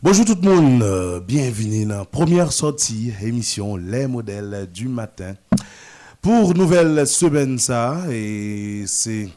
[0.00, 5.34] Bonjour tout le monde, euh, bienvenue dans la première sortie émission Les modèles du matin.
[6.22, 9.28] Pour nouvelle semaine ça, et c'est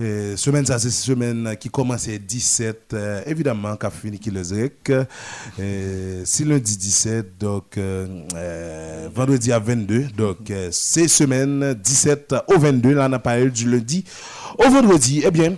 [0.00, 4.42] euh, semaine ça, c'est semaine qui commence 17, euh, évidemment, qu'a fini le
[5.60, 7.78] euh, c'est lundi 17, donc
[9.14, 14.04] vendredi à 22, donc c'est semaine 17 au 22, là on a parlé du lundi
[14.58, 15.22] au vendredi.
[15.26, 15.56] Eh bien,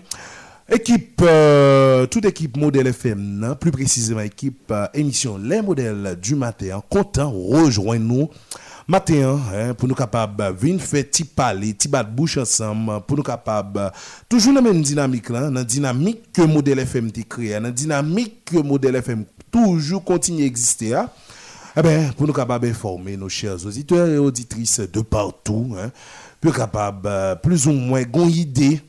[0.73, 3.57] Équipe, euh, toute équipe modèle FM, non?
[3.57, 8.31] plus précisément équipe euh, émission Les Modèles du Matin, content, rejoignez-nous
[8.86, 13.25] matin hein, pour nous capables venir faire petit parler, petit battre bouche ensemble, pour nous
[13.25, 13.91] capables
[14.29, 18.44] toujours dans la même dynamique là, dans dynamique que modèle FM t'a créé, dans dynamique
[18.44, 20.94] que modèle FM toujours continue à exister.
[20.94, 21.08] Hein?
[21.77, 25.91] Eh ben, pour nous capables informer nos chers auditeurs et auditrices de partout, hein,
[26.41, 28.80] plus capables euh, plus ou moins gon idée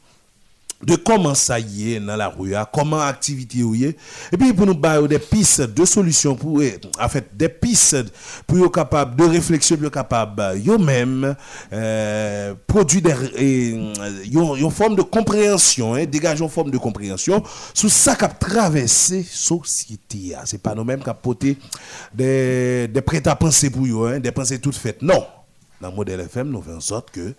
[0.83, 3.97] de comment ça y est dans la rue, comment activité y est.
[4.31, 8.11] Et puis pour nous donner des pistes de solutions pour eh, en fait des pistes
[8.47, 11.35] pour être capable de réflexion pour capable yo même
[11.71, 13.91] euh, produire des
[14.31, 19.23] une forme de compréhension, hein, dégager une forme de compréhension sur ça qui a traversé
[19.23, 20.35] société.
[20.35, 20.41] Hein.
[20.45, 21.57] C'est pas nous mêmes qui porté
[22.13, 25.01] des des prêts à penser pour eux, hein, des pensées toutes faites.
[25.01, 25.25] Non.
[25.81, 27.33] Dans le modèle FM, nous faisons en sorte que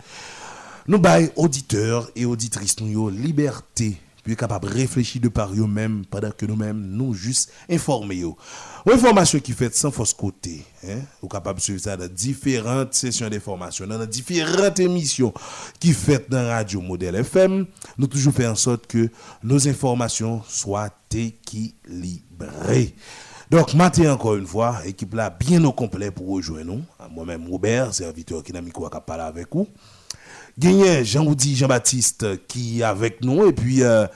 [0.87, 6.31] nous baillons auditeurs et auditrices nous liberté puis capable de réfléchir de par eux-mêmes pendant
[6.31, 8.37] que nous-mêmes nous juste informer yo.
[8.87, 13.29] Information qui fait sans fausse côté, hein, ou capable de suivre ça dans différentes sessions
[13.29, 15.33] d'information, dans différentes émissions
[15.81, 17.67] qui fait dans Radio Modèle FM,
[17.99, 19.09] nous toujours faire en sorte que
[19.43, 22.95] nos informations soient équilibrées.
[23.51, 26.83] Donc, matin encore une fois, équipe là bien au complet pour rejoindre nous.
[27.11, 29.69] Moi-même, Robert, serviteur qui n'a mis quoi parler avec vous
[30.63, 34.07] Jean-Oudi Jean-Baptiste qui est avec nous et puis euh,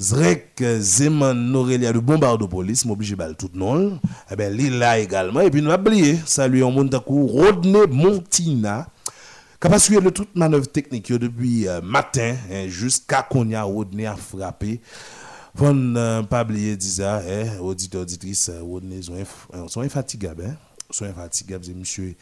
[0.00, 3.98] Zrek Zeman Norelia de Bombardopolis, m'oblige bal tout nom.
[4.30, 8.86] Eh ben là également et puis nous oublié saluer en monde Rodney Montina
[9.60, 14.80] qui a suivi toute manœuvre technique depuis euh, matin hein, jusqu'à qu'on Rodney a frappé.
[15.56, 20.54] Faut ne pas oublier hein, auditeur auditrice Rodney sont, infatigables hein.
[20.88, 22.14] Sont infatigables, monsieur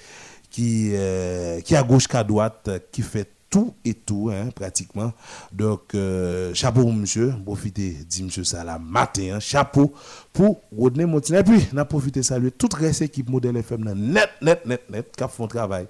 [0.51, 5.13] qui euh, qui à gauche qu'à droite qui fait tout et tout, hein, pratiquement.
[5.53, 7.33] Donc, euh, chapeau, monsieur.
[7.45, 9.35] Profitez, dit monsieur ça matin.
[9.37, 9.95] Hein, chapeau
[10.33, 11.39] pour Rodney Montina.
[11.39, 15.07] Et puis, on a profité saluer toute reste équipe modèle FM, net, net, net, net,
[15.17, 15.87] qui font travail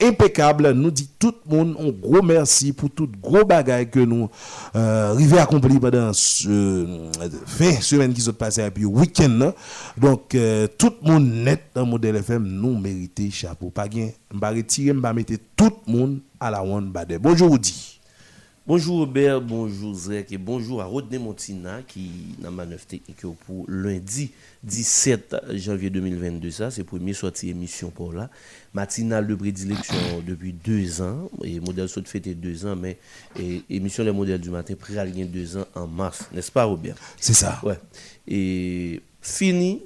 [0.00, 0.70] impeccable.
[0.70, 4.30] Nous dit tout le monde un gros merci pour tout gros bagage que nous
[4.76, 7.10] euh, accomplir pendant ce euh,
[7.46, 9.40] fin semaine qui s'est passé et puis week-end.
[9.42, 9.54] Hein.
[9.96, 13.70] Donc, euh, tout le monde net dans modèle FM, nous méritons chapeau.
[13.70, 17.18] Pas gain, on va retirer, va mettre tout le monde à la one bade.
[17.20, 17.98] Bonjour Audi.
[18.66, 24.30] Bonjour Robert, bonjour Zek et bonjour à Rodney Montina qui n'a manœuvre technique pour lundi
[24.62, 26.50] 17 janvier 2022.
[26.50, 28.28] Ça, c'est première sortie émission pour là.
[28.74, 31.30] Matinale de prédilection depuis deux ans.
[31.42, 32.98] Et modèle saute fêté deux ans, mais
[33.70, 36.26] émission Les modèles du matin près à deux ans en mars.
[36.34, 36.96] N'est-ce pas Robert?
[37.18, 37.58] C'est ça.
[37.62, 37.78] Ouais.
[38.26, 39.80] Et fini,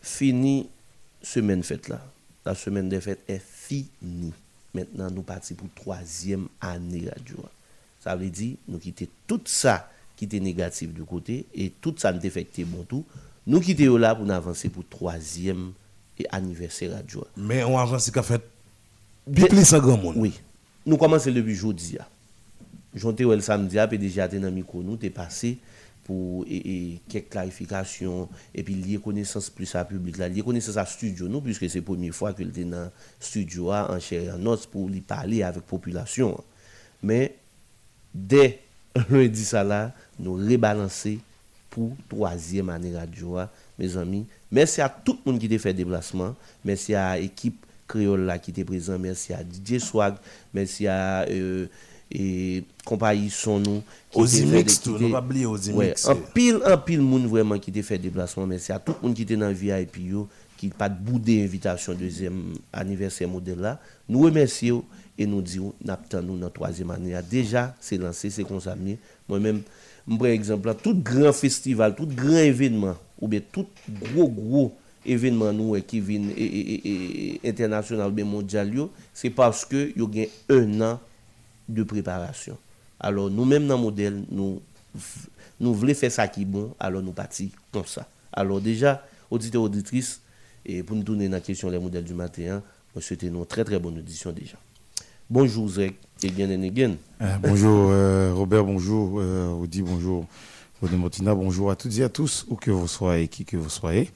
[0.00, 0.70] fini
[1.20, 2.00] semaine fête là.
[2.46, 4.32] La semaine des fêtes est finie.
[4.74, 7.36] Maintenant, nous partons pour troisième année radio.
[8.00, 12.12] Ça veut dire, nous quittons tout ça qui était négatif de côté et tout ça
[12.12, 13.04] nous affecté bon tout.
[13.46, 15.72] Nous quittons là pour avancer pour troisième
[16.30, 17.26] anniversaire radio.
[17.36, 18.42] Mais on avance qu'a fait
[19.64, 20.16] ça grand monde.
[20.16, 20.40] Oui.
[20.86, 21.98] Nous commençons depuis jeudi.
[22.94, 25.58] Jonté le samedi, et déjà dans le micro, nous, t'es passé
[26.04, 30.86] pour et, quelques clarifications et puis lier connaissance plus à public là lier connaissance à
[30.86, 32.90] studio nous puisque c'est la première fois que était dans
[33.20, 36.42] studio en chair en os pour lui parler avec population.
[37.02, 37.36] Mais
[38.14, 38.60] dès
[39.10, 41.20] lundi ça là nous rebalancer
[41.70, 43.38] pour troisième année radio
[43.78, 44.26] mes amis.
[44.50, 46.34] Merci à tout le monde qui a fait déplacement.
[46.64, 50.16] Merci à l'équipe créole là qui était présent merci à DJ Swag.
[50.52, 51.66] Merci à euh,
[52.12, 53.82] e kompayi son nou.
[54.20, 56.06] Ozimix tou, nou pa bli Ozimix.
[56.12, 56.30] An eh.
[56.36, 59.26] pil, an pil moun vwèman ki te fè deplasman, men se a tout moun ki
[59.28, 60.26] te nan VIP yo,
[60.60, 63.80] ki pat boudé invitation deuxième anniversaire modèle là.
[64.08, 64.84] Nous remercions
[65.18, 65.74] et nous disons,
[66.22, 67.14] nous notre troisième année.
[67.14, 68.98] Ah, déjà, c'est lancé, c'est consommé.
[69.28, 69.62] Moi-même,
[70.08, 74.76] je prends exemple, là, tout grand festival, tout grand événement, ou bien tout gros, gros
[75.04, 78.72] événement nous, eh, qui vient et, et, et, international ou bien mondial,
[79.12, 81.00] c'est parce que y a un an
[81.72, 82.56] de préparation.
[83.00, 84.60] Alors, nous-mêmes, dans le modèle, nous,
[85.60, 88.06] nous voulons faire ça qui est bon, alors nous partons comme ça.
[88.32, 90.20] Alors, déjà, auditeurs, auditrices,
[90.64, 92.62] et pour nous tourner dans la question des modèles du matin,
[92.94, 94.56] je souhaite une très très bonne audition déjà.
[95.28, 96.96] Bonjour Zek, et bien again.
[97.22, 100.26] Euh, bonjour euh, Robert, bonjour euh, Audi, bonjour
[100.82, 103.70] René Montina, bonjour à toutes et à tous, où que vous soyez, qui que vous
[103.70, 104.10] soyez.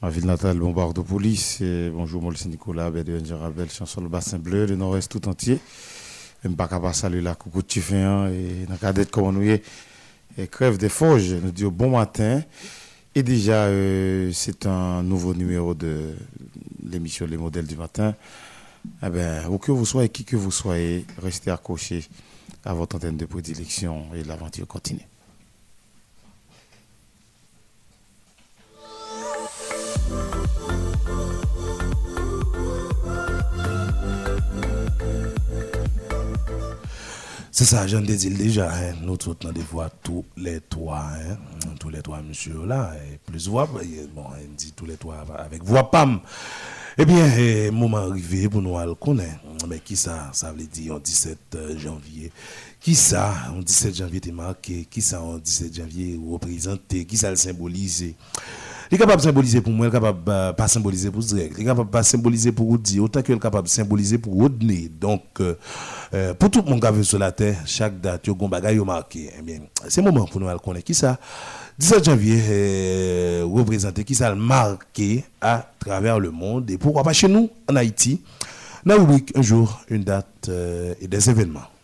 [0.00, 1.58] ma ville natale, Bombardopolis.
[1.60, 5.58] Et bonjour, Molson Nicolas, Bédouin Jarabel, chanson le bassin bleu, le nord-est tout entier.
[6.54, 9.58] Pas capable saluer la coucou de Tiffin et dans cadette comme nous
[10.38, 11.32] et crève des forges.
[11.32, 12.42] Nous disons bon matin.
[13.14, 16.14] Et déjà, euh, c'est un nouveau numéro de
[16.84, 18.14] l'émission Les modèles du matin.
[19.02, 22.04] Eh bien, où que vous soyez, qui que vous soyez, restez accrochés
[22.64, 25.00] à votre antenne de prédilection et l'aventure continue.
[37.58, 38.92] C'est ça, j'en ai dit déjà, hein.
[39.00, 41.38] nous tous des voix tous les trois, hein.
[41.80, 43.80] tous les trois monsieur là, et plus voix, bon,
[44.26, 46.20] on dit tous les trois avec voix pam.
[46.98, 50.96] Eh bien, eh, moment arrivé pour nous le connaître, mais qui ça, ça veut dire
[50.96, 52.30] en 17 euh, janvier,
[52.78, 57.30] qui ça, en 17 janvier est marqué, qui ça en 17 janvier représenté, qui ça
[57.30, 58.12] le symbolise.
[58.90, 61.54] Il est capable de symboliser pour moi, il est capable de pas symboliser pour direct,
[61.58, 64.88] il est capable de symboliser pour dire, autant qu'il est capable de symboliser pour Rodney.
[65.00, 65.54] Donc, euh,
[66.14, 68.82] euh, pour tout le monde qui veut sur la terre, chaque date, il y a
[68.82, 69.30] un marqué.
[69.38, 71.18] Eh bien, c'est le moment pour nous connaître qui ça.
[71.78, 77.28] 17 janvier, euh, représenté qui ça marqué à travers le monde et pourquoi pas chez
[77.28, 78.22] nous, en Haïti,
[78.84, 80.48] dans la un jour, une date
[81.00, 81.75] et des événements.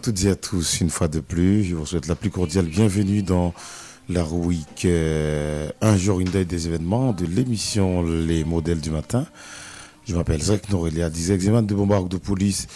[0.00, 1.62] À toutes et à tous, une fois de plus.
[1.62, 3.52] Je vous souhaite la plus cordiale bienvenue dans
[4.08, 9.26] la rubrique euh, Un jour, une date des événements de l'émission Les modèles du matin.
[10.06, 12.66] Je m'appelle Zach Norelia, 10 examens de bombarde de police.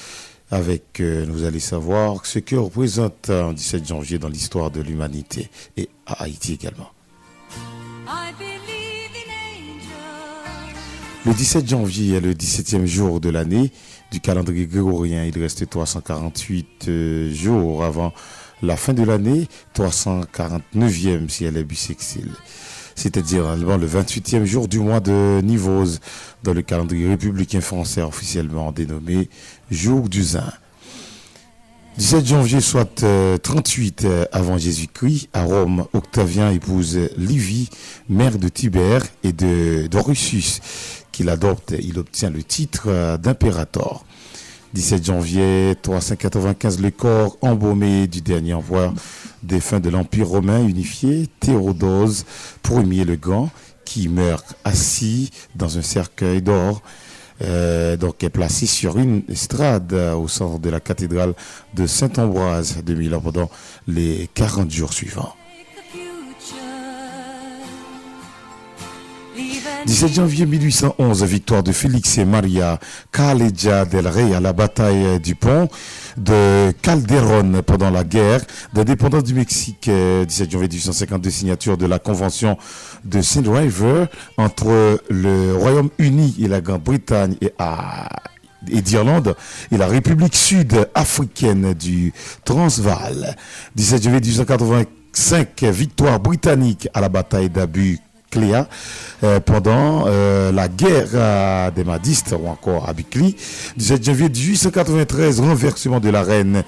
[0.51, 5.49] Avec, euh, nous allez savoir ce que représente un 17 janvier dans l'histoire de l'humanité
[5.79, 6.91] et à Haïti également.
[11.25, 13.73] Le 17 janvier est le 17e jour de l'année
[14.15, 15.25] du calendrier grégorien.
[15.25, 18.13] Il reste 348 euh, jours avant
[18.63, 22.31] la fin de l'année, 349e si elle est bisexile.
[22.95, 25.99] C'est-à-dire le 28e jour du mois de Nivose
[26.45, 29.29] dans le calendrier républicain français officiellement dénommé
[29.69, 30.53] Jour du Zin.
[31.99, 33.05] 17 janvier, soit
[33.43, 37.69] 38 euh, euh, avant Jésus-Christ, à Rome, Octavien épouse Livie,
[38.09, 40.61] mère de Tibère et de d'Orussus,
[41.15, 41.75] qu'il adopte.
[41.81, 44.05] Il obtient le titre euh, d'impérator.
[44.75, 48.93] 17 janvier 395, le corps embaumé du dernier empereur
[49.45, 52.27] défunt de l'Empire romain unifié, Théodose
[52.69, 53.51] Ier le Grand,
[53.85, 56.83] qui meurt assis dans un cercueil d'or
[57.43, 61.35] euh, donc est placé sur une estrade euh, au centre de la cathédrale
[61.75, 63.51] de Saint-Ambroise de Milan pendant
[63.89, 65.35] les 40 jours suivants.
[69.87, 72.79] 17 janvier 1811, victoire de Félix et Maria
[73.13, 75.69] Calleja del Rey à la bataille du pont
[76.17, 78.41] de Calderón pendant la guerre
[78.73, 79.91] d'indépendance du Mexique.
[79.91, 82.57] 17 euh, janvier 1852, signature de la convention
[83.05, 84.07] de Saint River
[84.39, 87.53] entre le Royaume-Uni et la Grande-Bretagne et
[88.71, 89.37] et d'Irlande
[89.71, 92.15] et la République sud-africaine du
[92.47, 93.37] Transvaal.
[93.77, 98.01] 17 janvier 1885, victoire britannique à la bataille d'Abu
[98.35, 98.69] Cléa
[99.23, 103.37] euh, pendant euh, la guerre des Madistes ou encore à Bikli.
[103.77, 106.65] 17 janvier 1893, renversement de la reine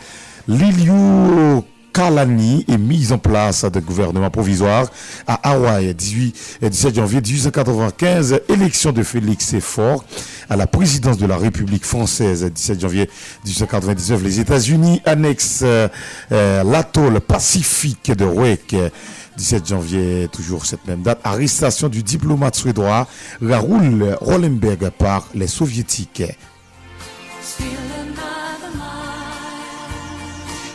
[0.47, 1.63] Liliu
[1.97, 4.87] Kalani est mise en place de gouvernement provisoire
[5.27, 5.95] à Hawaï.
[5.95, 10.05] 18 et 17 janvier 1895, élection de Félix Effort
[10.51, 12.45] à la présidence de la République française.
[12.45, 13.09] 17 janvier
[13.47, 15.89] 1899, les États-Unis annexent euh,
[16.65, 18.77] l'atoll pacifique de Wake.
[19.39, 23.07] 17 janvier, toujours cette même date, arrestation du diplomate suédois
[23.41, 26.25] Raoul Rollenberg par les soviétiques.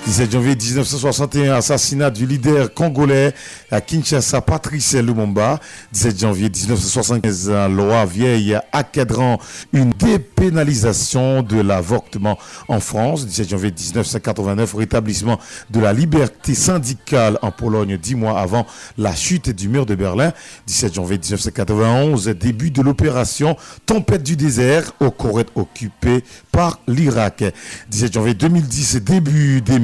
[0.06, 3.34] 17 janvier 1961, assassinat du leader congolais
[3.70, 5.60] à Kinshasa, Patrice Lumumba.
[5.94, 9.40] 17 janvier 1975, loi vieille accadrant
[9.74, 13.28] une dépénalisation de l'avortement en France.
[13.28, 15.40] 17 janvier 1989, rétablissement
[15.70, 18.66] de la liberté syndicale en Pologne dix mois avant
[18.98, 20.34] la chute du mur de Berlin.
[20.66, 23.56] 17 janvier 1991, début de l'opération
[23.86, 27.44] Tempête du désert au Corée occupé par l'Irak.
[27.92, 29.80] 17 janvier 2010, début des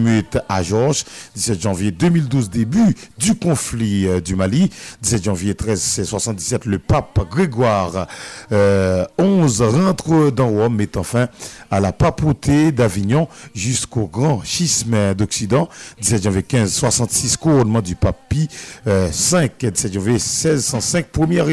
[0.49, 1.03] à Georges.
[1.35, 4.69] 17 janvier 2012, début du conflit euh, du Mali.
[5.01, 8.07] 17 janvier 1377, le pape Grégoire
[8.51, 9.05] 11 euh,
[9.69, 11.27] rentre dans Rome, mettant fin
[11.71, 15.69] à la papauté d'Avignon jusqu'au grand schisme d'Occident.
[16.01, 18.47] 17 janvier 1566, couronnement du pape Pie
[18.87, 21.45] euh, 5, 17 janvier 1605, première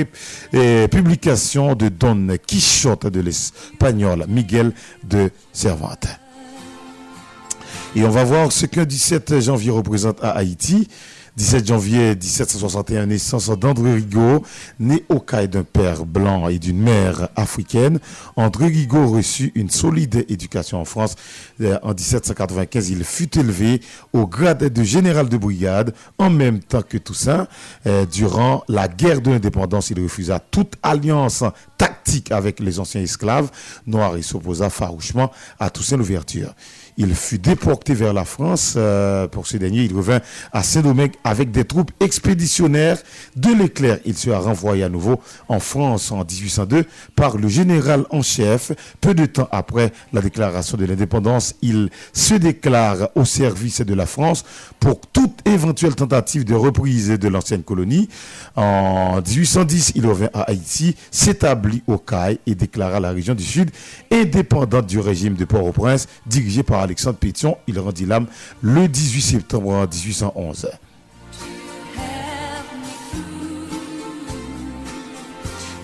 [0.54, 6.23] euh, publication de Don Quichotte de l'espagnol Miguel de Cervantes.
[7.96, 10.88] Et on va voir ce qu'un 17 janvier représente à Haïti.
[11.36, 14.44] 17 janvier 1761, naissance d'André Rigaud,
[14.78, 17.98] né au caille d'un père blanc et d'une mère africaine.
[18.36, 21.16] André Rigaud reçut une solide éducation en France.
[21.60, 23.80] Euh, en 1795, il fut élevé
[24.12, 27.48] au grade de général de brigade en même temps que Toussaint.
[27.86, 31.42] Euh, durant la guerre de l'indépendance, il refusa toute alliance
[31.78, 33.50] tactique avec les anciens esclaves
[33.86, 36.54] noirs et s'opposa farouchement à Toussaint l'ouverture.
[36.96, 38.74] Il fut déporté vers la France.
[38.76, 40.20] Euh, pour ce dernier, il revint
[40.52, 42.98] à Saint-Domingue avec des troupes expéditionnaires
[43.36, 43.98] de l'éclair.
[44.04, 46.84] Il sera renvoyé à nouveau en France en 1802
[47.16, 48.72] par le général en chef.
[49.00, 54.06] Peu de temps après la déclaration de l'indépendance, il se déclare au service de la
[54.06, 54.44] France
[54.78, 58.08] pour toute éventuelle tentative de reprise de l'ancienne colonie.
[58.54, 63.70] En 1810, il revint à Haïti, s'établit au CAI et déclara la région du Sud
[64.12, 67.58] indépendante du régime de Port-au-Prince dirigé par Alexandre Pétion.
[67.66, 68.26] Il rendit l'âme
[68.62, 70.68] le 18 septembre 1811.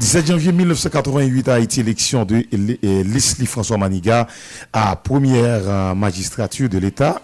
[0.00, 2.42] 17 janvier 1988 à Haïti, élection de
[2.83, 4.26] Leslie François Maniga
[4.73, 7.21] à première euh, magistrature de l'État,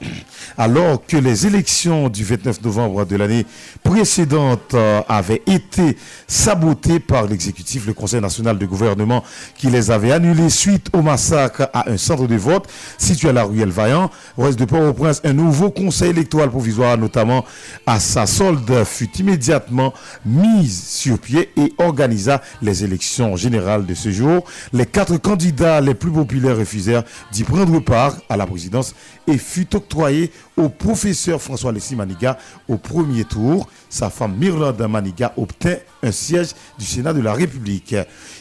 [0.58, 3.46] alors que les élections du 29 novembre de l'année
[3.82, 5.96] précédente euh, avaient été
[6.28, 9.24] sabotées par l'exécutif, le Conseil national de gouvernement
[9.56, 12.68] qui les avait annulées suite au massacre à un centre de vote
[12.98, 14.10] situé à la rue Vaillant.
[14.36, 17.46] Reste de Port-au-Prince, un nouveau conseil électoral provisoire, notamment
[17.86, 19.94] à sa solde, fut immédiatement
[20.26, 24.44] mis sur pied et organisa les élections générales de ce jour.
[24.72, 28.94] Les quatre candidats les plus populaires refusèrent d'y prendre part à la présidence
[29.26, 33.68] et fut octroyé au professeur François Leslie Maniga au premier tour.
[33.88, 37.94] Sa femme Mirlande Maniga obtint un siège du Sénat de la République.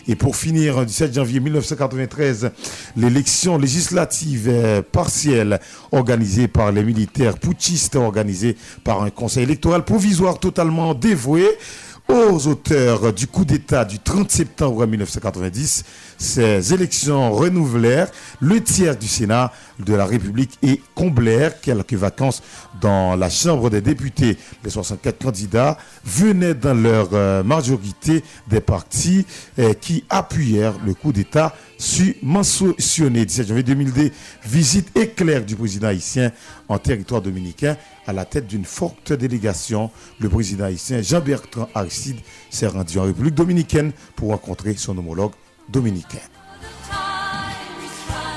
[0.07, 2.51] Et pour finir, le 17 janvier 1993,
[2.97, 5.59] l'élection législative partielle
[5.91, 11.45] organisée par les militaires putschistes, organisée par un conseil électoral provisoire totalement dévoué
[12.07, 15.83] aux auteurs du coup d'État du 30 septembre 1990.
[16.17, 22.41] Ces élections renouvelèrent le tiers du Sénat de la République et comblèrent quelques vacances
[22.79, 24.37] dans la Chambre des députés.
[24.63, 29.25] Les 64 candidats venaient dans leur euh, majorité des partis
[29.59, 31.53] euh, qui appuyèrent le coup d'État
[32.23, 34.11] mentionné 17 janvier 2002,
[34.45, 36.31] visite éclair du président haïtien
[36.69, 37.75] en territoire dominicain
[38.07, 39.91] à la tête d'une forte délégation.
[40.19, 42.19] Le président haïtien Jean-Bertrand Aristide
[42.49, 45.31] s'est rendu en République dominicaine pour rencontrer son homologue
[45.69, 46.19] dominicain.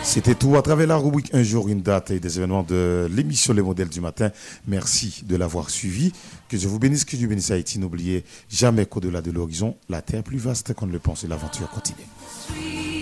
[0.03, 3.53] C'était tout à travers la rubrique Un jour, une date et des événements de l'émission
[3.53, 4.31] Les modèles du matin.
[4.67, 6.13] Merci de l'avoir suivi.
[6.49, 7.79] Que je vous bénisse, que Dieu bénisse Haïti.
[7.79, 11.69] N'oubliez jamais qu'au-delà de l'horizon, la terre plus vaste qu'on ne le pense et l'aventure
[11.69, 12.98] continue.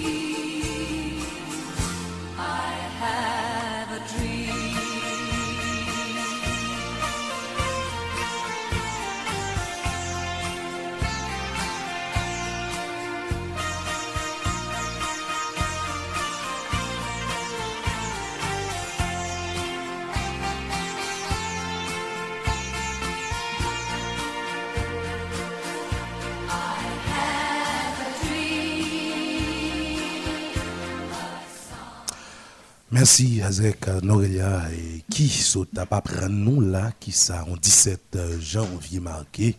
[32.92, 38.40] Merci Azek Norelia et qui saute pas prendre nous là qui ça en 17 euh,
[38.40, 39.56] janvier marqué.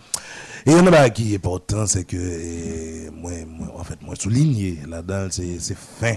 [0.65, 3.31] Et on a qui est important c'est que moi,
[3.77, 6.13] en fait moi souligné là-dedans c'est fin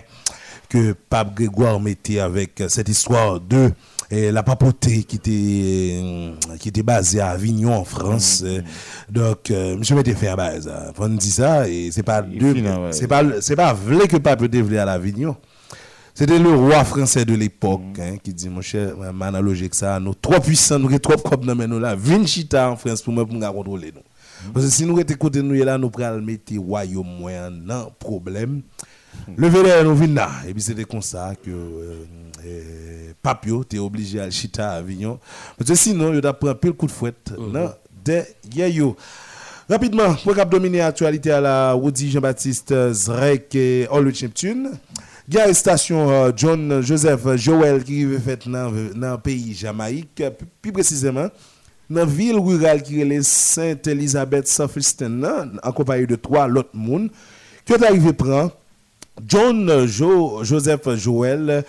[0.68, 3.72] que Pape Grégoire mettait avec cette histoire de
[4.12, 8.44] la papauté qui était qui était basée à Avignon en France.
[8.44, 8.62] Mm-hmm.
[9.10, 12.54] donc euh, monsieur mettait fait à base on dit ça et c'est pas deux
[12.92, 15.36] c'est pas c'est pas vrai que Pape devait à l'Avignon
[16.20, 19.98] c'était le roi français de l'époque hein, qui dit, mon cher, ma analogie que ça,
[19.98, 23.24] nous trop puissants, nous sommes trop comme nous nous là, Vinchita en France pour moi
[23.24, 24.02] pour nous contrôler nous.
[24.52, 28.60] Parce que si nous étions côté nous là, nous pourrions mettre royaume moins non problème.
[29.28, 29.32] Mm.
[29.34, 30.30] Le verre nous vient là.
[30.46, 32.04] Et puis c'était comme ça que euh,
[32.44, 35.18] euh, Papio était obligé à chita à Avignon.
[35.56, 37.32] Parce que sinon, il a pris un peu le coup de fouette.
[37.34, 37.50] Mm-hmm.
[37.50, 37.70] Non,
[38.04, 38.94] de yo.
[39.70, 44.72] Rapidement, pour dominer l'actualité à la Woody Jean-Baptiste Zrek et Olu Neptune.
[45.30, 50.24] Gya estasyon euh, John Joseph Joel ki rive fet nan, nan peyi Jamaik,
[50.58, 51.28] pi precizeman,
[51.86, 57.06] nan vil rural ki rele Saint Elizabeth Southwestern nan, akopaye de 3 lot moun,
[57.62, 58.50] ki yo ta rive pran,
[59.22, 61.60] John jo, Joseph Joel,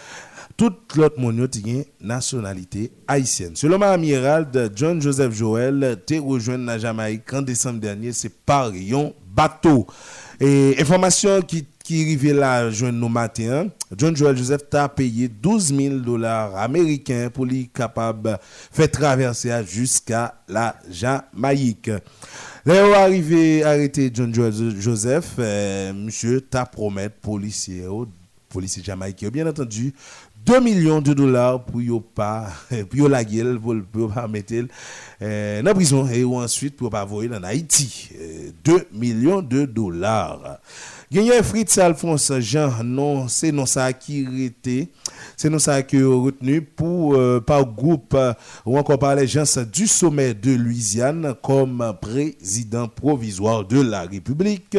[0.57, 3.59] tout lot moun yo ti gen nasyonalite Haitienne.
[3.59, 8.73] Selon amiral de John Joseph Joel, te rejoen nan Jamaik an Desem denye se par
[8.73, 9.83] yon bato.
[10.41, 15.75] E informasyon ki qui arrivait là jeune nos matin, John Joel Joseph t'a payé 12
[15.75, 18.37] 000 dollars américains pour lui capable
[18.71, 21.91] faire traverser jusqu'à la Jamaïque.
[22.65, 27.85] Là, arrivé arrêter John Joel Joseph, euh, monsieur t'a promis policier,
[28.49, 29.93] policier jamaïcain, bien entendu,
[30.45, 32.47] 2 millions de dollars pour ne pas
[32.89, 33.59] pour la gueule
[34.13, 34.53] pas mettre
[35.21, 38.09] euh, dans prison et ensuite pour pas voyer en Haïti
[38.63, 40.59] 2 euh, millions de dollars
[41.11, 43.65] Gagné Fritz Alphonse Jean, non, c'est non
[43.99, 44.87] qui était,
[45.35, 48.31] c'est non est retenu pour euh, par groupe euh,
[48.65, 54.77] ou encore par gens du sommet de Louisiane comme président provisoire de la République.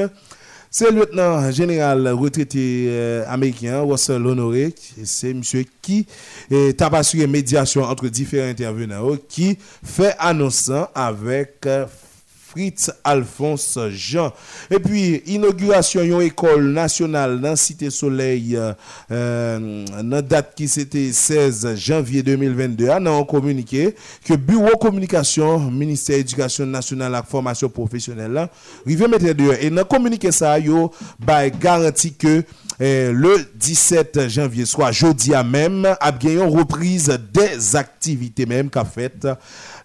[0.70, 4.74] C'est le lieutenant général retraité euh, américain Russell Honoré,
[5.04, 6.06] c'est monsieur qui
[6.50, 11.66] est assuré médiation entre différents intervenants qui fait annonçant avec
[12.52, 14.30] Fritz Alphonse Jean.
[14.70, 18.72] Et puis, inauguration yon école nationale dans Cité Soleil, euh,
[19.10, 23.94] euh nan date qui c'était 16 janvier 2022, a nan communiqué
[24.24, 28.50] que Bureau Communication, Ministère Éducation Nationale et Formation Professionnelle, là,
[28.86, 29.54] rive mettre dehors.
[29.60, 32.44] Et nan communiqué ça, yo, bah, garantit que
[32.80, 38.68] eh, le 17 janvier, soit jeudi à même, a bien yon reprise des activités même
[38.68, 39.26] qu'a faite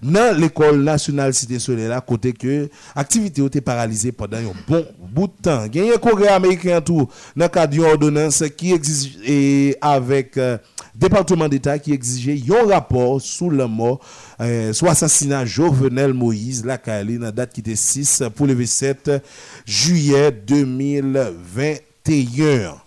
[0.02, 4.86] nan l'Ecole Nationale Cité Soleil la kote ke aktivite yo te paralize padan yon bon
[5.14, 5.68] bout tan.
[5.74, 9.38] Genye kongre Amerikyan tou nan kad yon ordonans ki exige e
[9.84, 10.58] avek euh,
[10.98, 14.00] Departement d'Etat ki exige yon rapor sou la mor
[14.42, 19.22] euh, sou asasina Jovenel Moïse la Kaeli nan dat ki te 6 pou leve 7
[19.66, 22.87] juye 2021.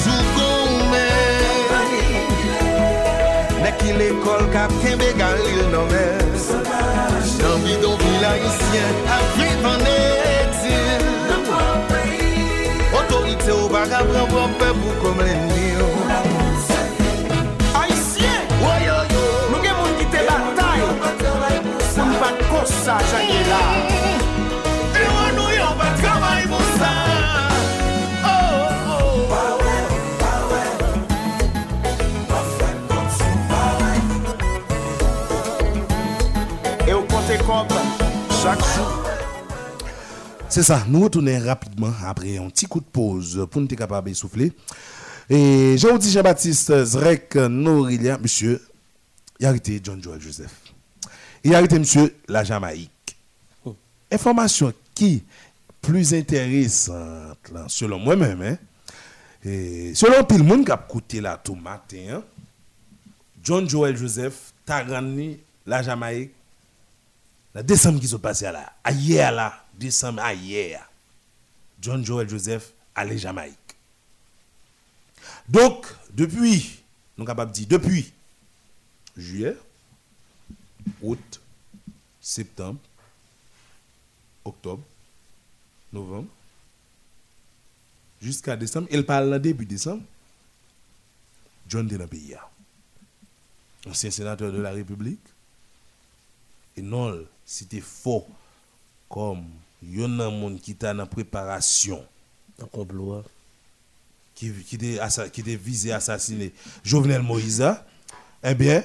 [3.81, 6.29] ki l'ekol kap kembe garil nan men
[7.41, 11.05] Nan bidon vila yisyen ap vivan eksil
[12.99, 15.81] Otorite ou baga pran bon pran pe pou kom lenni nil
[17.81, 20.85] Aisyen, woyoyo, nou gen moun ki te batay
[21.97, 23.63] Moun bat kosa janye la
[40.49, 44.09] C'est ça, nous retournons rapidement après un petit coup de pause pour nous être capable
[44.09, 44.51] de souffler.
[45.29, 48.61] Et Jean-Baptiste Jean-Baptiste Zrek Norilia, monsieur,
[49.39, 50.51] il a arrêté John Joel Joseph.
[51.43, 53.15] Il a arrêté monsieur la Jamaïque.
[53.63, 53.75] Oh.
[54.11, 55.23] Information qui
[55.81, 57.37] plus intéressante,
[57.67, 58.57] selon moi-même, hein,
[59.43, 62.23] et selon tout le monde qui a écouté là tout matin, hein,
[63.41, 66.33] John Joel Joseph, Tarani, la Jamaïque,
[67.53, 70.87] la décembre qui se passé là, hier là, décembre, hier,
[71.81, 73.57] John Joel Joseph allait Jamaïque.
[75.47, 76.81] Donc, depuis,
[77.17, 78.13] nous sommes capables depuis
[79.17, 79.57] juillet,
[81.01, 81.41] août,
[82.21, 82.79] septembre,
[84.45, 84.83] octobre,
[85.91, 86.29] novembre,
[88.21, 90.03] jusqu'à décembre, il parle début décembre,
[91.67, 91.97] John de
[93.87, 95.19] ancien sénateur de la République,
[96.77, 98.25] et non c'était faux.
[99.09, 99.43] Comme
[99.83, 102.01] il y a un monde qui était en préparation
[102.61, 103.23] un complot
[104.35, 107.65] qui qui était visé assassiner Jovenel Moïse
[108.43, 108.83] eh bien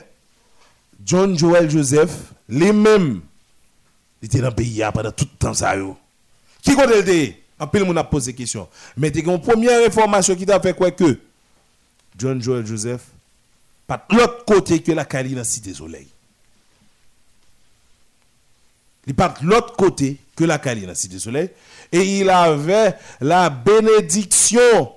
[1.05, 3.21] John Joel Joseph les mêmes
[4.21, 5.97] était dans le pays pendant tout le temps ça yo.
[6.63, 8.69] Qui connaît en peu monde a posé question.
[8.97, 11.21] Mais tu une première information qui t'a fait quoi que?
[12.19, 13.03] John Joel Joseph
[13.87, 16.09] pas de l'autre côté que la Cali dans Cité Soleil
[19.07, 21.51] il part de l'autre côté que la Cali la Cité Soleil.
[21.93, 24.93] Et il avait la bénédiction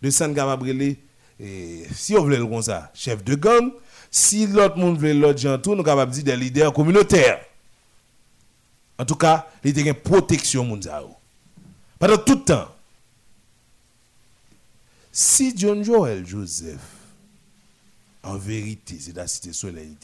[0.00, 0.96] de San Gabriel.
[1.40, 2.62] Et si on voulait le comme
[2.94, 3.70] chef de gang,
[4.10, 7.40] si l'autre monde voulait l'autre gens nous capable dire des leaders communautaires.
[8.98, 11.04] En tout cas, il était une protection mondiale.
[11.98, 12.68] Pendant tout le temps.
[15.12, 16.78] Si John Joel Joseph,
[18.22, 19.96] en vérité, c'est la cité soleil,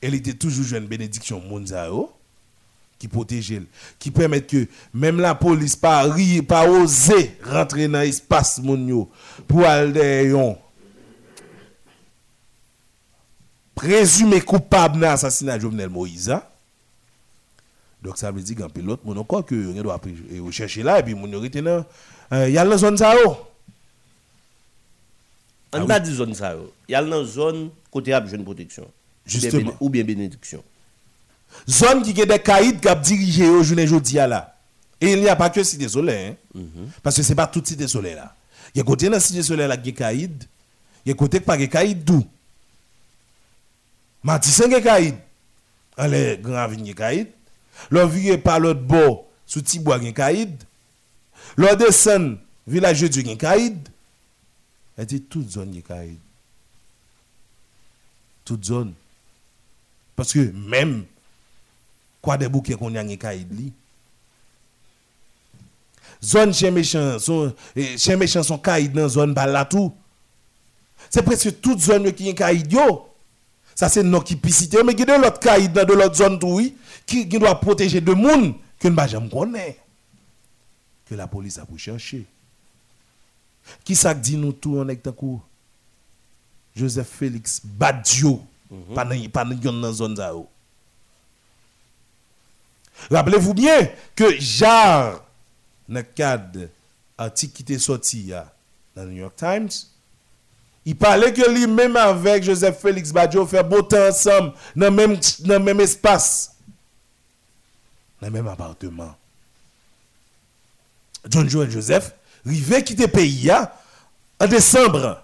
[0.00, 1.92] elle était toujours une bénédiction mondiale
[2.98, 3.62] qui protège,
[3.98, 6.06] qui permet que même la police pas
[6.46, 9.06] pas oser rentrer dans l'espace mondial
[9.48, 10.34] pour aller
[13.74, 16.28] présumé coupable l'assassinat de Jovenel Moïse.
[16.28, 16.42] Hein.
[18.02, 19.98] Donc ça veut dire qu'un pilote, mon encore que on doit
[20.40, 21.84] rechercher là et puis mon dans
[22.32, 23.14] il y a la zone ça
[25.72, 26.54] On pas dit zone ça
[26.88, 28.86] Il y a la zone côté à jeune protection.
[29.30, 29.76] Justement.
[29.80, 30.62] Ou bien bénédiction.
[31.68, 34.56] Zone qui a des caïds qui a dirigé au journée aujourd'hui là.
[35.00, 36.36] Et il n'y a pas que Cité Soleil.
[36.56, 36.60] Hein?
[37.02, 38.34] Parce que ce n'est pas toute Cité Soleil là.
[38.74, 40.44] Il y a côté dans Cité Soleil là qui est caïd.
[41.04, 42.26] Il y a côté qui pas caïd d'où?
[44.22, 45.14] Matissan qui est caïd.
[45.96, 47.28] Allez, grand vigne caïd.
[47.90, 50.54] L'on vient par l'autre bord, sous Tibois gen caïd.
[51.56, 53.88] L'on descend, village de gen caïd.
[54.96, 56.18] Elle dit toute zone gen caïd.
[58.44, 58.92] Toute zone.
[60.20, 61.06] Parce que même,
[62.20, 63.72] quoi des bouquets qu'on a gen caïd li.
[66.22, 67.54] Zone chez méchant, son,
[67.96, 69.34] chez méchant son caïd dans zone
[69.70, 69.90] tout.
[71.08, 72.70] C'est presque toute zone qui est caïd.
[73.74, 74.38] Ça c'est non qui.
[74.84, 78.88] Mais y a l'autre caïd dans l'autre zone oui qui, doit protéger de monde que
[78.88, 79.78] ne connaît
[81.06, 82.26] que la police a pour chercher.
[83.82, 85.02] Qui ça dit nous tout en est
[86.76, 88.44] Joseph Félix Badio
[88.94, 90.16] pas dans zone.
[93.10, 95.24] Rappelez-vous bien que Jar
[95.88, 96.68] dans le cadre
[97.62, 98.32] était sorti
[98.94, 99.68] dans le New York Times
[100.86, 105.54] il parlait que lui-même avec Joseph Félix Badio fait beau temps ensemble dans même dans
[105.54, 106.52] le même espace
[108.20, 109.14] dans le même appartement.
[111.28, 115.22] John Joel Joseph, rivé quitter le pays en décembre.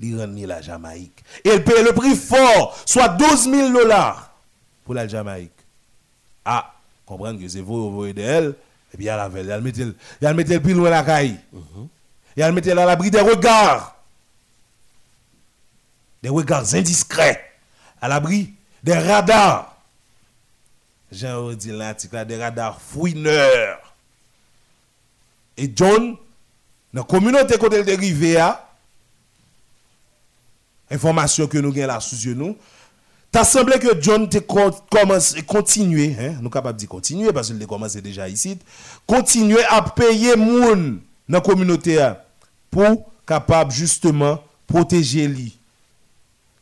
[0.00, 1.24] Il rentre la Jamaïque.
[1.44, 4.30] Et il paye le prix fort, soit 12 000 dollars
[4.84, 5.52] pour la Jamaïque.
[6.44, 6.74] Ah,
[7.06, 8.54] comprendre que c'est vous, vous d'elle,
[8.92, 11.38] et puis elle elle met le mettait plus loin la caille.
[12.36, 13.96] Et elle mettait à l'abri des regards.
[16.22, 17.52] Des regards indiscrets.
[18.00, 18.52] À l'abri
[18.82, 19.76] des radars.
[21.10, 23.94] Jean dit l'article des radars fouineurs.
[25.56, 26.16] Et John,
[26.92, 28.63] dans la communauté côté de à
[30.94, 32.56] information que nous avons là sous nous,
[33.30, 37.66] t'as semblé que John te commence continuer, hein, nous capable de continuer parce qu'il a
[37.66, 38.58] commencé déjà ici,
[39.06, 42.12] continuer à payer moun dans la communauté
[42.70, 45.56] pour capable justement protéger lui.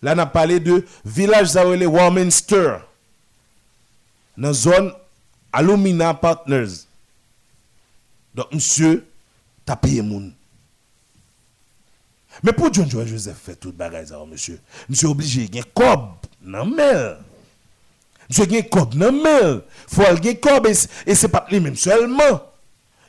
[0.03, 2.79] Là, on a parlé de village Zawele Warminster
[4.37, 4.93] dans la zone
[5.53, 6.87] Alumina Partners.
[8.35, 9.07] Donc, monsieur,
[9.65, 10.33] t'as payé moun.
[12.43, 14.59] Mais pour John Joel Joseph fait tout bagage ça, monsieur.
[14.89, 16.01] Monsieur obligé de cob
[16.41, 17.19] dans mel.
[18.29, 19.63] Monsieur gen cob dans mel.
[19.89, 22.43] Faut gen cob et c'est pas lui même seulement.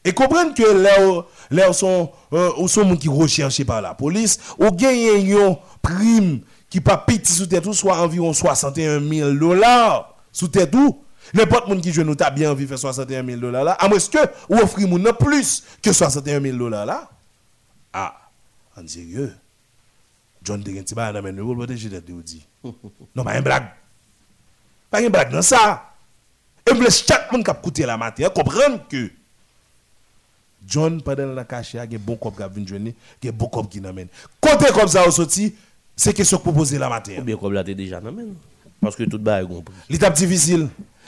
[0.06, 6.41] Et comprendre que là là sont euh, recherchés par la police ou gagne une prime
[6.69, 11.00] qui pas petit sous tête soit environ 61 000 dollars sous tête tout
[11.34, 13.72] N'importe qui qui joue nous bien envie faire 61 000 dollars là.
[13.74, 14.17] À moins que
[14.50, 17.10] ou offrir moun plus que 61 000 dollars là.
[17.93, 18.13] Ah,
[18.78, 19.34] en sérieux.
[20.44, 22.44] John de gen ti ba nan men nou protéger tête ou dit.
[23.16, 23.70] Non, pas une blague.
[24.92, 25.94] Pas une blague dans ça.
[26.70, 29.10] Et vous chaque monde qui a coûté la matière comprendre que
[30.68, 34.08] John pendant la caché a bon cop qui vinn joindre, qui bon cop qui n'amène.
[34.40, 35.56] Côté comme ça au sorti,
[35.96, 37.20] c'est question de proposer la matière.
[37.20, 38.36] Ou bien comme là déjà n'amène.
[38.82, 39.74] Parce que tout est compris.
[39.90, 40.68] L'étape difficile.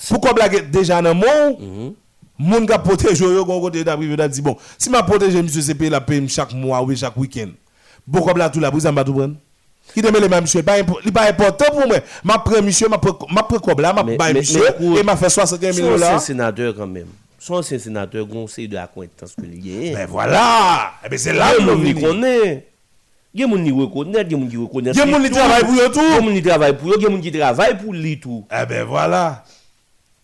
[0.10, 1.94] Pourquoi blague déjà dans mon mhm.
[2.38, 5.90] Moun ka protège yo gon côté da privé dit bon, si m'a protège monsieur payer
[5.90, 7.52] la paye chaque mois ou chaque week-end.
[8.12, 9.36] Pourquoi bla tout la brise m'a tout prendre
[9.94, 11.98] qui te le pas il pas important pour moi.
[12.24, 13.00] M'a prend monsieur m'a
[13.78, 16.20] là m'a ba et m'a fait 61 000 dollars.
[16.20, 17.08] C'est sénateur quand même.
[17.40, 19.94] Son de acquaintance que lié.
[19.94, 20.94] Ben voilà.
[21.04, 22.68] Et eh ben c'est là que nous connaît.
[23.34, 24.96] Il y a des gens qui reconnaissent, il y a des gens qui reconnaissent.
[24.96, 25.30] Il y a des gens qui
[27.32, 28.46] travaillent pour eux tout.
[28.50, 28.82] Il y a des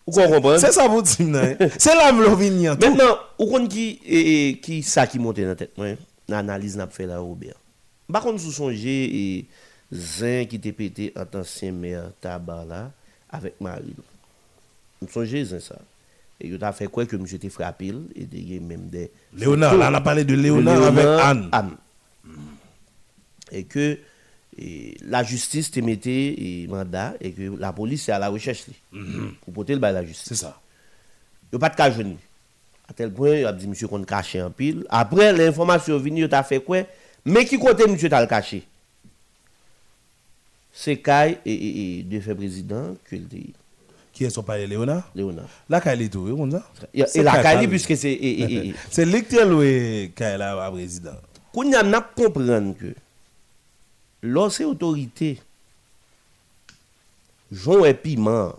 [0.06, 0.58] Ou kon kompren?
[0.62, 1.54] Se sa pou tim nan.
[1.78, 2.78] Se la m lovin yon.
[2.80, 6.80] Mètenan, ou kon ki, e, e, ki sa ki monte nan tet mwen, nan analize
[6.80, 7.58] nan pou fè la Robert.
[8.12, 9.22] Bakon sou sonje e,
[9.92, 12.82] zin ki te pete an tan semer taban la
[13.32, 14.02] avèk Maril.
[15.02, 15.78] M sonje zin sa.
[16.42, 19.06] E yo ta fè kwe ke m jete frapil e de ye mèm de...
[19.38, 21.50] Léonard, la la pale de Léonard avèk Anne.
[21.54, 21.76] Anne.
[22.26, 22.56] Mm.
[23.54, 23.92] E ke...
[24.58, 28.64] et la justice te mettait et mandat et que la police est à la recherche
[28.92, 29.34] Mhm.
[29.44, 30.28] pour porter le bail la justice.
[30.28, 30.60] C'est ça.
[31.52, 32.16] Il n'y a pas de cas jeune.
[32.88, 34.84] À tel point, il a dit monsieur qu'on caché en pile.
[34.90, 36.78] Après, l'information est venue, il a fait quoi?
[37.24, 38.62] Mais qui côté monsieur t'a le caché?
[40.72, 43.52] C'est Kai et, et, et deux faits président que le dit,
[44.12, 45.10] Qui est son père, Léonard?
[45.14, 45.48] Léonard.
[45.68, 47.68] La Kali tout, oui, comme ça Et, la Kali, Kali.
[47.68, 48.18] puisque c'est.
[48.90, 49.60] C'est lecteur ou
[50.14, 51.12] Kaila à président
[51.52, 52.94] Qu'on y a comprendre que
[54.22, 55.34] lò se otorite,
[57.52, 58.54] joun wè piman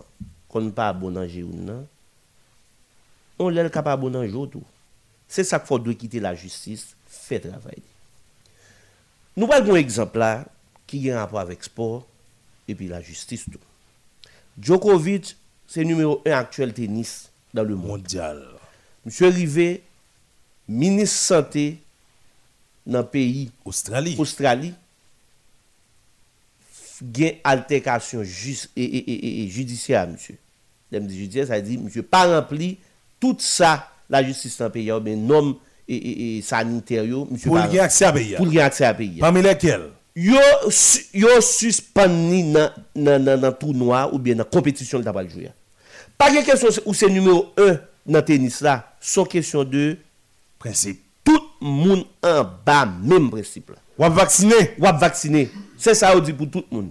[0.52, 1.82] kon pa abonanje ou nan,
[3.40, 4.64] on lèl kap abonanje ou tou.
[5.26, 7.90] Se sak fò dwe kite la justis, fè travay di.
[9.34, 10.44] Nou pal kon ekzemplar
[10.86, 13.62] ki gen rapor avèk sport epi la justis tou.
[14.54, 15.32] Djokovic
[15.66, 18.44] se numèro 1 aktuel tenis dan le mondial.
[19.04, 19.82] Monsye Rivet,
[20.68, 21.64] Ministre Santé
[22.86, 24.14] nan peyi Australi.
[27.12, 30.38] gen alterkasyon e, e, e, judisyar, msye.
[30.92, 32.74] Dem di judisyar, sa di, msye, pa rempli
[33.22, 33.76] tout sa
[34.12, 35.52] la justis nan peyi yo, men nom
[35.88, 37.50] e saniteryo, msye.
[37.50, 38.40] Pou gen aksè a peyi ya.
[38.40, 39.26] Pou gen aksè a peyi ya.
[39.26, 39.90] Pamè lèkèl?
[40.14, 40.40] Yo,
[41.12, 45.50] yo suspend ni nan, nan, nan, nan tournoi ou bien nan kompetisyon l tabal jouya.
[46.20, 47.80] Pa gen kesyon ou se numero 1
[48.14, 49.88] nan tenis la, son kesyon de
[50.62, 51.03] prinsip.
[51.64, 53.80] moun an ba menm presip la.
[53.98, 54.58] Wap vaksine?
[54.82, 55.46] Wap vaksine.
[55.80, 56.90] Se sa ou di pou tout moun.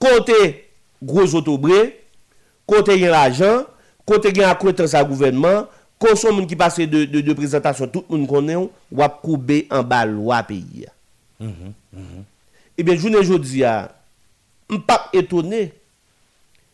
[0.00, 0.38] Kote
[1.04, 1.80] groz otobre,
[2.68, 3.66] kote yon ajan,
[4.08, 5.66] kote gen akwetans a gouvenman,
[6.00, 10.04] konson moun ki pase de, de, de prezentasyon tout moun konen, wap koube an ba
[10.08, 10.94] lwa peyi ya.
[11.38, 12.24] Eh mm -hmm, mm -hmm.
[12.78, 13.90] Ebyen jounen jodi ya,
[14.70, 15.72] mpap etone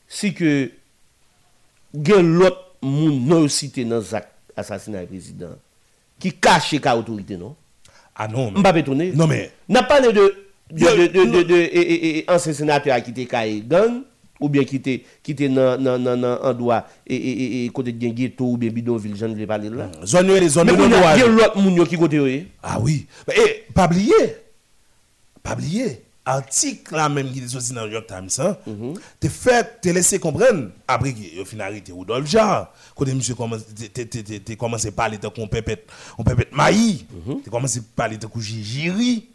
[0.09, 0.73] si ke
[1.95, 5.57] gen lot moun non site nan zak asasina e prezident.
[6.25, 7.55] Qui cache ka autorité non?
[8.17, 8.51] Ah non.
[8.55, 9.51] je ne pas étonné Non mais.
[9.69, 10.33] n'a pas de de
[10.73, 11.49] de de de non.
[11.51, 14.01] et, et, et, ancien sénateur qui était caillé gang
[14.41, 18.09] ou bien qui était qui était dans dans endroit et et et, et côté de
[18.09, 21.23] ghetto ou bien bidonville j'en ai parlé là Zone les zones mais de il y
[21.23, 22.47] a l'autre monde qui côté eh?
[22.63, 23.07] Ah oui.
[23.37, 24.15] Et pas oublier.
[25.43, 26.01] Pas oublier.
[26.27, 28.57] Article là même qui est sorti dans le New York Times, hein,
[29.21, 34.89] te fait, te laissé comprendre, après que au final arrêté Rudolf Jarre, quand monsieur commencé
[34.89, 37.05] à parler de qu'on pépette, on pépette maï,
[37.45, 39.29] te commencé à parler de qu'on jiri.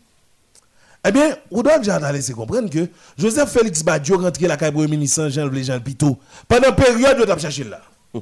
[1.08, 4.88] Eh bien, Rudolf Jarre a laissé comprendre que Joseph Félix Badio rentré la caille premier
[4.88, 7.82] ministre Jean-Louis Jean Pito, pendant période où tu cherché là.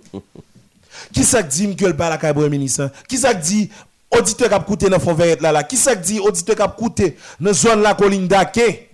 [1.13, 3.69] Qui ça dit que le pas la caille premier ministre Qui ça dit
[4.11, 5.63] auditeur qui a coûté dans fond vert là là.
[5.63, 8.89] Qui ça dit auditeur qui a coûté dans zone la colline d'Aké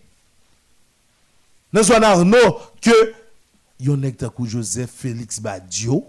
[1.71, 3.13] Dans zone Arnaud que
[3.79, 6.05] yon nèg Joseph Félix Badio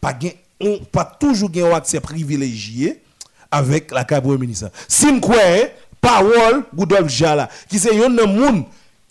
[0.00, 0.12] pas
[0.60, 3.00] on pas toujours un accès privilégié
[3.50, 4.70] avec la premier ministre.
[4.88, 8.64] Si m'kwe parole Rudolf Jala qui c'est yon nan moun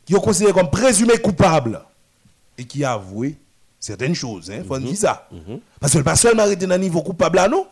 [0.06, 1.82] qui est considéré comme présumé coupable
[2.58, 3.36] et qui a avoué
[3.80, 5.28] certaines choses hein faut dire ça.
[5.80, 7.68] Parce que le pas seulement arrêté dans niveau coupable là non?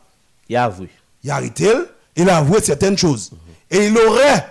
[0.49, 0.89] Il a avoué
[1.23, 1.69] il a arrêté
[2.15, 3.31] il a avoué certaines choses.
[3.69, 4.45] Et il aurait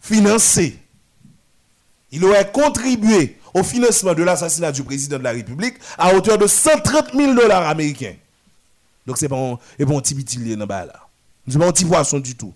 [0.00, 0.78] financé
[2.10, 6.46] il aurait contribué au financement de l'assassinat du président de la République à hauteur de
[6.46, 8.14] 130 000 dollars américains.
[9.06, 11.06] Donc c'est pas un petit lié dans là.
[11.48, 12.54] C'est pas un petit poisson du tout.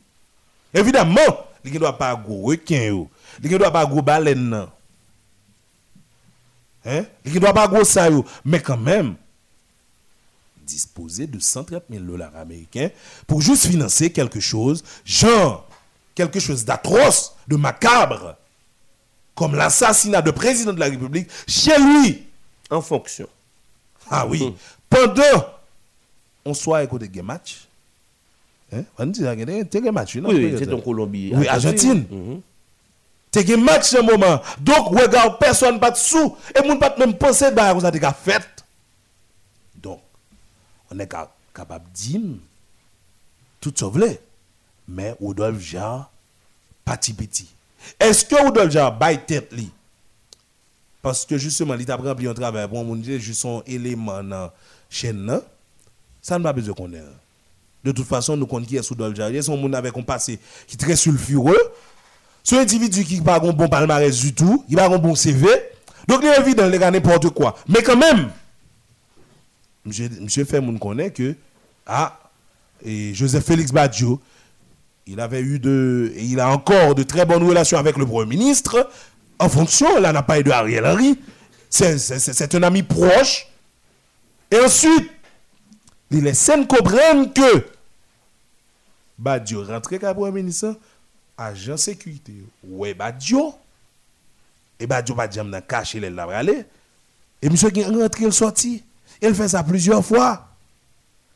[0.75, 3.07] Évidemment il ne doit pas gros requin
[3.43, 4.67] il ne doit pas gros baleine.
[6.85, 7.05] Hein?
[7.25, 8.09] Il ne doit pas gros ça
[8.45, 9.15] mais quand même
[10.67, 12.91] disposer de 130 000 dollars américains
[13.27, 15.69] pour juste financer quelque chose, genre
[16.15, 18.37] quelque chose d'atroce, de macabre,
[19.35, 22.25] comme l'assassinat de président de la République chez lui.
[22.71, 23.29] en fonction
[24.11, 24.55] Ah oui,
[24.89, 25.47] pendant
[26.45, 27.69] on soit écouté des match.
[28.75, 28.83] Hein?
[28.99, 32.05] On dit ça, t'es un match, oui, c'est en Colombie Oui, Argentine.
[32.11, 32.41] Mhm.
[33.31, 34.43] T'es un match ce moment.
[34.61, 36.37] Donc, regarde, personne pas sous.
[36.55, 38.62] Et moun pas même penser bah, vous avez fait.
[40.93, 42.21] On est ca- capable de dire
[43.61, 44.21] tout ça voulait.
[44.89, 46.11] Mais Rodolphe Jarre,
[46.85, 47.49] pas petit.
[47.99, 49.71] Est-ce que Rodolphe Jarre baille tête li?
[51.01, 54.29] Parce que justement, il t'a rempli un travail pour mon dire juste son élément dans
[54.29, 54.55] la
[54.91, 55.41] chaîne,
[56.21, 57.03] ça ne va pas besoin qu'on ait.
[57.85, 59.31] De toute façon, nous connaissons qui est Rodolphe Jarre.
[59.31, 61.59] Il y a son monde avec un passé qui est très sulfureux.
[62.45, 65.15] Ce individu qui n'a pas un bon palmarès du tout, qui n'a pas un bon
[65.15, 65.47] CV.
[66.09, 67.57] Donc, il est évident, il a n'importe quoi.
[67.69, 68.31] Mais quand même,
[69.85, 71.35] monsieur, Fermoun connaît que,
[71.87, 72.19] ah,
[72.85, 74.21] et Joseph Félix Badjo,
[75.07, 78.37] il avait eu de, et il a encore de très bonnes relations avec le Premier
[78.37, 78.89] ministre,
[79.39, 81.19] en fonction, là, n'a pas eu de Ariel Henry.
[81.69, 81.99] C'est-
[82.55, 83.47] un ami proche
[84.51, 85.11] Et ensuite,
[86.11, 87.67] il laisse comprendre que
[89.19, 90.77] Badio rentre comme premier ministre,
[91.39, 92.35] agent sécurité.
[92.63, 93.55] Ouais, Badio.
[94.79, 96.01] Et Badio pas jamais caché
[96.35, 96.65] aller.
[97.41, 98.85] Et monsieur qui rentre, il sorti.
[99.23, 100.49] Il fait ça plusieurs fois.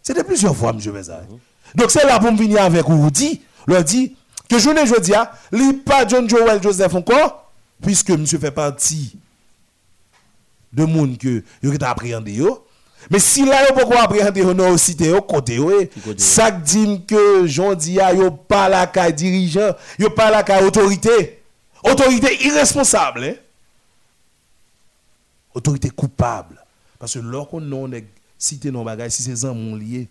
[0.03, 1.21] C'était plusieurs fois, monsieur fait ça.
[1.75, 4.17] Donc c'est là pour me venir avec vous dit, leur dit
[4.49, 7.51] que je ne dis pas, il pas John Joel Joseph encore,
[7.83, 9.17] puisque monsieur fait partie
[10.73, 12.43] de monde que vous avez appréhendé.
[13.11, 15.89] Mais si là, vous pouvez appréhender non cité au côté, oui.
[16.19, 21.43] ça dit que Jean Dia, yo pas la caille dirigeant, yo pas la caille autorité.
[21.85, 23.25] Autorité irresponsable.
[23.25, 23.35] Hein?
[25.55, 26.61] Autorité coupable.
[26.99, 27.91] Parce que lorsqu'on non
[28.39, 30.09] cité nos bagages, si c'est un mon lié,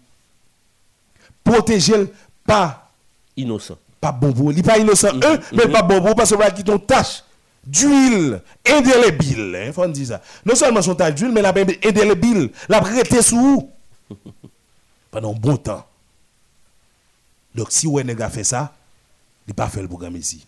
[1.43, 2.11] protéger
[2.45, 2.91] pas
[3.37, 3.77] Innocent.
[3.99, 6.79] pas bon pour il pas innocent un mais pas bon pour parce que qui ton
[6.79, 7.23] tâche.
[7.65, 10.21] D'huile indélébile hein faut dire ça.
[10.45, 13.69] Non seulement son tâche d'huile mais la même indélébile la prêté sous
[15.11, 15.85] pendant un bon temps.
[17.55, 18.73] Donc si ouais nèg a fait ça
[19.47, 20.45] il pas fait le programme ici.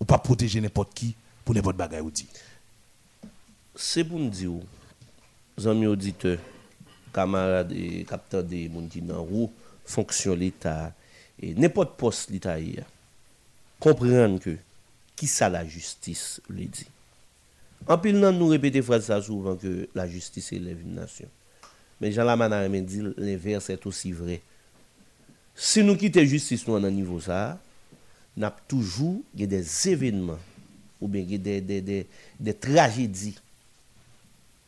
[0.00, 2.26] Ou pas protéger n'importe qui pour n'importe bagaille ou dit.
[3.74, 4.50] C'est pour nous dire,
[5.60, 6.36] zanmi audite,
[7.16, 9.48] kamarade e kapta de moun ki nan rou,
[9.88, 10.92] fonksyon l'Etat,
[11.40, 12.84] e nepot pos l'Etat ya,
[13.82, 14.56] komprende ke,
[15.16, 16.84] ki sa la justis li di.
[17.88, 21.30] Anpil nan nou repete fraze sa souvan ke la justis eleve yon nasyon.
[22.02, 24.40] Men jan la man a remen di, l'inverse et osi vre.
[25.56, 27.56] Se nou kite justis nou an nan nivou sa,
[28.36, 30.40] nap toujou ge de evenman,
[31.00, 31.98] ou ben ge de, de, de,
[32.40, 33.32] de tragedi,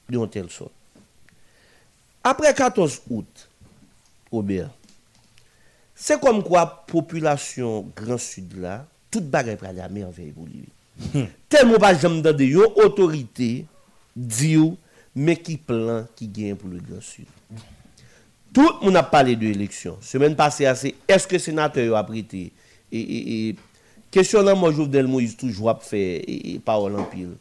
[0.09, 0.72] de yon tel sot.
[2.29, 3.49] Apre 14 out,
[4.31, 4.69] Robert,
[5.97, 10.67] se kom kwa populasyon Gran Sud la, tout bagay pralè a merveille pou li.
[11.14, 11.31] Hmm.
[11.49, 13.49] Tel mou pa jam dande yo otorite,
[14.12, 14.75] di yo,
[15.17, 17.31] me ki plan ki gen pou le Gran Sud.
[18.53, 19.97] Tout moun ap pale de eleksyon.
[20.05, 22.49] Semen pase ase, eske senatè yo ap rete?
[22.93, 26.93] E, e, e, kesyon nan mou jouvdel mou, toujwa ap fe, e, e, pa ou
[26.93, 27.33] l'ampil.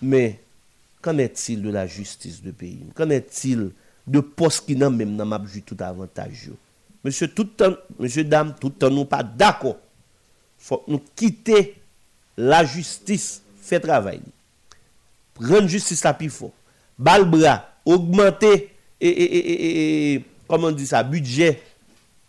[0.00, 0.38] Men,
[1.00, 3.70] Qu'en est-il de la justice du pays Qu'en est-il
[4.06, 6.50] de postes qui n'ont même pas tout avantage
[7.02, 9.78] Monsieur, tout temps, monsieur, dame, tout le temps, nous pas d'accord.
[10.58, 11.76] faut nous quitter
[12.36, 14.20] la justice, fait travail.
[15.38, 16.52] Rendre justice la plus fort.
[16.98, 21.62] Balbra, augmenter, et, et, et, comment on dit ça, budget,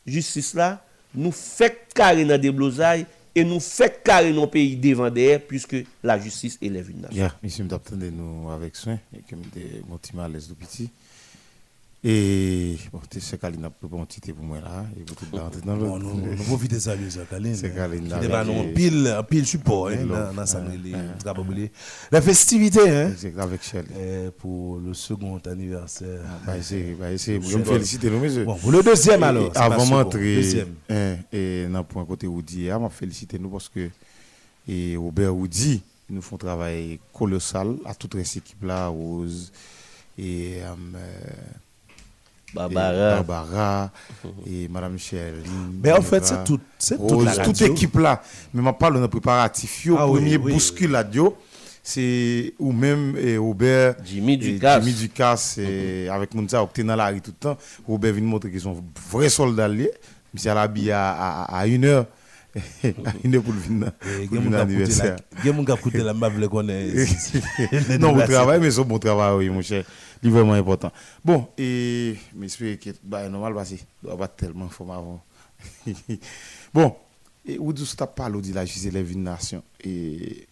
[0.06, 0.82] justice là,
[1.14, 3.06] nous fait carré dans des blousailles
[3.36, 7.16] et nous fait carrer nos pays devant derrière puisque la justice élève une nation.
[7.18, 9.36] Yeah, monsieur, m'attendez nous avec soin et que
[9.88, 10.90] mon petit mal à l'aise petit.
[12.04, 15.62] Et bon, c'est Kaline a préparé un thé pour moi là et pour tout rentrer
[15.62, 16.16] dans Bon, l'autre.
[16.16, 17.54] nous, nous profitons de ça, ça, Kaline.
[17.56, 20.34] C'est Kaline, Qui là, avec- nous pile, un pile support, hein, dans, ouais.
[21.24, 21.72] tra- oublier.
[22.12, 23.86] La festivité, hein, C'est avec Shelley.
[24.00, 26.22] eh, pour le second anniversaire.
[26.44, 27.72] Bah, c'est, bah, c'est, je C'est me bon.
[27.74, 28.46] félicite, nous, monsieur?
[28.46, 29.52] Bon, pour le deuxième, alors.
[29.54, 33.90] C'est avant d'entrer hein, et dans le point côté Oudi, je féliciter nous parce que
[34.68, 39.52] et Robert Oudi nous font un travail colossal à toute cette équipe là, Rose
[40.18, 40.98] et euh,
[42.52, 43.22] et Barbara.
[43.24, 43.92] Barbara
[44.46, 45.36] et Madame Michel.
[45.84, 47.74] Mais en fait, c'est tout- c'est toute la toute radio.
[47.74, 48.22] équipe là.
[48.54, 49.86] Mais je parle de préparatif.
[49.86, 51.38] Yo, Ah premier oui, bousculade, yo,
[51.84, 54.84] c'est ou même et Robert Jimmy et Ducasse.
[54.84, 57.58] Jimmy Ducasse et avec Mounsa qui dans la rue tout le temps.
[57.88, 58.76] Robert vient montrer qu'ils sont
[59.12, 59.92] vrais soldats liés.
[60.34, 62.06] Monsieur Alabi à, à, à une heure.
[62.56, 62.60] à
[63.24, 63.60] une heure pour le
[64.22, 65.16] Eh, le anniversaire.
[65.38, 66.92] la- gen moun kap koute la map le konnen.
[68.00, 69.84] non, bon travail, mais c'est bon travail, oui, mon cher.
[70.22, 70.92] C'est vraiment important.
[71.26, 75.24] Bon, et, j'espère que, bah, normal, parce que, doit pas tellement forme avant.
[76.74, 76.96] bon,
[77.46, 79.64] et, du tu parlé de la justice de nation.
[79.84, 80.48] Et,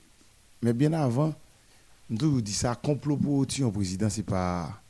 [0.62, 1.34] mais bien avant,
[2.10, 4.82] nous dit ça, complot pour tuer un président, c'est pas,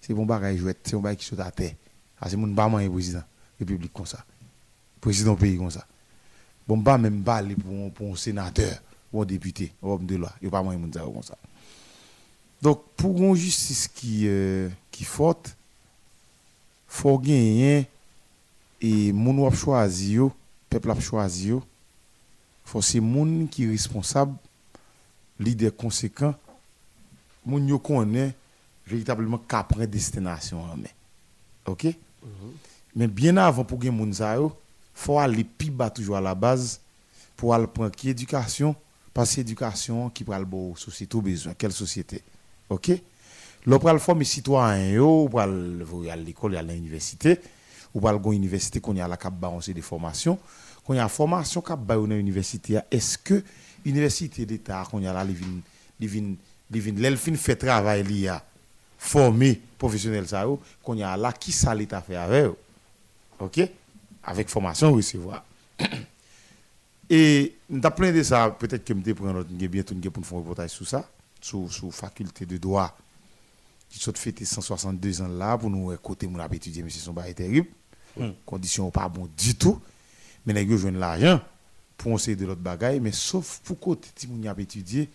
[0.00, 1.74] c'est bon bagage c'est un bagage qui saute à terre.
[2.20, 3.22] Ah, c'est mon baman un président,
[3.58, 4.24] république comme ça.
[5.00, 5.86] Président pays comme ça.
[6.66, 10.32] Bon, pas même parler pour, pour un sénateur ou un député, homme de loi.
[10.42, 11.36] Il pas moyen de dire comme ça.
[12.62, 15.56] Donc, pour une justice qui, euh, qui forte,
[16.88, 17.86] il faut gagner
[18.80, 20.30] et moun wap choisi yo,
[20.68, 21.62] peuple a choisi yo,
[22.64, 24.34] faut c'est moun qui est responsable,
[25.40, 26.34] leader conséquent,
[27.46, 28.34] moun yo connaît
[28.86, 30.94] véritablement qu'à prendre destination en main.
[31.66, 31.86] OK
[32.94, 34.54] Mais bien avant pour gagner moun sa yo,
[34.94, 36.80] faut aller plus bas toujours à la base
[37.36, 38.76] pour aller prendre qui éducation
[39.14, 41.54] parce que éducation qui prend le bon société besoin.
[41.54, 42.22] Quelle société?
[42.68, 42.90] OK?
[43.66, 47.40] L'on pral former citoyen yo, pral à l'école, à l'université,
[47.94, 50.38] ou pral gon université qu'on y a la cap ba on des formations,
[50.84, 53.42] qu'on y a formation cap ba dans université, est-ce que
[53.84, 55.60] université d'état qu'on y a là li vinn
[56.00, 56.36] li vinn
[56.70, 58.42] li vinn l'el fin fait travail li a
[58.98, 62.56] former professionnels ça yo, qu'on y a là qui ça l'état fait avec eux.
[63.38, 63.60] OK?
[64.24, 65.44] Avec formation recevoir.
[67.10, 67.54] Et
[67.96, 71.06] plein de ça, peut-être que nous prendre bientôt pour faire un reportage sur ça,
[71.44, 72.96] sur sur faculté de droit
[73.90, 77.34] qui sont fêté 162 ans là pour nous côté mon étudier mais c'est son bail
[77.34, 77.68] terrible.
[78.46, 79.78] Conditions pas bon du tout.
[80.46, 81.40] Mais les gens joignent l'argent
[81.98, 85.10] pour essayer de l'autre bagaille mais sauf pour côté si mon a étudié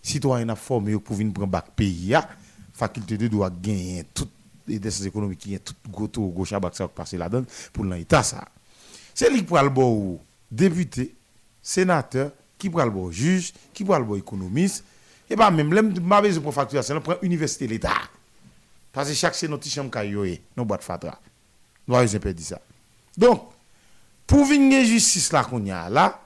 [0.00, 2.26] citoyen a formé pour venir prendre bac pays a
[2.72, 4.28] faculté de droit gagner tout
[4.66, 8.22] les décisions économiques qui tout gros tour gauche à bac ça passer là-dedans pour l'état
[8.22, 8.48] ça
[9.14, 10.16] c'est lui pour le
[10.50, 11.14] député
[11.62, 14.84] sénateur qui pour le juge qui pour le économiste
[15.32, 17.94] et pas même l'aime ma besoin pour facturation prend université l'état.
[18.92, 21.18] Parce que chaque c'est notre chambre cayoé nos boîtes fatra
[21.88, 22.60] nous avons pas dit ça.
[23.16, 23.50] Donc
[24.26, 26.20] pour venir justice là qu'on y là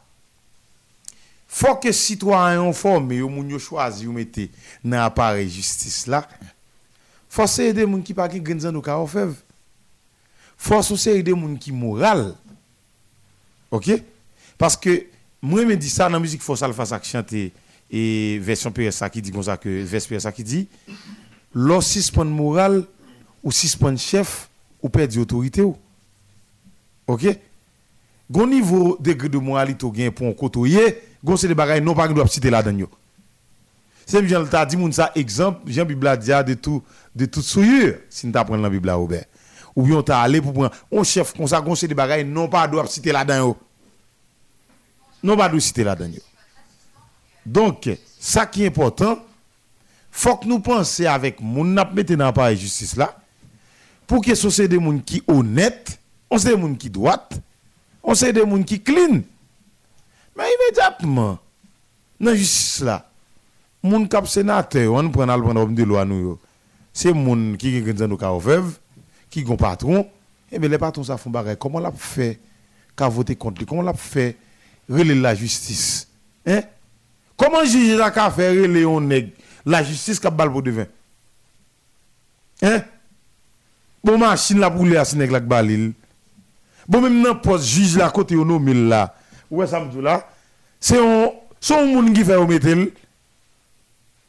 [1.47, 4.51] faut que citoyens formés ou moun yo choisi ou mettez
[4.85, 6.29] dans appareil justice là.
[7.29, 9.35] Faut c'est des moun qui pas qui grands nous ka ofev
[10.59, 12.35] faut c'est des moun qui moral.
[13.71, 13.91] OK?
[14.59, 15.07] Parce que
[15.41, 17.53] moi me dit ça dans musique faut ça le fasse chanter
[17.91, 20.69] et version PSA qui dit comme ça que version PSA qui dit
[21.55, 22.85] l'on suspend moral
[23.43, 24.49] ou suspend chef
[24.83, 25.77] ou perd autorité ou
[27.07, 27.27] OK?
[28.31, 32.27] Gon niveau degré de moralité gain pour côtoyer, gon c'est des bagages non pas doit
[32.27, 32.89] citer là-dedans.
[34.05, 36.83] C'est Jean t'a dit moun ça exemple, Jean Bible dit de tout
[37.15, 39.25] de toute souillure si nous t'apprendre dans la Bible Robert.
[39.77, 42.49] Ou bien t'a allé pour prendre un chef comme ça gon c'est des bagages non
[42.49, 43.57] pas doit citer là-dedans.
[45.23, 46.11] Non pas doit citer là-dedans.
[47.47, 47.89] Donc,
[48.19, 49.19] ça qui est important,
[50.11, 53.17] faut que nous pensions avec moun n'a mettre dans la justice là
[54.07, 57.29] pour que ce soit des moun qui honnête, on des moun qui droit
[58.07, 59.23] on sait des gens qui clean.
[60.37, 61.39] Mais immédiatement,
[62.21, 63.11] dans la justice là,
[63.83, 66.39] moun cap sénateur, on prend al prendre de loi nous
[66.93, 68.79] C'est moun qui qui nous veuve,
[69.29, 70.09] qui gon patron,
[70.53, 71.59] et bien les patrons ça font bagarre.
[71.59, 72.39] Comment l'a fait
[72.95, 73.67] qu'a voter contre lui?
[73.67, 74.37] Comment l'a fait
[74.89, 76.09] relayer la justice?
[76.47, 76.63] Hein?
[77.37, 79.33] Comment juge la ka faire relayer on nèg
[79.65, 80.87] la justice qui bal pour devin
[82.63, 82.83] Hein?
[84.03, 85.93] Bon machine la pour les à nèg la balil.
[86.89, 89.15] Bon, même poste juge là, côté on mille là,
[89.51, 90.29] ouais, ça me là,
[90.79, 91.31] c'est un,
[91.61, 92.93] son monde qui fait au métel.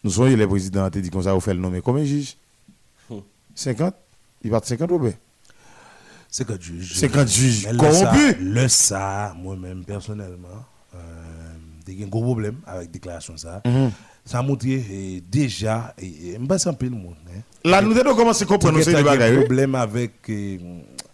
[0.04, 2.36] Nous sommes les présidents, qui dit qu'on ça, fait le nommer combien juge
[3.54, 3.94] 50
[4.44, 5.14] Il va 50 ou bien
[6.30, 7.00] 50 juges.
[7.00, 8.36] 50 juges corrompus.
[8.40, 11.27] Le ça, moi-même, personnellement, euh,
[11.88, 13.62] j'ai un gros problème avec la déclaration ça.
[13.66, 13.92] Mhm.
[14.26, 17.16] Ça a montré déjà, et je me un peu le monde.
[17.30, 17.40] Hein.
[17.64, 18.92] Là, nous devons commencer à comprendre ce
[19.42, 20.30] problème avec.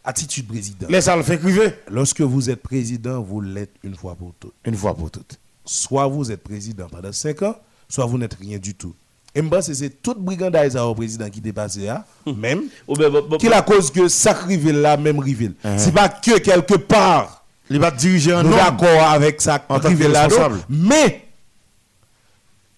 [0.06, 0.88] Attitude président.
[0.90, 1.74] Laissez le faire criver.
[1.90, 4.54] Lorsque vous êtes président, vous l'êtes une fois pour toutes.
[4.66, 5.40] Une fois pour toutes.
[5.64, 7.56] Soit vous êtes président pendant 5 ans,
[7.88, 8.94] soit vous n'êtes rien du tout.
[9.34, 12.64] Et moi, c'est toute brigandise au président qui dépasse là, même,
[13.40, 15.54] qui la cause que ça rive là, même rive.
[15.64, 15.78] Uh-huh.
[15.78, 18.52] C'est pas que quelque part, il va diriger un homme.
[18.52, 20.28] d'accord avec ça, rive là.
[20.70, 21.28] Mais,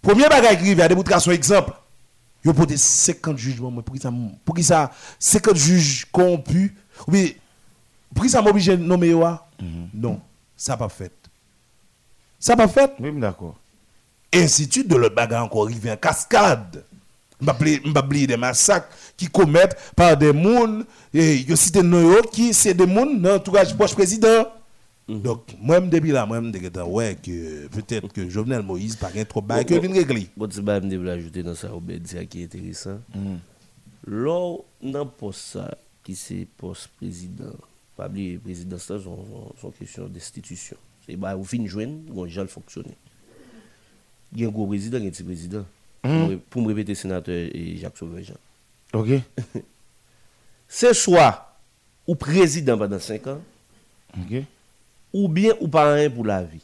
[0.01, 1.73] premier bagage qui à démonstration exemple,
[2.43, 4.11] il y a 50 jugements, pour qui ça,
[4.43, 6.71] pour qui ça, 50 juges corrompus,
[7.07, 7.37] oui,
[8.13, 10.21] pour ça m'oblige de nommer mm Non,
[10.55, 11.11] ça pas fait.
[12.39, 12.91] Ça pas fait?
[12.99, 13.55] Oui, d'accord.
[14.33, 16.83] Institut de le bagarre encore arrivé en cascade.
[17.41, 20.83] M'oublier des massacres qui commettent par des gens,
[21.13, 21.77] et je cite
[22.31, 24.45] qui c'est des gens dans l'entourage proche président.
[25.07, 25.21] Mhm.
[25.21, 29.63] Donc, moi-même, depuis là, moi-même, je ouais, que peut-être que Jovenel Moïse pas trop bas
[29.63, 30.27] que vient régler.
[30.35, 31.69] Bon, tu vas me ajouter dans ça,
[32.29, 32.99] qui est intéressant.
[33.13, 33.35] Mm.
[34.07, 37.53] Lors, dans ça, qui c'est post-président.
[37.95, 40.77] Pas oublier, président, c'est son question d'institution.
[41.05, 42.97] C'est bah, au fin de joindre, on déjà fonctionner.
[44.33, 45.65] Il y a un gros président, il y a un petit président.
[46.03, 46.39] Mhm.
[46.49, 48.35] Pour me répéter, sénateur et Jacques Sauveur-Jean.
[48.93, 49.09] Ok.
[50.67, 51.59] c'est soit
[52.07, 53.41] ou président pendant 5 ans,
[54.17, 54.43] ok
[55.15, 56.59] ou bien ou pas rien pour la vie.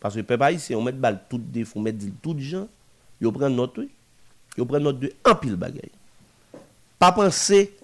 [0.00, 2.66] Parce que peuple haïtien, on met balle tout défaut, on met tout gens,
[3.20, 3.78] ils prennent note,
[4.56, 5.92] ils prennent note de un pile bagaille.
[6.98, 7.76] Pas penser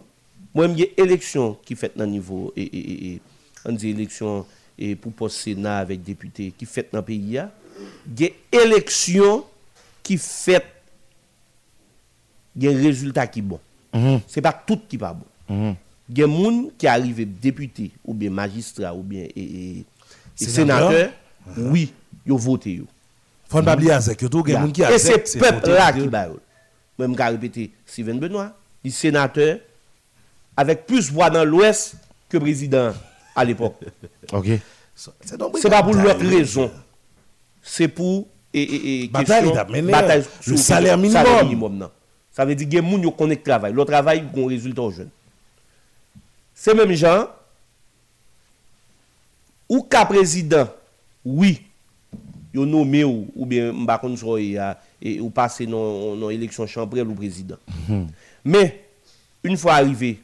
[0.53, 3.21] moi même élection qui fait dans niveau et, et, et
[3.65, 4.45] on dit élection
[4.77, 7.53] et pour poste sénat avec député qui fait dans pays a,
[8.05, 9.45] des élection
[10.03, 10.65] qui fait
[12.57, 13.61] des résultats qui bon.
[13.93, 14.21] Mm -hmm.
[14.27, 15.27] C'est pas tout qui pas bon.
[15.49, 15.75] Mm -hmm.
[16.11, 19.85] Y a des gens qui arrivent député ou bien magistrat ou bien et,
[20.37, 21.11] sénateur?
[21.57, 21.93] oui
[22.27, 22.83] ils ont voté
[23.49, 26.29] faut pas oublier ça que tout gens qui et c'est peuple là qui bat
[26.99, 28.53] même qu'à répéter Steven Benoît
[28.83, 29.59] il sénateur
[30.57, 31.97] avec plus voix dans l'Ouest
[32.29, 32.93] que président
[33.35, 33.77] à l'époque.
[34.33, 34.47] ok.
[34.95, 36.71] C'est pas pour l'autre raison.
[37.63, 41.25] C'est pour et, et, et Bataille, question- a le salaire minimum.
[41.25, 41.91] salaire minimum non.
[42.31, 43.73] Ça veut dire que moun yo connaît travail.
[43.73, 45.11] Le travail gon résultat aux jeunes.
[46.65, 47.29] C'est même gens
[49.69, 50.67] ou cas président,
[51.23, 51.61] oui,
[52.55, 56.67] yo nommé ou, ou bien m'pa konn so y a et ou dans dans élection
[56.67, 57.59] chambrelle ou président.
[58.43, 58.83] Mais
[59.43, 60.23] une fois arrivé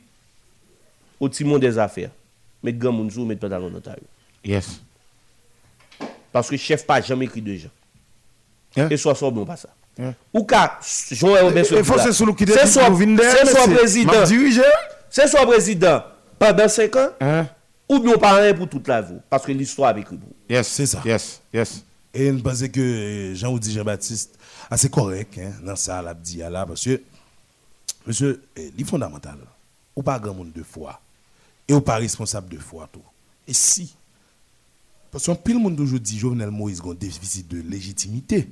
[1.18, 2.10] au timon des affaires,
[2.62, 4.00] mettre grand moun sou, mettre pantalon dans taille.
[4.42, 4.80] Yes.
[6.32, 7.68] Parce que chef pas jamais écrit de gens.
[8.78, 8.88] Hein?
[8.90, 9.68] Et soit soit bon pas ça.
[10.00, 10.14] Hein?
[10.32, 10.80] Ou ka
[11.10, 11.96] Jean-Robert c'est soit
[12.88, 14.24] président.
[15.10, 16.02] C'est soit président
[16.40, 17.46] pendant 5 ans Hein?
[17.88, 20.18] ou bien parrain pour toute la vie parce que l'histoire avec vous.
[20.48, 20.66] Yes.
[20.66, 21.02] C'est ça.
[21.04, 21.40] Yes.
[21.52, 21.84] Yes.
[22.12, 24.36] Et je pense que euh, Jean dit Jean-Baptiste,
[24.68, 27.00] assez correct hein, dans ça, l'a dit là, parce que,
[28.04, 29.38] monsieur, eh, li fondamental,
[29.94, 31.00] ou pas grand monde de foi,
[31.68, 33.02] et ou pas responsable de foi, tout.
[33.46, 33.94] Et si,
[35.12, 38.48] parce que pile monde aujourd'hui, Jovenel Moïse a un déficit de légitimité,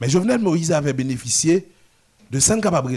[0.00, 1.66] mais Jovenel Moïse avait bénéficié
[2.30, 2.96] de 5 capables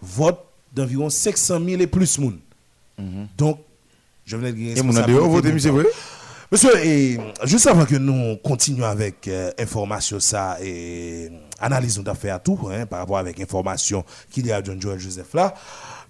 [0.00, 2.40] vote d'environ 500 000 et plus moun.
[3.36, 3.58] Donc,
[4.24, 4.78] Jovenel Moïse.
[4.78, 5.72] Et mon a dehors voté, monsieur,
[6.84, 12.58] et juste avant que nous continuions avec euh, information ça et analyse nous d'affaires tout
[12.70, 15.54] hein, par rapport avec information qu'il y a John Joel Joseph là,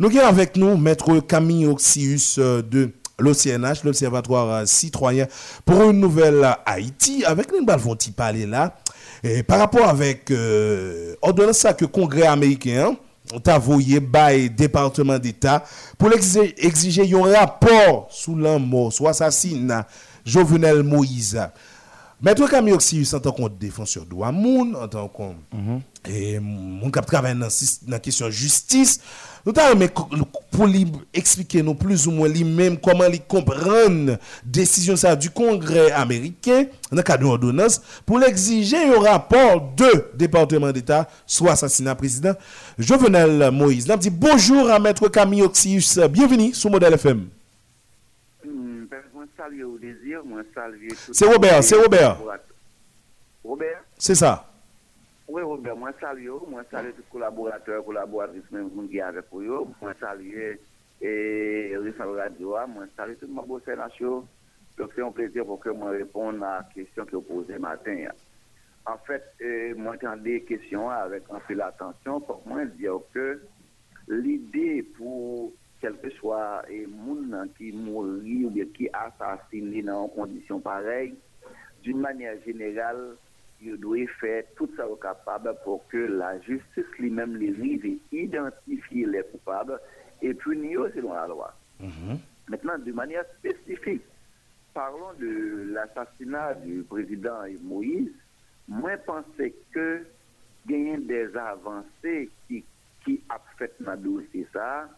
[0.00, 5.26] nous avons avec nous maître Camille Oxius euh, de l'OCNH, l'Observatoire euh, citoyen
[5.64, 8.76] pour une nouvelle Haïti, avec nous allons parler là.
[9.22, 12.96] Et par rapport avec euh, ordonnance ça que Congrès américain
[13.58, 15.64] voyé bail département d'État
[15.98, 19.86] pour exiger un rapport sous la mort, soit assassinat
[20.24, 21.40] Jovenel Moïse.
[22.24, 25.22] Maître Camille Oxyus, en tant que défenseur de Wamoun, en tant que
[25.56, 26.40] mm -hmm.
[26.40, 27.48] mon cap travaille dans
[27.88, 29.00] la question justice,
[29.44, 29.88] nous avons
[30.52, 35.90] pour lui expliquer nous plus ou moins lui-même comment il comprend décision ça du Congrès
[35.90, 41.96] américain dans le cadre d'une ordonnance pour exiger un rapport de département d'État sur l'assassinat
[41.96, 42.34] président
[42.78, 43.88] Jovenel Moïse.
[43.88, 47.26] Nous dit bonjour à Maître Camille Oxyus, bienvenue sur Modèle FM.
[49.52, 51.12] Salue au désir, moi, salue tout.
[51.12, 52.16] C'est Robert, c'est Robert.
[53.44, 53.84] Robert?
[53.98, 54.48] C'est ça.
[55.28, 59.74] Oui, Robert, moi, salue, moi, salue tous les collaborateurs, collaboratrices, même qui sont avec vous,
[59.82, 60.56] moi, salue,
[61.02, 63.88] et Rissal Radio, moi, salue tout le monde au Sénat.
[64.78, 68.06] Donc, c'est un plaisir pour que moi réponde à la question que vous posez matin.
[68.86, 73.42] En fait, euh, moi, j'entendais des questions avec un peu d'attention pour moi dire que
[74.08, 75.52] l'idée pour
[75.82, 81.14] quel que soit les gens qui mourir ou bien qui assassinent dans des conditions pareilles,
[81.82, 83.16] d'une manière générale,
[83.60, 87.98] il doit faire tout ça au capable pour que la justice lui-même les arrive et
[88.12, 89.78] identifier les coupables
[90.22, 91.52] et punir selon la loi.
[92.48, 94.02] Maintenant, de manière spécifique,
[94.72, 98.12] parlons de l'assassinat du président Moïse.
[98.68, 100.04] Moi, je pensais que
[100.68, 102.64] il y a des avancées qui,
[103.04, 104.88] qui a fait dans le dossier ça.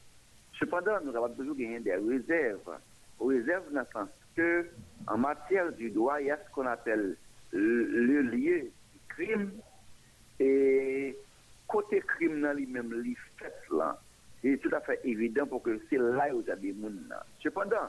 [0.58, 2.78] Cependant, nous avons toujours gagné des réserves.
[3.20, 4.66] Réserves dans le sens que,
[5.06, 7.16] en matière du droit, il y a ce qu'on appelle
[7.52, 9.52] le, lieu du crime
[10.40, 11.16] et
[11.68, 13.98] côté crime dans lui-même, les faits là,
[14.42, 16.90] c'est tout à fait évident pour que c'est là où il y a des gens.
[17.40, 17.88] Cependant,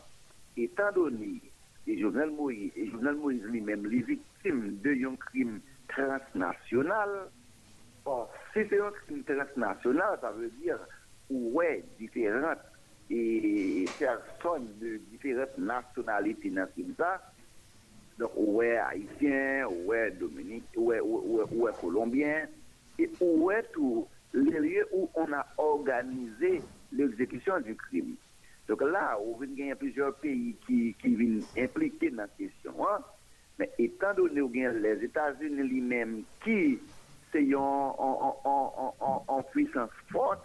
[0.55, 1.41] étant donné
[1.87, 7.29] et Jovenel Moïse, et Moïse lui-même, les victimes d'un crime transnational,
[8.53, 10.79] si c'est un crime transnational, ça veut dire
[11.29, 12.59] ouais différentes
[13.09, 16.67] et personnes de différentes nationalités dans
[16.97, 17.21] ça.
[18.17, 22.47] Donc, ouais haïtien, ouais dominique, ouais, ouais, ouais, colombien,
[22.97, 26.61] et ouais tout les lieux où on a organisé
[26.91, 28.15] l'exécution du crime.
[28.67, 32.73] Donc là, on vient plusieurs pays qui, qui viennent impliquer dans la question.
[32.87, 32.99] hein.
[33.59, 36.79] Mais étant donné que les États-Unis lui-même qui
[37.53, 40.43] en, en puissance forte,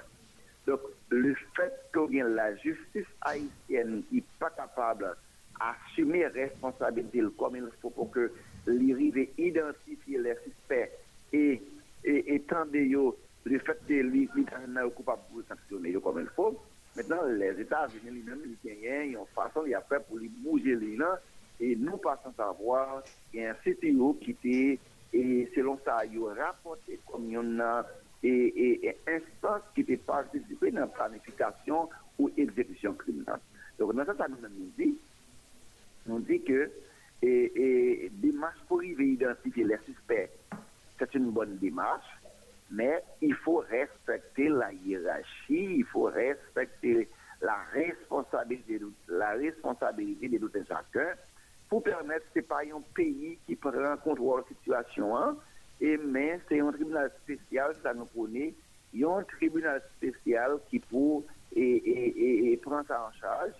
[0.70, 5.16] donc le fait que la justice haïtienne n'est pas capable
[5.58, 8.30] d'assumer responsabilité comme il faut pour que
[8.66, 10.90] l'arrive identifier les suspects
[11.32, 11.60] et,
[12.04, 12.42] et, et
[13.44, 16.58] le fait que l'État coupable pour sanctionner comme il faut.
[16.96, 20.98] Maintenant, les États-Unis ils une façon, il pour les bouger les
[21.60, 23.02] et nous passons à savoir,
[23.32, 24.78] il y a un CTO qui était,
[25.12, 27.86] et selon ça, il a rapporté comme il y en a,
[28.22, 33.40] et, et, et instance qui était participé dans la planification ou exécution criminelle.
[33.78, 34.96] Donc, dans ça, ça nous dit,
[36.06, 36.70] nous dit que
[37.22, 40.30] et, et démarche pour arriver à identifier les suspects,
[40.98, 42.08] c'est une bonne démarche,
[42.70, 47.08] mais il faut respecter la hiérarchie, il faut respecter
[47.42, 51.08] la responsabilité, de- la responsabilité de tout un chacun
[51.68, 55.36] pour permettre que ce n'est pas un pays qui prend contrôle de la situation hein,
[55.80, 58.54] et mais c'est un tribunal spécial, ça nous connaît,
[58.92, 63.52] il y a un tribunal spécial qui pour et, et, et, prend ça en charge.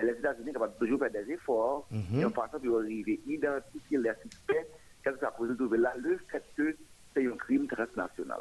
[0.00, 1.86] Les États-Unis sont capables toujours faire des efforts,
[2.20, 4.66] et en passant pour arriver à identifier les suspects,
[5.02, 6.76] qu'est-ce que ça peut trouver là, le fait que
[7.14, 8.40] c'est un crime transnational.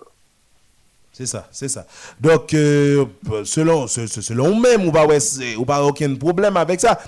[1.25, 1.87] C'est ça, c'est ça.
[2.21, 3.03] Donc, euh,
[3.45, 4.91] selon, selon même, on
[5.65, 6.99] pas aucun problème avec ça.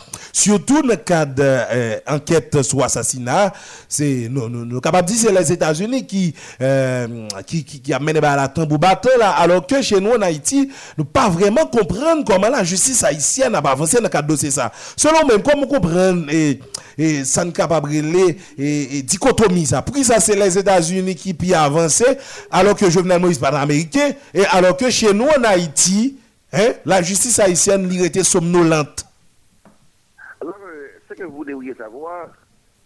[0.47, 3.51] Surtout dans le cas d'enquête euh, sur assassinat,
[3.89, 7.91] c'est nous, nous, nous capables de dire c'est les États-Unis qui, euh, qui, qui, qui
[7.91, 8.79] amènent à la tambour
[9.19, 13.55] là, alors que chez nous en Haïti, nous pas vraiment comprendre comment la justice haïtienne
[13.55, 14.71] a avancé dans le cas de dossier ça.
[14.95, 16.61] Selon même, comment comprendre et,
[16.97, 17.51] et ça ne
[18.57, 19.81] et, et, dichotomie ça.
[19.81, 22.05] Pour ça, c'est les États-Unis qui puis avancé,
[22.49, 26.15] alors que Jovenel Moïse pas américain et alors que chez nous en Haïti,
[26.53, 29.06] hein, la justice haïtienne était somnolente.
[31.17, 32.29] Que vous devriez savoir,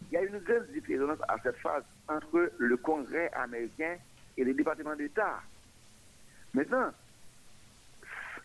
[0.10, 3.98] il y a une grande différence à cette phase entre le Congrès américain
[4.38, 5.42] et le département d'État.
[6.54, 6.92] Maintenant,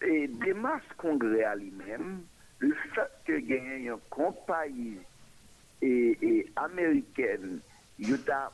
[0.02, 2.22] et démarche Congrès à lui-même,
[2.58, 4.98] le fait que y une compagnie
[5.80, 7.60] et, américaine,
[7.98, 8.50] il a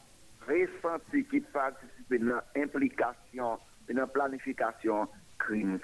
[0.46, 3.58] ressenti qui participe dans l'implication
[3.88, 5.08] une planification
[5.38, 5.78] crime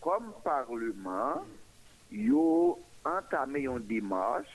[0.00, 1.44] comme parlement,
[2.10, 4.48] yo entamé une démarche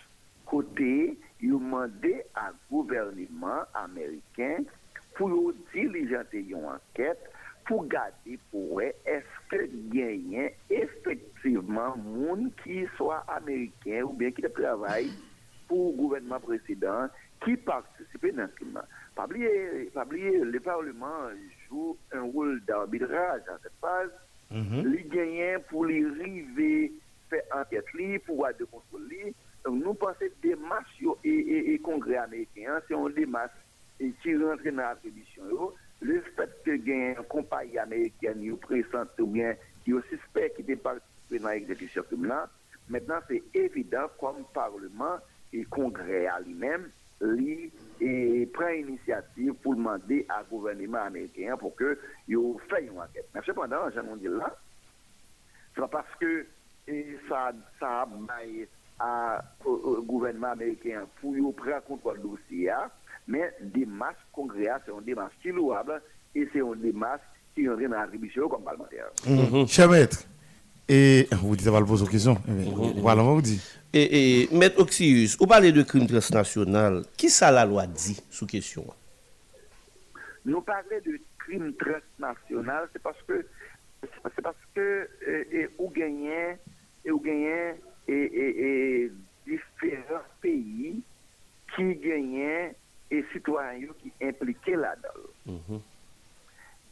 [0.45, 4.57] côté yo demandé à gouvernement américain
[5.15, 7.31] pour diligenter une enquête
[7.65, 15.11] pour garder pour est-ce que gagne effectivement monde qui soit américain ou bien qui travaille
[15.67, 17.07] pour le gouvernement précédent
[17.43, 18.81] qui participe dans ce crime.
[19.15, 21.29] Pas oublier, le Parlement
[21.67, 24.11] joue un rôle d'arbitrage dans cette phase.
[24.51, 26.91] Mm Les gagnants pour les river,
[27.31, 29.33] fè anket li, pouwa de kontrol li.
[29.65, 33.53] Nou panse demas yo e kongre Ameriken, se yon demas
[33.97, 35.73] ki rentre nan atrelisyon yo,
[36.05, 41.53] le fèt ke gen kompaye Ameriken yo presante ou gen yo suspect ki departipe nan
[41.59, 42.49] ekzekisyon koum lan,
[42.91, 45.17] Mètenan, c'est évident kom parlement
[45.53, 46.89] et congrès à lui-même
[47.21, 47.71] li
[48.51, 51.93] pren initiative pou l'mander à gouvernement américain pou que
[52.27, 53.29] yo fè yon enquête.
[53.35, 54.49] Mèche pendant, j'en on dit là,
[55.75, 56.47] c'est parce que
[57.29, 58.05] ça, ça
[58.99, 62.71] a au, gouvernement américain pour prendre contrôle du dossier,
[63.27, 66.01] mais des masses congrès, c'est une démarche qui est louable
[66.35, 67.21] et c'est une démarche
[67.55, 69.07] qui est dans l'attribution comme parlementaire.
[69.27, 70.25] Mm Cher maître,
[70.93, 72.37] et vous dites, pas poser une question.
[72.97, 73.61] Voilà, on vous dit.
[73.93, 77.03] Et, et Maître Oxius, vous parlez de crime transnational.
[77.17, 78.85] Qui ça la loi dit sous question?
[80.43, 83.45] Nous parlons de crime transnational, c'est parce que
[84.01, 86.57] c'est parce que et, ou gagnez
[87.05, 89.11] e ou genyen e
[89.47, 90.97] diferent peyi
[91.75, 92.75] ki genyen
[93.11, 95.23] e sitwanyo ki implike la dal.
[95.45, 95.81] Mm -hmm.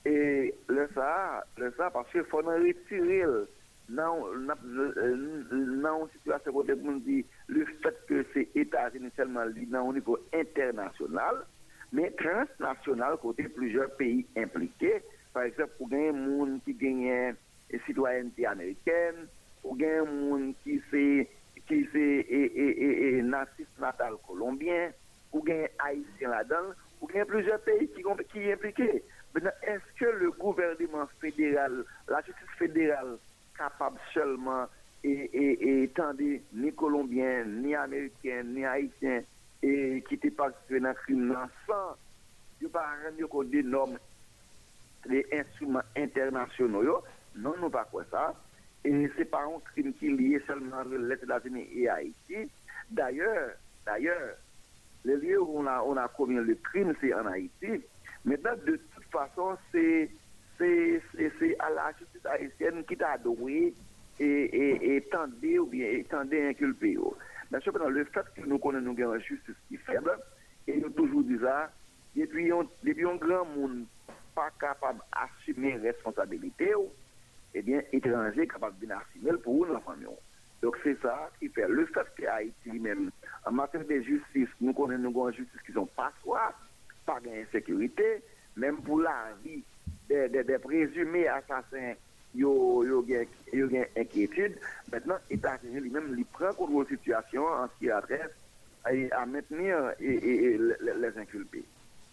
[0.06, 3.48] E le sa, le sa, parce fò nan retiril
[3.90, 4.14] nan
[6.14, 7.18] situasyon kote moun di
[7.52, 11.42] le fèt ke se Etats-Unis selman li nan ou nivou internasyonal,
[11.92, 15.02] men transnasyonal kote plujer peyi implike,
[15.34, 17.38] par exemple, pou genyen moun ki genyen
[17.86, 19.28] sitwayen ti Ameriken,
[19.70, 21.06] ou gen moun ki se,
[21.70, 22.90] ki se e, e, e, e,
[23.20, 24.96] e nasis natal kolombien,
[25.30, 28.04] ou gen haisyen la dan, ou gen plusieurs pays ki,
[28.34, 28.90] ki implike.
[29.36, 33.20] Benan, eske le gouvernement federal, la justice federal,
[33.60, 34.66] kapab seulement
[35.06, 39.28] e tende ni kolombien, ni amerikien, ni haisyen,
[39.62, 41.94] ki te partispe nan krim nan san,
[42.60, 43.94] yo pa ren yo kon denom
[45.08, 46.98] le instrument internasyon yo,
[47.38, 48.32] non nou pa kwen sa,
[48.86, 52.50] Et c'est pas un crime qui est lié seulement les États-Unis et Haïti.
[52.90, 53.52] D'ailleurs,
[53.86, 54.38] d'ailleurs,
[55.04, 57.82] les lieux où on a, on a commis le crime, c'est en Haïti.
[58.26, 60.10] Maintenant, de toute façon, c'est
[61.60, 63.74] à la justice haïtienne qui t'a donné
[64.20, 66.98] et, et, ou bien tendé inculpé.
[67.52, 70.18] Mais cependant, le fait que nous connaissons une justice qui est faible,
[70.68, 71.72] et nous toujours dit ça,
[72.16, 73.86] depuis un grand monde
[74.36, 76.74] pas capable d'assumer responsabilité,
[77.54, 80.08] eh bien, étranger capable d'assumer pour nous, la famille.
[80.62, 83.12] Donc, c'est ça qui fait le fait que Haïti même,
[83.46, 86.54] en matière de justice, nous connaissons une justice qui sont pas soit,
[87.06, 88.22] pas d'insécurité,
[88.58, 89.64] même pour la vie
[90.10, 91.94] des, des, présumés assassins,
[92.36, 93.06] yo yo
[93.54, 94.58] yo inquiétude.
[94.92, 98.32] Maintenant, États-Unis lui-même il prend contrôle de la situation en ce qui adresse
[98.84, 101.66] à, maintenir et, les inculpés.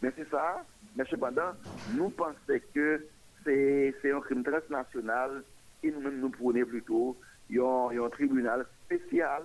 [0.03, 0.65] Mais c'est ça.
[0.95, 1.53] Mais cependant,
[1.95, 2.35] nous pensons
[2.75, 3.05] que
[3.47, 5.43] c'est un crime transnational
[5.83, 7.17] et nous-mêmes nous prônons plutôt
[7.51, 9.43] un tribunal spécial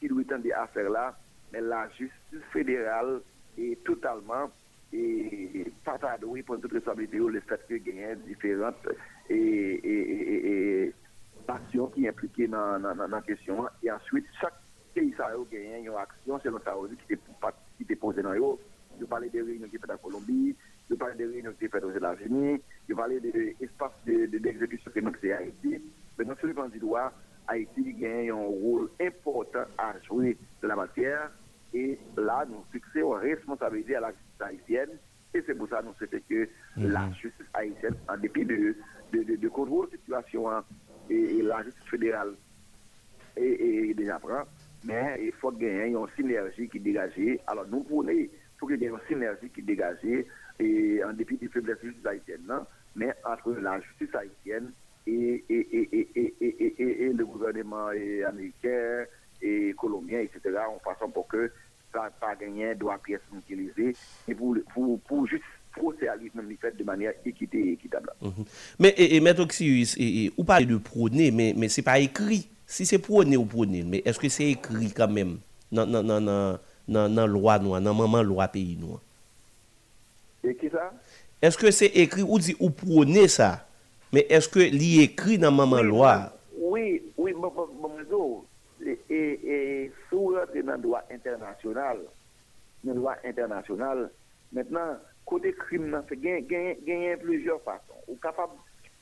[0.00, 1.16] qui doit tendre à faire là,
[1.52, 3.20] mais la justice fédérale
[3.58, 4.50] est totalement
[4.92, 8.88] et e, pas tardouée pour toute responsabilité le fait que gagne différentes
[9.28, 10.92] et, et, et, e, e,
[11.48, 14.54] actions qui impliquées dans la question et ensuite chaque
[14.94, 16.74] pays a gagné une action selon sa
[17.08, 18.58] qui était posée dans l'eau.
[19.00, 20.54] Je parlais des réunions qui étaient en Colombie,
[20.90, 25.10] je parlais des réunions qui étaient aux États-Unis, je parlais des espaces d'exécution de, de,
[25.10, 25.82] que c'est Haïti.
[26.18, 27.12] Mais dans ce plan du droit,
[27.48, 31.30] Haïti gagne un rôle important à jouer de la matière.
[31.72, 34.90] Et là, nous fixons une responsabilité à la justice haïtienne.
[35.34, 36.92] Et c'est pour ça que nous souhaitons que Mhm.
[36.92, 38.76] la justice haïtienne, en dépit de,
[39.12, 40.64] de, de, de contrôle de situation hein,
[41.10, 42.34] et, et la justice fédérale
[43.36, 44.42] et, et déjà prend,
[44.84, 47.12] mais il faut gagner une synergie qui dégage.
[47.46, 48.28] Alors nous prenons, il
[48.58, 49.98] faut qu'il y ait une synergie qui dégage
[50.60, 52.62] et en dépit des faiblesses de la justice haïtienne, non?
[52.96, 54.70] mais entre la justice haïtienne
[55.06, 57.88] et, et, et et, et, et, et- et le gouvernement
[58.28, 59.04] américain
[59.42, 61.50] et colombien, etc., en façon pour que
[61.92, 63.94] ça pas gagné doit pièce utilisée
[64.28, 68.10] et pour, pour, pour juste procéalisme fait de manière équité et équitable.
[68.22, 68.46] Mm -hmm.
[68.78, 71.84] Mais, et, et Maître Oxyus, et, et, ou parlez de prôner, mais, mais ce n'est
[71.84, 72.48] pas écrit.
[72.66, 75.38] Si c'est prôner ou prôner, mais est-ce que c'est écrit quand même
[75.72, 75.84] dans
[77.16, 79.00] la loi noire, dans la maman loi pays noir?
[80.44, 80.92] Et qui ça?
[81.40, 83.66] Est-ce que c'est écrit ou dit ou prôner ça?
[84.12, 86.32] Mais est-ce que l'y écrit dans maman loi?
[86.56, 88.44] Oui, oui, bon,
[89.10, 91.98] et, sous le droit international,
[92.84, 94.10] dans le droit international,
[94.52, 98.00] maintenant, côté crime, gain, gain, gain plusieurs façons.
[98.08, 98.52] Ou capable,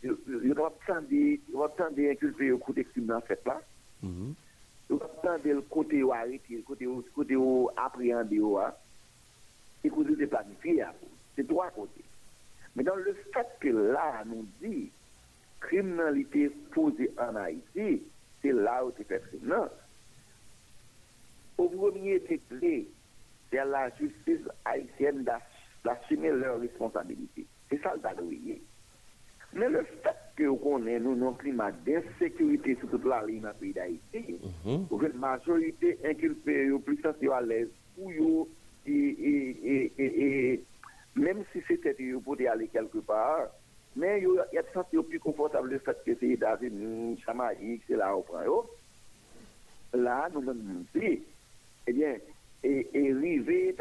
[0.02, 0.14] il
[0.44, 3.60] il va tendre, il va tendre inculper le côté crime dans fait là.
[4.02, 4.34] Il
[4.88, 8.72] va tendre le côté où arrêter, le côté où, où appréhender, où, hein.
[9.84, 10.84] et côté de planifier.
[11.36, 12.04] C'est trois côtés.
[12.76, 14.90] Mais dans le fait que là, nous dit,
[15.60, 18.02] criminalité posée en Haïti,
[18.40, 19.40] c'est là où tu fais crime.
[19.44, 19.68] Non.
[21.58, 22.86] Au premier degré,
[23.50, 25.40] c'est à la justice haïtienne d'as-
[25.84, 27.46] d'assumer leurs responsabilités.
[27.70, 28.62] C'est ça le badouiller.
[29.54, 33.48] Mais le fait que qu'on ait nous un climat d'insécurité sur toute la ligne dans
[33.48, 34.86] le pays d'Haïti, Mhm.
[34.86, 36.98] pour la majorité inculpée, plus
[37.30, 38.48] à l'aise, pour eux,
[38.86, 40.64] et, et, et, et, et
[41.16, 43.48] même si c'était pour aller quelque part,
[43.94, 47.82] mais il y a des sentis plus confortable le fait que c'est les États-Unis, Jamaïque,
[47.86, 48.24] c'est là où.
[49.94, 51.22] Là, nous nous dit,
[51.86, 52.16] eh bien,
[52.64, 53.74] et, et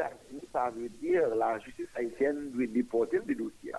[0.51, 3.71] ça veut dire la justice haïtienne doit déporter le dossier.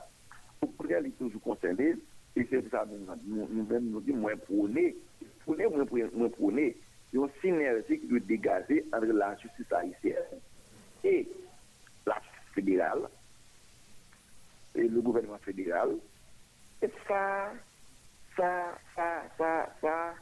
[0.60, 1.96] Pour elle est toujours concernée,
[2.36, 2.86] et c'est ça
[3.26, 4.96] nous, nous, dit moins prôner,
[5.40, 5.66] prôner,
[6.14, 6.76] moins prôner,
[7.12, 8.20] il y a une synergie qui doit
[8.94, 10.40] entre la justice haïtienne
[11.04, 11.28] et
[12.06, 13.08] la justice fédérale,
[14.74, 15.90] le gouvernement fédéral.
[16.82, 17.52] Et ça,
[18.36, 20.14] ça, ça, ça, ça,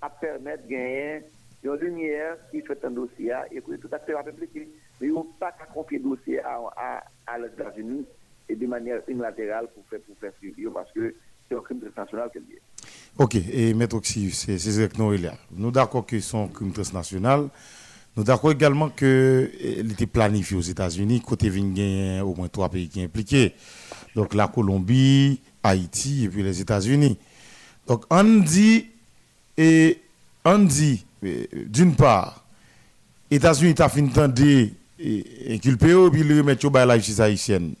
[0.00, 1.22] à permettre de gagner
[1.62, 4.68] une lumière qui fait un dossier et que tout acteur réfléchi.
[5.00, 8.06] Mais il n'y a pas qu'à confier le dossier à, à, à États-Unis
[8.48, 11.14] et de manière unilatérale pour faire, pour faire suivre parce que
[11.48, 12.58] c'est un crime transnational qu'elle dit.
[13.18, 15.34] Ok, et Maître Oxy, c'est nous là.
[15.50, 17.48] Nous d'accord que c'est un crime transnational.
[18.16, 21.50] Nous d'accord également que eh, était planifié aux États-Unis, côté
[22.22, 23.52] au moins trois pays qui sont impliqués.
[24.14, 27.18] Donc la Colombie, Haïti et puis les États-Unis.
[27.86, 28.86] Donc on dit,
[29.56, 30.00] et
[30.44, 32.42] on dit, eh, d'une part,
[33.30, 34.42] États-Unis t'a fait entendre
[34.98, 37.74] et inculpé ou puis le remettre au la justice haïtienne.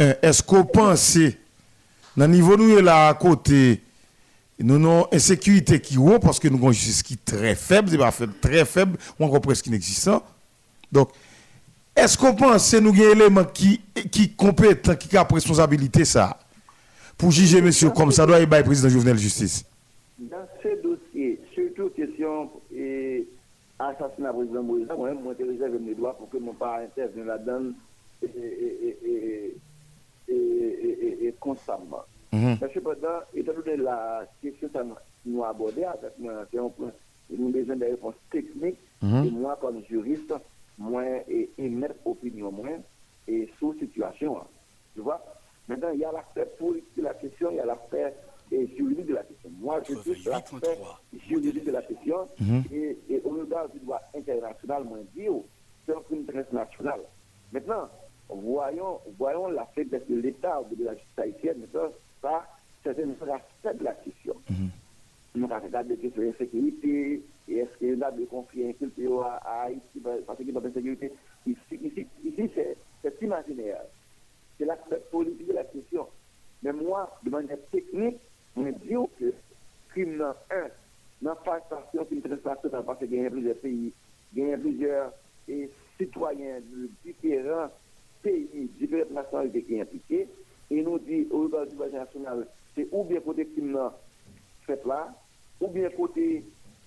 [0.00, 1.18] Euh, Est-ce qu'on pense,
[2.16, 3.80] dans le niveau nous là à côté,
[4.62, 7.24] nous avons une insécurité qui est haut parce que nous avons une justice qui est
[7.24, 10.22] très faible, c'est pas faible, très faible, ou encore presque inexistant.
[10.90, 11.10] Donc,
[11.94, 16.38] est-ce qu'on pense que nous avons un élément qui qui compétent, qui a responsabilité ça
[17.18, 19.64] pour juger monsieur comme ça doit y avoir président Jovenel Justice
[20.18, 23.26] Dans ce dossier, surtout question et
[23.78, 27.72] assassinat président Moïse, moi, moi, je réserve mes droits pour que mon pas intervenir là-dedans
[28.22, 29.56] et, et,
[30.28, 32.04] et, et constamment.
[32.32, 32.56] Mhm.
[32.60, 34.78] Mais cependant, étant donné la question que
[35.26, 35.94] nous avec moi,
[36.50, 36.90] c'est un point,
[37.30, 39.24] nous avons besoin de réponses techniques, Mhm.
[39.26, 40.32] et moi, comme juriste,
[40.78, 42.68] moi, et émettre opinion, moi,
[43.28, 44.38] et sous situation.
[44.94, 45.22] Tu vois?
[45.68, 48.14] Maintenant, il y a l'aspect politique de la question, il y a l'aspect
[48.50, 49.50] juridique de la question.
[49.60, 50.78] Moi, je suis l'aspect
[51.28, 52.26] juridique de la question,
[52.72, 55.44] et, et au regard du droit international, moi, je dis, oh,
[55.84, 57.00] c'est un crime transnational.
[57.52, 57.88] Maintenant,
[58.30, 61.90] voyons, voyons la faiblesse de l'État ou de la justice haïtienne, maintenant,
[62.22, 62.46] ça,
[62.82, 64.36] c'est un aspect de la question.
[65.34, 69.08] Nous avons regardé la question de l'insécurité, et est-ce qu'il y a de conflits inculpés
[69.24, 71.12] à, Haïti parce qu'il y a de l'insécurité.
[71.46, 73.82] Ici, ici, ici c'est, c'est imaginaire.
[74.58, 76.06] C'est l'aspect politique de la question.
[76.62, 78.20] Mais moi, de manière technique,
[78.56, 79.34] je dis que
[79.88, 83.92] crime dans un, pas station qui me parce qu'il y a plusieurs pays,
[84.34, 85.12] il y a plusieurs
[85.98, 87.70] citoyens de différents
[88.22, 90.28] pays, différentes nationalités qui sont impliquées,
[90.72, 93.78] et nous dit au niveau du budget national, c'est ou bien côté crime
[94.66, 95.14] fait là,
[95.60, 96.44] ou bien côté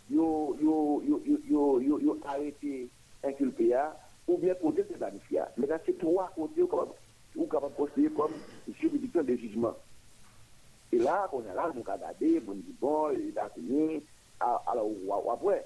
[0.09, 2.89] yo yo yo yo yo yo arrêté
[3.23, 3.75] inculpé
[4.27, 5.41] ou bien côté c'est planifié.
[5.57, 6.89] Mais là c'est trois côtés comme
[7.35, 8.31] ou capable de poster comme
[8.79, 9.75] juridiction de jugement.
[10.91, 14.01] Et là, on est là, on a regardé, on dit bon, les États-Unis,
[14.39, 14.89] alors
[15.33, 15.65] après,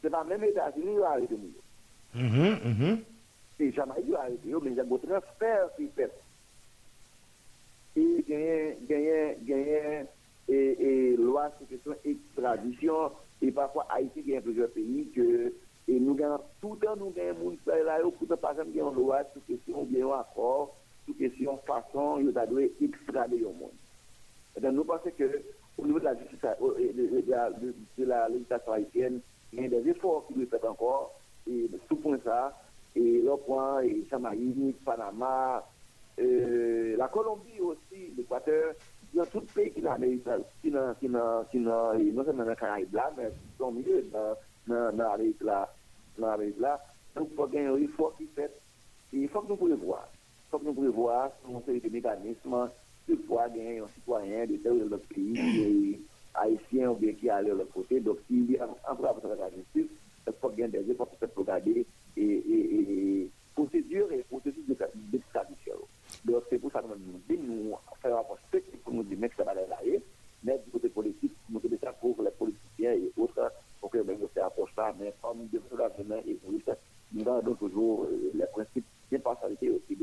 [0.00, 2.20] c'est pas même les États-Unis qui ont arrêté nous.
[2.20, 2.98] Mhm, mhm.
[3.58, 6.10] C'est Jamaïque qui a arrêté, mais il y a un transfert qui fait.
[7.96, 10.04] Et gagner, gagner, gagner,
[10.48, 15.52] et, et loi sur question extradition, et parfois Haïti gagne plusieurs pays que,
[15.88, 19.22] et nous gagnons, tout le temps nous gagnons, nous là, pour pas jamais une loi
[19.32, 22.44] sur question, bien un accord, sur question façon, il doit
[22.80, 23.72] extrader au monde.
[24.60, 25.42] Donc, nous pensons que,
[25.78, 29.20] au niveau de la justice, euh, de, de, la, de, la législation haïtienne,
[29.52, 31.18] il y a des efforts qui doivent être encore,
[31.50, 32.56] et tout point ça,
[32.94, 35.66] et le point, et Jamaïque, Panama,
[36.18, 38.74] euh, la Colombie aussi, l'Équateur,
[39.12, 42.56] yon tout pey ki nan Amerika, ki nan, ki nan, ki nan, non seman nan
[42.56, 45.58] Karaib la, men son mye nan Amerika la,
[46.16, 46.72] nan Amerika la,
[47.18, 48.54] nou pou gen yon yon fok ki fet,
[49.12, 50.00] yon fok nou pou le vwa,
[50.52, 52.72] fok nou pou le vwa, nou se yon de mekanisman,
[53.04, 55.98] se pou gen yon sitwayen de tel ou de lop peyi,
[56.40, 59.92] haïtien ou bien ki ale ou lop kote, dok si yon anpura pou sa mekanisman,
[60.24, 61.84] se pou gen deje, pou se pou gade,
[62.16, 65.61] e, e, e, procedure, procedure de, de, de, de,
[66.24, 69.18] Donc, c'est pour ça que nous disons, nous faisons un rapport technique pour nous dire,
[69.28, 69.78] que ça va aller là,
[70.44, 74.04] mais du côté politique, nous devons ça pour les politiciens et autres, pour que nous
[74.04, 76.52] faisons un ça, mais comme nous devons la demain et pour
[77.14, 79.98] nous gardons toujours euh, les principes d'impartialité aussi.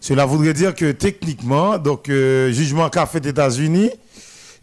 [0.00, 3.90] Cela voudrait dire que techniquement, donc, euh, jugement qu'a fait les États-Unis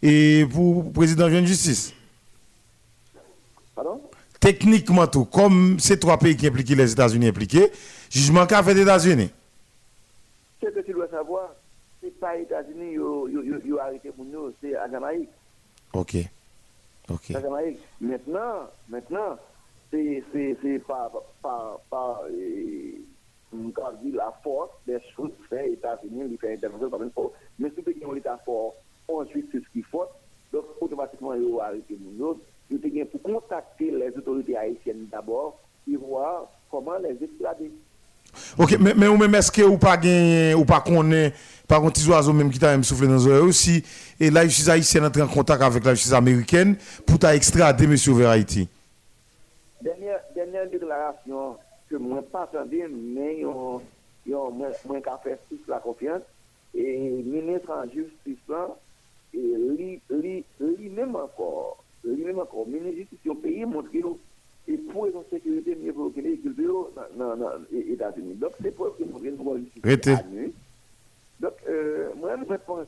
[0.02, 1.94] et pour le président de justice.
[3.76, 4.02] Pardon?
[4.40, 7.72] Techniquement, tout, comme ces trois pays qui impliquent les États-Unis impliqués,
[8.10, 9.32] jugement qu'a fait les États-Unis.
[10.62, 11.56] Ce que tu dois savoir,
[12.02, 15.30] c'est pas les États-Unis qui ont arrêté nous, c'est à Jamaïque.
[15.94, 16.16] Ok.
[17.10, 17.32] Ok.
[17.32, 17.80] Jamaïque.
[18.02, 19.38] Maintenant, maintenant,
[19.92, 20.24] c'est
[24.04, 27.34] dit la force des choses fait les États-Unis, ils font intervention comme il faut.
[27.58, 28.76] Mais si pays ont l'État fort,
[29.08, 30.06] ensuite c'est ce qu'il faut.
[30.52, 32.40] Donc automatiquement ils ont arrêté nous.
[32.70, 35.60] Ils ont pour contacter les autorités haïtiennes d'abord
[35.92, 37.72] et voir comment les extrader.
[38.58, 41.34] Ok, mais, mais même est-ce que ou pas gagné ou pas connaît
[41.68, 43.84] par contre petits oiseaux même qui t'a soufflé dans les aussi
[44.20, 46.76] et la justice haïtienne entre en contact avec la justice américaine
[47.06, 47.34] pour t'a
[47.88, 48.68] monsieur vers Haïti?
[49.82, 51.58] Dernière, déclaration
[51.90, 53.82] que moi pas entendu mais yo
[54.26, 54.70] yo moi
[55.24, 56.22] fait toute la confiance
[56.76, 58.38] et ministre en justice
[59.34, 63.90] et lui lui lui même encore lui même encore ministre au pays montre
[64.70, 67.36] et pour une sécurité mieux pour que les cultures dans
[67.72, 68.36] les États-Unis.
[68.36, 70.52] Donc, c'est pour que nous avons une
[71.40, 72.88] Donc, euh, moi, je pense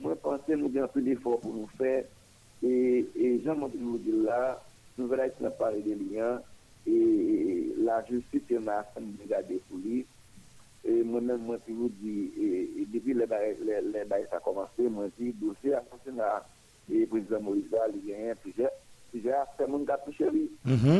[0.00, 2.04] moi, penser nous avons un peu d'effort pour nous faire.
[2.62, 4.62] Et, et Jean-Monti nous dit là,
[4.98, 6.42] nous verrons être parler des liens.
[6.86, 10.04] Et la justice est en train de regarder pour lui.
[10.84, 14.82] Et moi-même, moi, je vous dis, et, depuis les bails, les bails, ça a commencé,
[14.90, 16.20] moi, je dis, le dossier a fonctionné
[16.92, 17.64] et le président Moïse,
[17.94, 18.70] il y a plusieurs
[19.20, 20.50] gars touché lui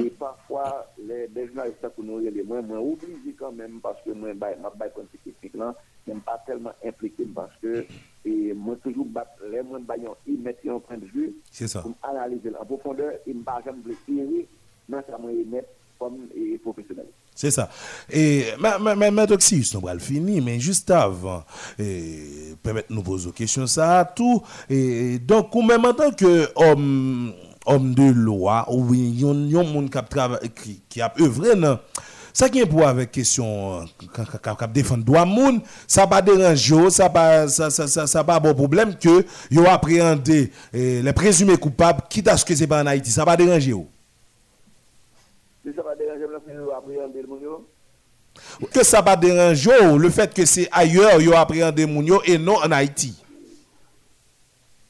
[0.06, 4.10] et parfois les les journalistes pour nous les moins moins obligés quand même parce que
[4.10, 4.90] moi bah ma bail
[5.24, 5.74] technique là
[6.06, 7.86] même pas tellement impliqué parce que
[8.24, 11.82] et moi toujours battre les moins baillons ils mettent un point de vue C'est ça.
[11.82, 14.46] pour analyser en profondeur et pas jamais blesser
[14.88, 17.68] non ça moi mettre comme et professionnel C'est ça.
[18.10, 21.44] Et mais Oxy, on va le finir, mais juste avant,
[21.78, 24.42] et permettre nous poser une question ça tout.
[24.68, 27.32] Et donc, ou même en tant que homme,
[27.66, 30.12] homme de loi, ou yon yon moun kap
[30.54, 31.78] qui qui a œuvré non.
[32.36, 37.46] Ça qui est pour avec question kap défendre droit moun, ça pas déranger, ça pas
[37.46, 42.28] ça ça ça, ça pas bon problème que yo appréhender eh, les présumés coupables quitte
[42.28, 43.86] à ce que c'est pas en Haïti, ça pas déranger ou.
[45.64, 46.24] ça va déranger
[46.76, 47.66] appréhender yo,
[48.72, 52.56] que ça va déranger le fait que c'est ailleurs yo appréhender moun yo et non
[52.56, 53.14] en Haïti.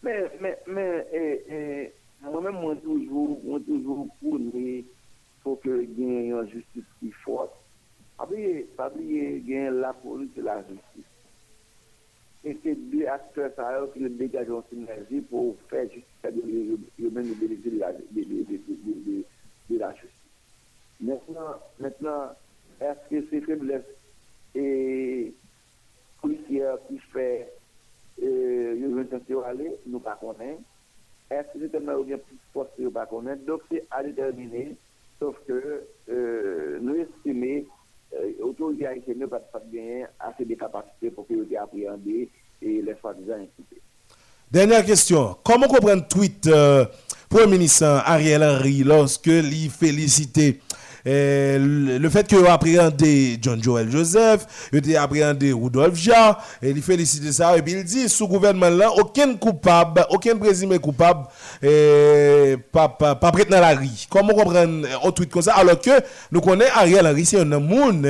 [0.05, 0.93] Mais, mais, mais,
[2.45, 4.84] moi-même, moi toujours, moi toujours pour nous,
[5.62, 7.53] que il y ait une justice forte.
[8.16, 8.26] Pas
[8.76, 11.05] pas oublier, il y a la police et la justice.
[12.45, 16.45] Et c'est deux acteurs qui dégagent une synergie pour faire justice, c'est-à-dire,
[16.99, 19.24] ils même bénéficier de la, de, de, de, de, de,
[19.70, 20.11] de la justice.
[21.01, 22.30] Maintenant,
[22.80, 23.82] est-ce que ces faiblesses
[24.55, 25.34] et
[26.20, 26.99] policières qui
[31.31, 34.77] Est-ce que c'est tellement bien plus fort que nous pas connaître Donc c'est à déterminer,
[35.18, 37.64] sauf que euh, nous estimons,
[38.14, 39.41] euh, autour policiers haïtiens n'ont pas
[39.72, 42.29] gagné assez de capacités pour que ils appréhender
[42.61, 43.47] et les soi-disant.
[44.51, 45.37] Dernière question.
[45.43, 46.85] Comment comprendre le tweet euh,
[47.29, 50.61] Premier ministre Ariel Henry lorsque il félicitait
[51.05, 57.32] le fait que appréhendé John Joel Joseph, il a appréhendé Rudolph Jean, et il félicite
[57.32, 61.26] ça, et puis il dit, sous gouvernement là, aucun coupable, aucun présumé coupable,
[62.72, 63.88] pas, pas, prêt dans la rue.
[64.09, 65.90] Comment comprendre un tweet comme ça, alors que
[66.30, 68.07] nous connaissons Ariel Henry, c'est un monde,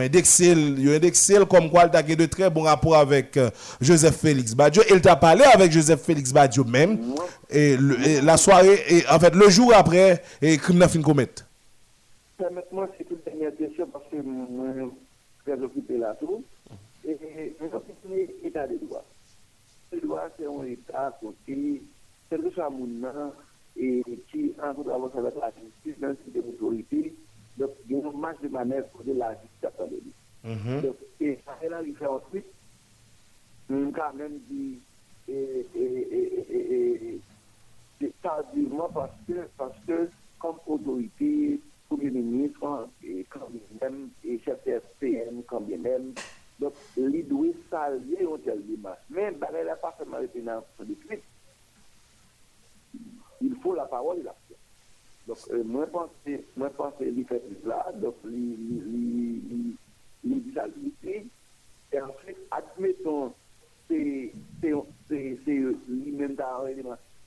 [0.00, 4.54] indexé, yo indexé comme quoi il a de très bons rapports avec euh, Joseph Félix
[4.54, 6.98] Badjo, il t'a parlé avec Joseph Félix Badjo même,
[7.54, 11.00] et, le, et la soirée, et, en fait, le jour après, et crime n'a fin
[11.00, 11.46] commettre.
[12.36, 14.90] Permettez-moi, c'est une dernière question parce que je suis
[15.44, 16.42] très occupé là tout.
[17.06, 17.16] Et
[17.60, 19.04] je état de droit.
[19.92, 21.82] Le droit, c'est un état côté,
[22.28, 23.32] quel que soit mon nom,
[23.76, 27.14] et qui, en tout cas, avec la justice, même si c'est une autorité,
[27.58, 30.82] donc il y a une marge de manœuvre pour la justice à.
[30.82, 32.46] Donc, et ça, elle a fait ensuite,
[33.68, 34.78] quand même dit,
[35.28, 37.20] et, et, et, et,
[38.04, 43.48] et, tardivement parce que, parce que, comme autorité, Premier ministre, et quand
[43.80, 46.14] même, et chef de SPM, quand bien même,
[46.58, 49.00] donc, il doit saluer un tel démarche.
[49.10, 51.20] Mais, ben, elle n'a pas seulement été dans son décret.
[53.40, 54.56] Il faut la parole et l'action.
[55.26, 58.14] Donc, euh, moi, je pense, pense qu'il fait cela, donc,
[60.54, 61.26] la vérité,
[61.92, 63.32] et ensuite, admettons,
[63.88, 64.32] c'est
[65.88, 66.64] lui-même dans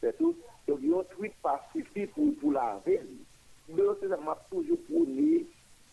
[0.01, 0.35] c'est tout.
[0.67, 2.99] Donc, il y a un tweet pas suffit pour, pour la veille.
[3.69, 5.45] Mais c'est m'a toujours prôné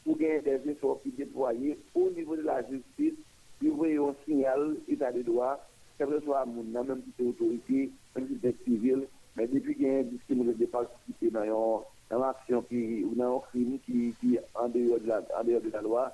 [0.05, 3.15] pour gagner des efforts qui déployés au niveau de la justice,
[3.63, 5.59] il y un signal état de droit,
[5.99, 9.07] que ce soit à mon même si c'est autorité, même si c'est civil,
[9.37, 13.41] mais depuis qu'il y a un discours de participer dans l'action qui, ou dans un
[13.41, 16.13] crime qui, qui en dehors de la, en dehors de la loi,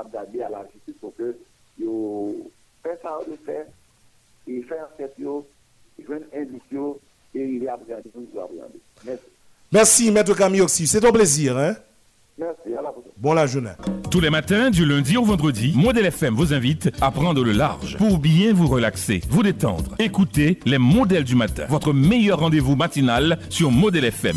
[0.00, 1.36] à la justice pour que
[1.78, 2.50] yo
[2.82, 3.66] fait ça de faire
[4.46, 4.88] et faire
[5.18, 5.46] yo,
[6.34, 6.62] indice
[7.34, 7.70] et il.
[9.04, 9.22] Merci.
[9.72, 10.86] Merci, Maître Camille Oxy.
[10.86, 11.76] C'est un plaisir, hein?
[12.36, 13.12] Merci, à la prochaine.
[13.18, 13.70] Bon la journée.
[14.10, 17.96] Tous les matins, du lundi au vendredi, Modèle FM vous invite à prendre le large
[17.98, 19.94] pour bien vous relaxer, vous détendre.
[19.98, 24.36] Écoutez les modèles du matin, votre meilleur rendez-vous matinal sur Modèle FM.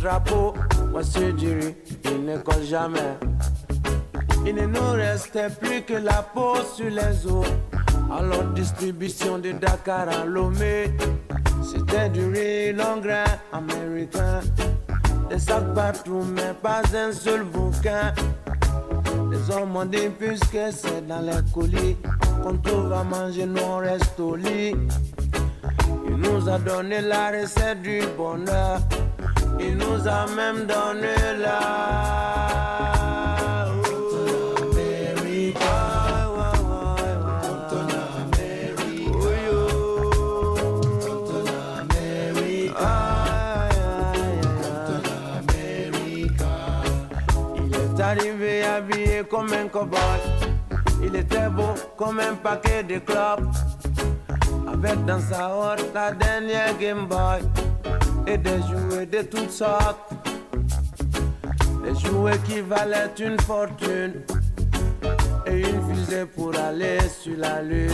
[0.00, 0.54] Drapeau.
[0.94, 1.74] Monsieur Dury,
[2.04, 3.18] il ne colle jamais.
[4.46, 7.46] Il ne nous restait plus que la peau sur les os.
[8.10, 10.90] Alors distribution de Dakar à Lomé.
[11.62, 14.40] C'était du riz grain américain.
[15.28, 18.12] Des sacs partout, mais pas un seul bouquin.
[19.30, 21.96] Les hommes ont dit puisque c'est dans les colis.
[22.42, 24.74] Quand on va manger, nous on reste au lit.
[26.08, 28.80] Il nous a donné la recette du bonheur.
[29.62, 32.10] Il nous a même donné la.
[47.56, 49.98] Il est arrivé habillé comme un cowboy.
[51.02, 53.42] Il était beau comme un paquet de clopes.
[54.72, 57.40] Avec dans sa horte la dernière Game Boy.
[58.38, 60.12] Des jouets de toutes sortes.
[61.82, 64.22] Des jouets qui valaient une fortune.
[65.46, 67.90] Et une fusée pour aller sur la lune.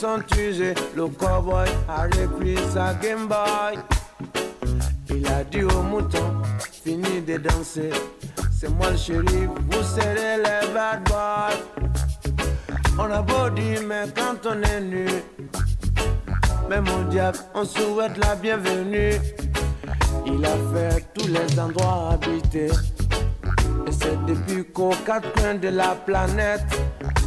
[0.00, 0.74] Sont usés.
[0.96, 3.78] Le cowboy a repris sa Game Boy.
[5.10, 6.40] Il a dit au mouton,
[6.82, 7.90] fini de danser.
[8.50, 11.60] C'est moi le shérif, vous serez les bad boys.
[12.98, 15.06] On a beau dire, mais quand on est nu,
[16.68, 19.12] même au diable, on souhaite la bienvenue.
[20.26, 22.70] Il a fait tous les endroits habités.
[23.86, 26.64] Et c'est depuis qu'aux quatre coins de la planète,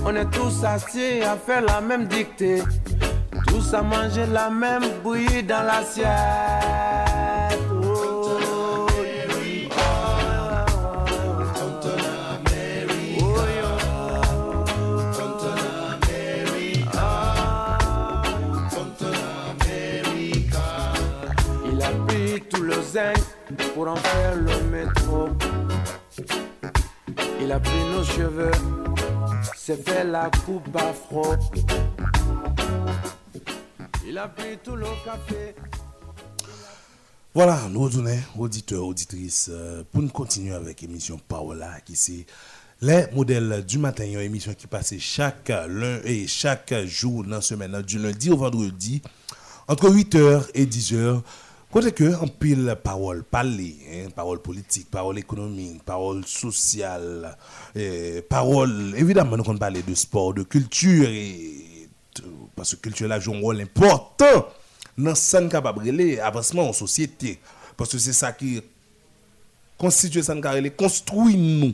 [0.06, 2.62] on est tous assis à faire la même dictée.
[3.48, 6.08] Tous à manger la même bouillie dans l'assiette.
[7.84, 8.88] Oh,
[21.72, 23.18] Il a pris tout le zinc
[23.74, 25.30] pour en faire le métro.
[27.42, 28.52] Il a pris nos cheveux,
[29.66, 31.24] s'est fait la coupe afro.
[34.06, 35.56] Il a pris tout le café.
[37.34, 42.26] Voilà, nous retournons, auditeurs, auditrices, euh, pour nous continuer avec l'émission Paola, qui c'est
[42.82, 47.42] les modèles du matin, une émission qui passe chaque lundi et chaque jour dans la
[47.42, 49.02] semaine, du lundi au vendredi,
[49.70, 51.22] entre 8h et 10h.
[51.74, 57.36] Côté que, en pile parole, parler, hein, parole politique, parole économique, parole sociale,
[57.76, 60.44] eh, parole, évidemment, nous on parler de sport, de
[62.14, 64.46] tout, parce que culture là joue un rôle important
[64.96, 67.40] dans ce capable de avancement en société.
[67.76, 68.62] Parce que c'est ça qui
[69.76, 70.36] constitue ça
[70.78, 71.74] construit nous.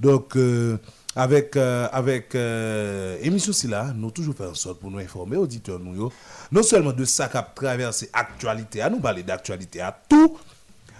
[0.00, 0.76] Donc, euh,
[1.16, 5.36] avec, euh, avec euh, émission si là, nous toujours faire en sorte pour nous informer,
[5.36, 6.10] auditeurs, nous,
[6.52, 10.38] non seulement de ça qui a traversé l'actualité, à nous parler d'actualité à tout,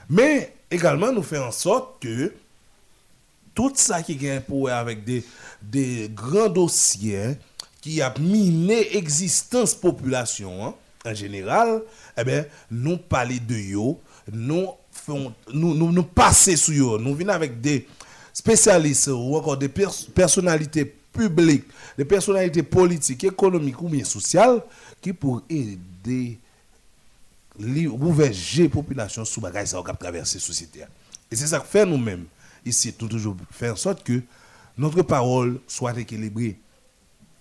[0.08, 2.32] mais également nous faire en sorte que
[3.54, 5.24] tout ça qui est pour avec des,
[5.62, 7.36] des grands dossiers
[7.80, 11.82] qui a miné existence population hein, en général,
[12.18, 14.00] eh bien, nous parler de yo,
[14.30, 17.86] nous font, nous, nous, nous passer sur yo, nous venons avec des
[18.40, 21.64] spécialistes ou encore des pers- personnalités publiques,
[21.98, 24.62] des personnalités politiques, économiques ou bien sociales
[25.00, 26.38] qui pour aider
[27.58, 30.80] li gouverner population sous bagage ça va traverser société.
[31.30, 32.24] Et c'est ça que fait nous-mêmes
[32.64, 34.22] ici tout toujours faire en sorte que
[34.78, 36.56] notre parole soit équilibrée.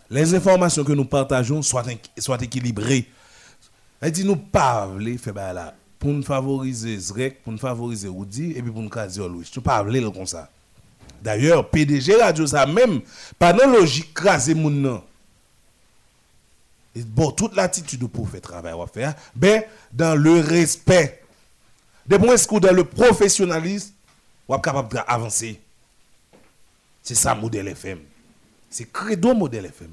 [0.10, 1.86] Les informations que nous partageons soient,
[2.42, 3.08] équilibrées.
[4.02, 8.62] Elle dit nous pas faire là pour nous favoriser Zrek, pour nous favoriser Oudi et
[8.62, 9.48] puis pour nous caser Louis.
[9.50, 10.50] Tu pas comme ça.
[11.22, 13.02] D'ailleurs, PDG Radio ça même
[13.38, 15.02] pas dans logique craser nan.
[16.96, 21.22] Et bon, toute l'attitude pour faire travail à faire, ben, dans le respect.
[22.06, 23.94] De moins que dans le professionnalisme,
[24.48, 25.60] on est capable d'avancer.
[27.04, 28.00] C'est ça, modèle FM.
[28.70, 29.92] C'est credo modèle FM.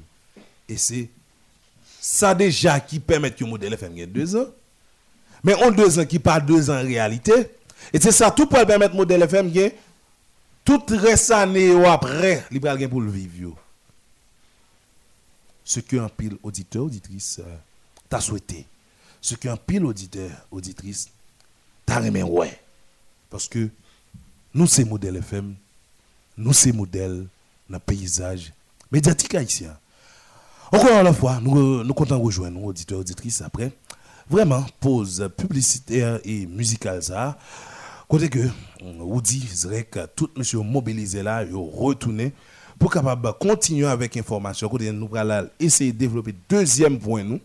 [0.67, 1.09] Et c'est
[2.01, 4.47] ça déjà qui permet que le modèle FM ait deux ans.
[5.43, 7.51] Mais on deux ans qui pas deux ans en réalité.
[7.93, 9.51] Et c'est ça tout pour permettre le modèle FM
[10.67, 12.59] tout reste année après, il
[12.89, 13.55] pour le vivre.
[15.63, 17.55] Ce que un pile auditeur, auditrice, euh,
[18.09, 18.65] t'a souhaité.
[19.21, 21.07] Ce que un pile auditeur, auditrice,
[21.85, 22.59] t'a remis ouais.
[23.29, 23.69] Parce que
[24.53, 25.55] nous, c'est modèle FM,
[26.37, 27.27] nous, c'est modèle
[27.69, 28.51] dans le paysage
[28.91, 29.77] médiatique haïtien.
[30.73, 33.71] Encore une fois, nous, nous comptons rejoindre nos auditeurs, auditrices après.
[34.29, 37.37] Vraiment, pause publicitaire et musicale ça.
[38.07, 38.39] Côté que,
[38.81, 42.31] on dit, Zrek, tout monsieur mobilisé là, yo retourné
[42.79, 44.69] pour capable continuer avec information.
[44.69, 47.39] Côté nous allons essayer de développer deuxième point nous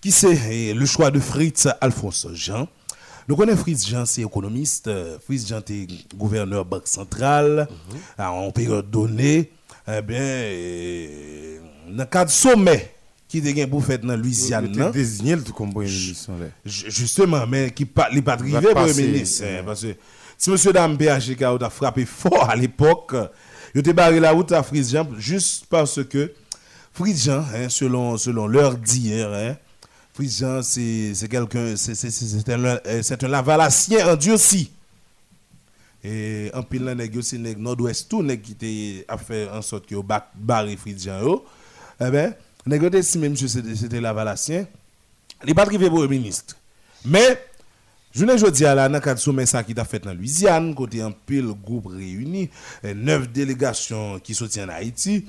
[0.00, 2.68] qui c'est eh, le choix de Fritz Alphonse Jean.
[3.28, 4.90] Nous connaissons Fritz Jean, c'est économiste.
[5.24, 5.86] Fritz Jean était
[6.16, 7.68] gouverneur Banque centrale
[8.18, 9.50] à- en période donnée.
[9.88, 12.92] Eh bien, eh, dans le cadre sommet
[13.30, 16.46] qui était pour faire dans Louisiane, Il désigné le là.
[16.64, 19.44] Ju- Justement, mais qui li pas le passer, ministre.
[19.46, 19.94] hein, parce que
[20.36, 23.14] si monsieur Dame PHK a frappé fort à l'époque,
[23.74, 26.32] il a barré la route à Fritz Jean juste parce que
[26.92, 29.56] Fritz Jean, hein, selon, selon leur dire, hein,
[30.12, 34.72] Fritz Jean, c'est quelqu'un, c'est un, euh, un lavalassien endurci.
[36.02, 39.86] Et en pile, nèg c'est nèg nord-ouest, tout nèg qui te a fait en sorte
[39.86, 39.94] que
[40.34, 41.42] barré Fritz Jean.
[42.00, 42.34] Eh ben,
[42.64, 44.66] te estimé monsieur c'était lavalassien.
[45.46, 46.56] Il pas arrivé pour le ministre.
[47.04, 47.42] Mais,
[48.14, 51.00] je ne dis à la, dans le sommet ça qui t'a fait dans Louisiane, côté
[51.00, 52.50] un pile groupe réuni,
[52.82, 55.24] eh, neuf délégations qui soutiennent Haïti.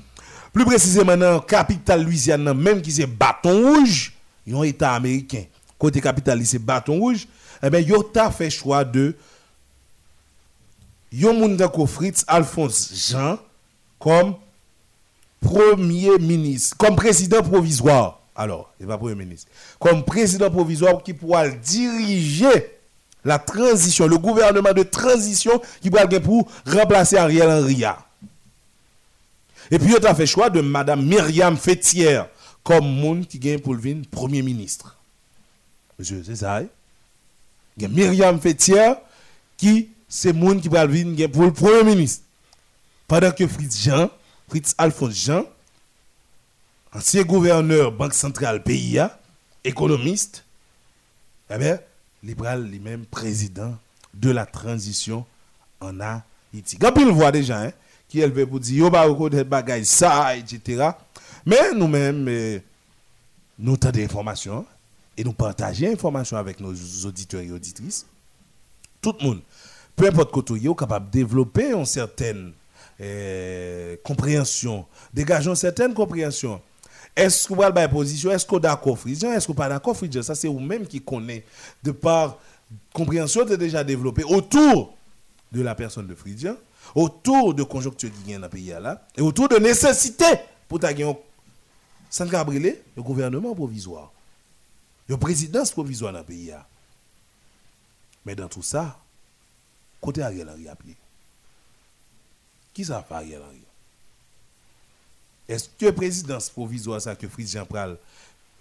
[0.52, 4.12] Plus précisément dans la capitale Louisiane, même qui c'est Bâton Rouge,
[4.46, 5.44] ils ont État américain.
[5.78, 7.26] Côté capitale, c'est Bâton Rouge.
[7.62, 9.14] Eh bien, ont fait choix de
[11.12, 11.56] yon
[11.86, 13.38] Fritz Alphonse Jean
[13.98, 14.34] comme
[15.42, 18.20] premier ministre, comme président provisoire.
[18.34, 19.50] Alors, il va premier ministre.
[19.78, 22.78] Comme président provisoire qui pourra diriger
[23.24, 27.84] la transition, le gouvernement de transition qui pourra pour remplacer Ariel Henry.
[29.70, 32.28] Et puis, il a fait choix de Madame Myriam Fétière
[32.62, 34.96] comme monde qui gagne pour le premier ministre.
[35.98, 36.58] Monsieur, c'est ça.
[36.58, 36.66] Hein?
[37.76, 38.96] Il y a Myriam Fétière
[39.56, 42.24] qui, c'est monde qui va le premier ministre.
[43.08, 44.10] Pendant que Fritz Jean,
[44.52, 45.46] Fritz Alphonse Jean,
[46.92, 49.18] ancien gouverneur Banque centrale PIA,
[49.64, 50.44] économiste,
[51.48, 51.78] eh bien,
[52.22, 53.74] libéral lui-même président
[54.12, 55.24] de la transition
[55.80, 56.76] en Haïti.
[56.78, 57.72] Quand il voit des gens hein,
[58.06, 60.90] qui élevent pour dire, yo va reconnaître bagaille ça, etc.
[61.46, 62.62] Mais nous-mêmes, eh,
[63.58, 64.66] nous avons des informations
[65.16, 66.74] et nous partageons informations avec nos
[67.06, 68.04] auditeurs et auditrices.
[69.00, 69.40] Tout le monde,
[69.96, 72.52] peu importe côté, est capable de développer une certaine
[73.00, 76.60] eh, compréhension, dégageons une certaine compréhension
[77.14, 78.30] est-ce que vous avez position?
[78.30, 81.44] Est-ce que vous d'accord, Est-ce vous pas d'accord, Ça, c'est vous-même qui connaissez,
[81.82, 82.38] de par
[82.92, 84.94] compréhension déjà développée autour
[85.50, 86.56] de la personne de Fridjan,
[86.94, 90.24] autour de conjoncture qui vient dans le pays là, et autour de nécessité
[90.68, 90.92] pour ta
[92.08, 94.10] sans le gouvernement provisoire,
[95.06, 96.52] le présidence provisoire dans le pays.
[98.24, 98.98] Mais dans tout ça,
[100.00, 100.96] côté Ariel Henry appelé.
[102.72, 103.62] Qui ça fait Ariel Henry
[105.48, 107.96] est-ce que présidence provisoire, ça que Fritz Jean Pral,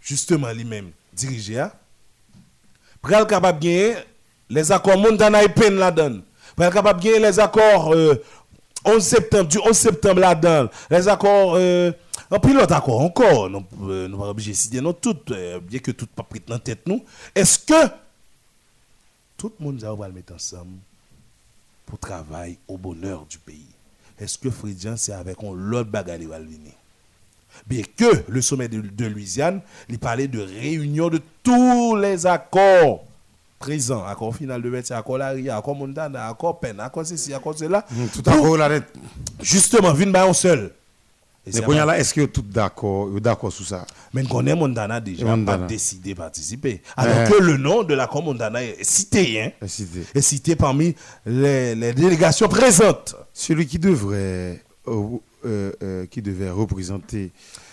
[0.01, 1.71] justement lui-même, dirigé, hein?
[3.01, 3.95] pral capable de gagner
[4.49, 6.21] les accords Montana et Pen là-dedans.
[6.55, 7.95] Pral capable de gagner les accords 11
[8.85, 10.69] euh, septembre, du 11 septembre là-dedans.
[10.89, 11.53] Les accords.
[11.55, 11.91] Euh,
[12.29, 15.17] en pilote accord encore, nous ne euh, pas obligé de citer tout,
[15.63, 17.03] bien que tout pas pris dans tête nous.
[17.35, 17.89] Est-ce que
[19.35, 20.77] tout le monde va le mettre ensemble
[21.85, 23.67] pour travailler au bonheur du pays?
[24.21, 26.73] Est-ce que Fridjan, c'est avec un l'autre bagarre qui va venir
[27.67, 33.03] Bien que le sommet de, Louisiane, il parlait de réunion de tous les accords
[33.57, 34.05] présents.
[34.05, 37.83] Accord final de métier, accord Laria, accord Montana, accord Pen, accord ceci, accord cela.
[37.89, 38.69] Mm, tout accord là.
[39.41, 40.71] Justement, vin un seul.
[41.45, 43.85] Mais là, est-ce que tout d'accord, d'accord sur ça?
[44.13, 46.81] Mais connaît Montana déjà pas décidé de participer.
[46.95, 50.55] Alors que le nom de l'accord Montana est cité, hein, est cité.
[50.55, 50.95] parmi
[51.25, 53.15] les, les délégations présentes.
[53.33, 57.31] Celui qui devrait euh, euh, euh, qui devait représenter.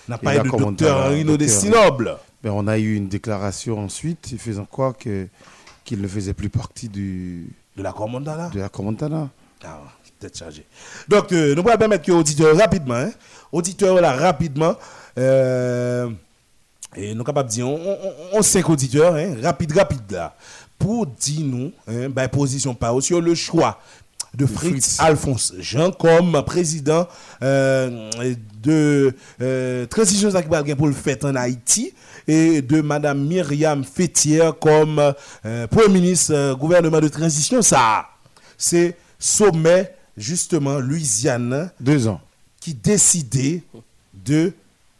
[0.08, 2.16] N'a pas eu de docteur Rino Destinoble.
[2.42, 5.26] Ben, on a eu une déclaration ensuite faisant croire que
[5.84, 7.46] qu'il ne faisait plus partie du
[7.76, 8.48] de la Commandana.
[8.48, 9.28] De la Commandana.
[9.64, 9.80] Ah,
[10.18, 10.64] peut-être chargé.
[11.08, 13.10] Donc, nous allons permettre que auditeur rapidement, hein,
[13.52, 14.74] auditeur là rapidement,
[16.96, 17.98] et nous capables de dire, on,
[18.32, 20.34] on, cinq auditeurs, hein, rapide, rapide là,
[20.78, 23.78] pour dire nous, hein, ben, position pas sur le choix
[24.34, 27.08] de Fritz, Alphonse Jean comme président
[27.42, 28.10] euh,
[28.62, 30.30] de euh, Transition
[30.76, 31.92] pour le fait en Haïti
[32.26, 35.14] et de Madame Myriam Fétière comme
[35.44, 37.62] euh, Premier ministre euh, gouvernement de transition.
[37.62, 38.06] Ça,
[38.56, 41.70] c'est sommet justement Louisiane.
[41.80, 42.20] Deux ans.
[42.60, 43.62] Qui décidait
[44.12, 44.52] de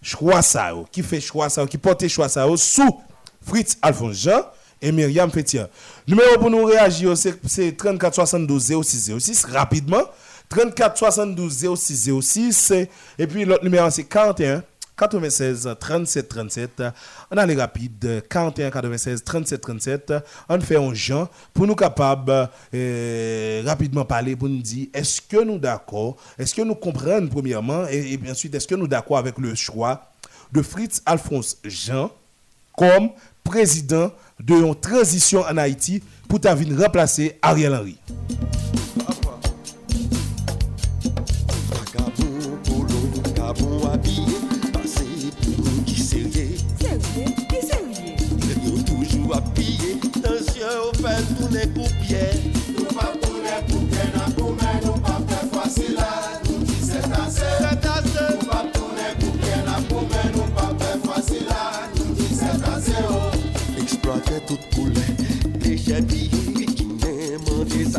[0.03, 3.01] choix ça, qui fait choix ça, qui portait choix ça sous
[3.43, 4.43] Fritz Alphonse Jean
[4.81, 5.69] et Myriam Fétia.
[6.07, 10.03] Numéro pour nous réagir, c'est 34 72 06 06, rapidement.
[10.49, 12.73] 34 72 06 06,
[13.19, 14.63] et puis l'autre numéro c'est 41
[14.99, 16.83] 96 37 37.
[17.31, 20.13] On a les rapides 41 96 37 37.
[20.49, 25.43] On fait un genre pour nous capables euh, rapidement parler pour nous dire est-ce que
[25.43, 29.39] nous d'accord, est-ce que nous comprenons premièrement et, bien ensuite est-ce que nous d'accord avec
[29.39, 30.11] le choix
[30.53, 32.11] de Fritz Alphonse Jean
[32.77, 33.11] comme
[33.45, 37.99] président de une transition en Haïti pour venir remplacer Ariel Henry?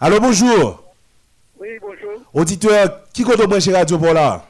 [0.00, 0.80] Allô, bonjour.
[1.58, 2.22] Oui, bonjour.
[2.32, 4.46] Auditeur, qui compte au chez Radio pour là?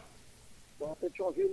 [0.79, 1.53] Bon, Pétionville.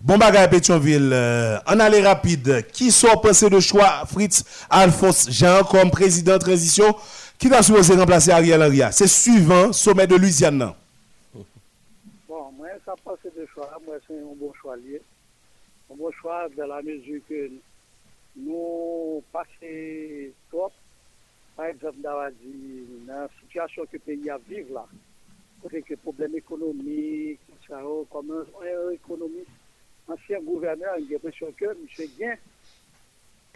[0.00, 5.62] Bon bagay Pétionville, euh, en aller rapide, qui sont pensé de choix Fritz Alphonse Jean
[5.62, 6.96] comme président de transition?
[7.38, 8.80] Qui va supposé remplacer Ariel Henry?
[8.92, 10.56] C'est suivant sommet de Louisiane.
[10.56, 10.74] non?
[12.26, 13.70] Bon, moi, ça passe de choix.
[13.86, 15.02] Moi, c'est un bon choix lié.
[15.92, 17.50] Un bon choix dans la mesure que
[18.38, 20.32] nous passons.
[21.56, 22.18] Par exemple, dans
[23.06, 24.86] la situation que le pays a vivre là,
[25.62, 29.48] côté que problème économique, tout ça, oh, comme un, économiste,
[30.08, 32.08] ancien gouverneur, j'ai l'impression que M.
[32.18, 32.34] Gain,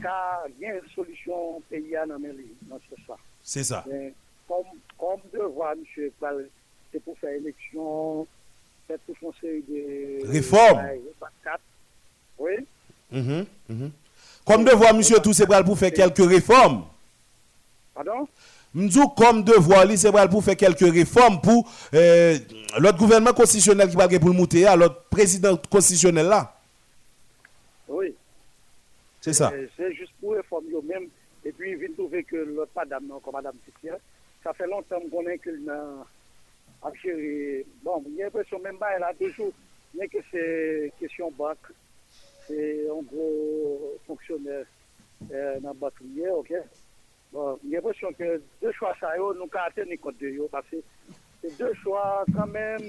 [0.00, 2.18] car il y a une solution au pays à dans
[2.88, 3.16] c'est ça.
[3.42, 3.84] C'est ça.
[3.88, 4.14] Mais
[4.46, 4.64] comme,
[4.96, 6.48] comme devoir, monsieur, Pal,
[6.92, 8.26] c'est pour faire élection,
[8.86, 10.30] c'est pour faire une série de...
[10.30, 10.84] Réforme.
[10.84, 11.62] Ouais, pas quatre.
[12.38, 12.52] Oui.
[13.10, 13.90] Mhm, mhm.
[14.44, 16.84] Comme devoir, monsieur, tout c'est pour faire quelques réformes.
[17.98, 18.28] Pardon?
[18.74, 22.38] M'dou comme devoir, li, c'est pour faire quelques réformes pour euh,
[22.78, 26.54] l'autre gouvernement constitutionnel qui va pour le monter, à l'autre président constitutionnel là.
[27.88, 28.14] Oui.
[29.20, 29.50] C'est ça.
[29.52, 31.08] Euh, C'est juste pour réformer eux-mêmes.
[31.44, 33.94] Et puis, il vient trouver que l'autre madame, non, comme madame Titier,
[34.44, 36.06] ça fait longtemps qu'on est que n'a
[36.82, 37.66] a géré.
[37.82, 39.50] Bon, il y a l'impression même pas, elle a toujours,
[39.92, 41.58] bien que c'est question bac,
[42.46, 44.66] c'est un gros fonctionnaire
[45.32, 46.52] euh, dans le bac lié, ok?
[47.32, 50.76] Bon, a l'impression que deux choix, ça, nous avons tenir compte de eux, parce que
[51.42, 52.80] c'est deux choix quand même,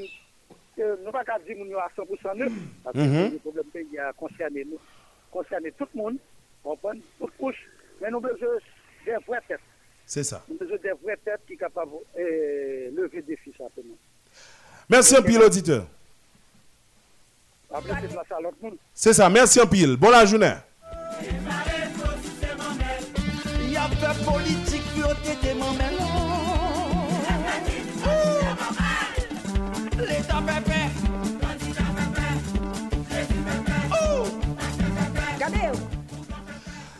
[0.77, 2.51] que nous pas dire que nous à 100% neutres,
[2.83, 3.31] parce que Mhm.
[3.33, 4.79] le problème pays a concerné nous,
[5.31, 6.17] concerné tout le monde,
[6.63, 7.61] on prend toute couche,
[8.01, 8.47] mais nous avons besoin
[9.05, 9.59] des vraies têtes.
[10.05, 10.43] C'est ça.
[10.47, 13.95] Nous avons besoin des vraies têtes qui sont capables de euh, lever le défi, certainement.
[14.89, 15.85] Merci un pile, auditeur.
[18.93, 19.29] C'est ça.
[19.29, 19.95] Merci un pile.
[19.97, 20.53] Bon la journée.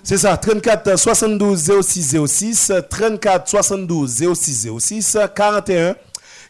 [0.09, 5.95] C'est ça, 34 72 06 06, 34 72 06 06, 41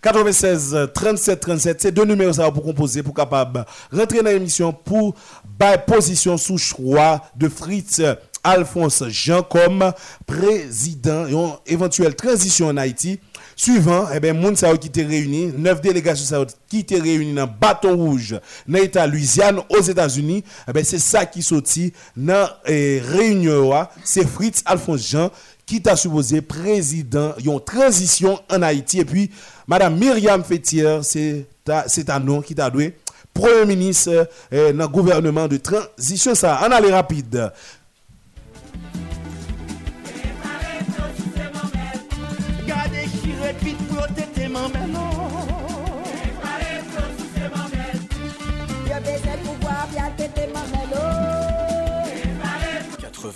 [0.02, 1.81] 96 37 37.
[1.81, 5.14] C'est deux numéros ça pour composer, pour capable rentrer dans l'émission pour
[5.44, 8.02] bailler position sous choix de Fritz
[8.49, 9.91] Alphonse Jean comme
[10.26, 13.19] président en éventuelle transition en Haïti.
[13.55, 18.39] Suivant, eh ben, moun qui étaient réunis, neuf délégations qui étaient réunis dans Bâton Rouge,
[18.67, 23.69] dans l'État Louisiane, aux États-Unis, eh ben, c'est ça qui sorti dans eh, réunion,
[24.03, 25.30] c'est Fritz Alphonse Jean
[25.65, 29.30] qui t'a supposé président, yon transition en Haïti, et puis
[29.67, 32.95] Madame Myriam Fétière, c'est un nom qui t'a doué,
[33.34, 37.51] Premier ministre eh, dans le gouvernement de transition, ça, en aller rapide.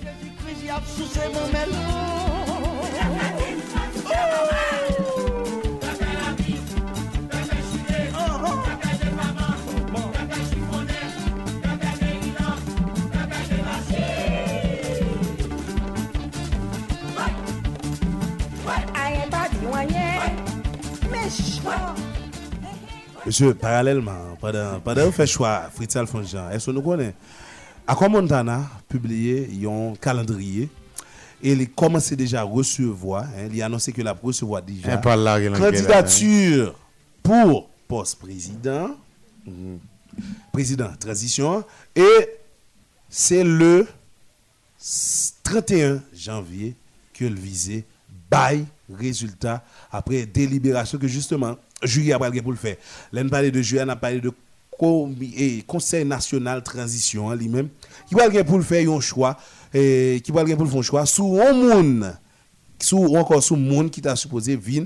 [23.25, 27.13] Monsieur, parallèlement, pendant, pendant vous fait choix, Fritz Alphonse Jean, est-ce que nous connaissons?
[27.85, 30.69] Aqua Montana publié un calendrier
[31.41, 36.75] et il commence déjà à recevoir, hein, il a annoncé que la recevoir déjà candidature
[37.21, 38.91] pour poste président,
[40.51, 41.63] président transition,
[41.95, 42.29] et
[43.09, 43.87] c'est le
[45.43, 46.75] 31 janvier
[47.13, 47.85] que le visé
[48.29, 52.77] bail résultat après délibération que justement juillet a parlé pour le faire.
[53.11, 54.31] Là, on de juillet, on a parlé de
[55.37, 57.69] eh, Conseil national transition lui-même
[58.07, 59.37] qui va pour le faire un choix
[59.73, 62.13] et qui va pour le faire un choix sous un monde
[62.91, 64.85] ou encore sous monde qui t'a supposé venir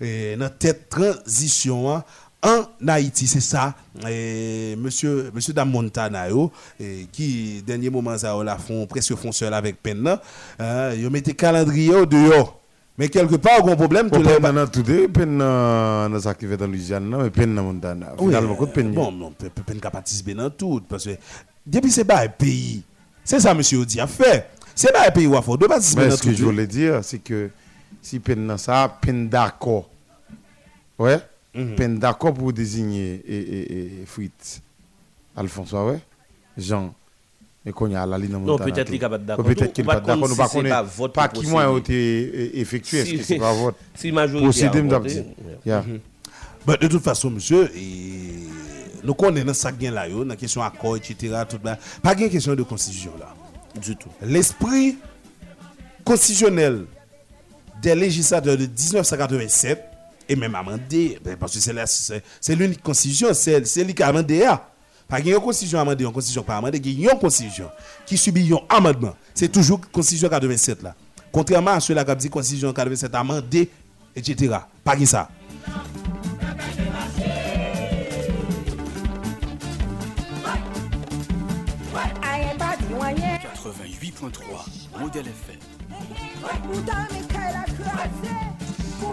[0.00, 2.02] eh, dans tête transition
[2.42, 3.26] en Haïti.
[3.26, 3.74] C'est ça
[4.08, 5.54] eh, monsieur monsieur
[6.80, 10.20] eh, qui dernier moment ça la font presque font seul avec peine là
[10.58, 12.57] hein, yo mettez calendrier au dehors
[12.98, 16.66] mais quelque part un problème tout peine dans tout peine dans ça qui fait dans
[16.66, 18.14] Louisiane, non, mais peine dans Montana.
[18.18, 18.92] Oui, Finalement, de peine.
[18.92, 20.82] Bon, non, pe- pe- peine qu'à participer dans tout.
[20.88, 21.10] Parce que
[21.66, 22.82] depuis c'est pas un pays.
[23.24, 24.50] C'est ça, monsieur Odi a fait.
[24.74, 26.34] C'est pas un pays où il faut participer Mais dans ce que tout.
[26.36, 27.50] je voulais dire, c'est que
[28.02, 29.88] si peine dans ça, peine d'accord.
[30.98, 31.18] Ouais?
[31.54, 31.74] Mhm.
[31.76, 34.60] Peine d'accord pour désigner et, et, et Fritz.
[35.36, 36.00] Alphonse, ouais?
[36.56, 36.92] Jean.
[37.66, 38.98] Et qu'on y a la ligne dans Non, peut-être tout.
[38.98, 39.44] capable d'accord.
[39.44, 40.20] Ou Peut-être Ou qu'il n'est pas pas d'accord.
[40.20, 42.20] comme Nous si pas c'est connaître pas vote pas pour qui moins a procéder.
[42.22, 42.98] été euh, effectué.
[43.00, 43.74] Est-ce Si- que c'est pas vote?
[43.94, 45.18] si majorité Procédé, a dit.
[45.18, 45.24] ouais.
[45.66, 45.84] Yeah.
[46.66, 48.44] Bah, de toute façon, monsieur, et
[49.04, 51.16] nous connaissons ça bien là, yo, dans la question accord, etc.
[51.48, 51.78] Tout là.
[52.02, 53.34] Pas de question de constitution là.
[53.80, 54.08] Du tout.
[54.22, 54.96] L'esprit
[56.04, 56.86] constitutionnel
[57.82, 59.82] des législateurs de 1987
[60.28, 61.84] et même amendé, ben, parce que c'est la-
[62.54, 63.54] l'unique constitution, c'est
[64.02, 64.46] a amendé.
[65.08, 67.18] Pas qu'il y a une constitution amendée, une constitution pas amendée, il y a une
[67.18, 67.70] constitution
[68.04, 69.14] qui subit un amendement.
[69.34, 70.94] C'est toujours constitution 87 là.
[71.32, 73.70] Contrairement à ceux-là qui ont dit constitution 87 amendée,
[74.14, 74.56] etc.
[74.84, 75.30] Pas ça.
[82.22, 83.38] Aïe, pas dit moyen.
[83.64, 85.58] 88.3, Modèle FM.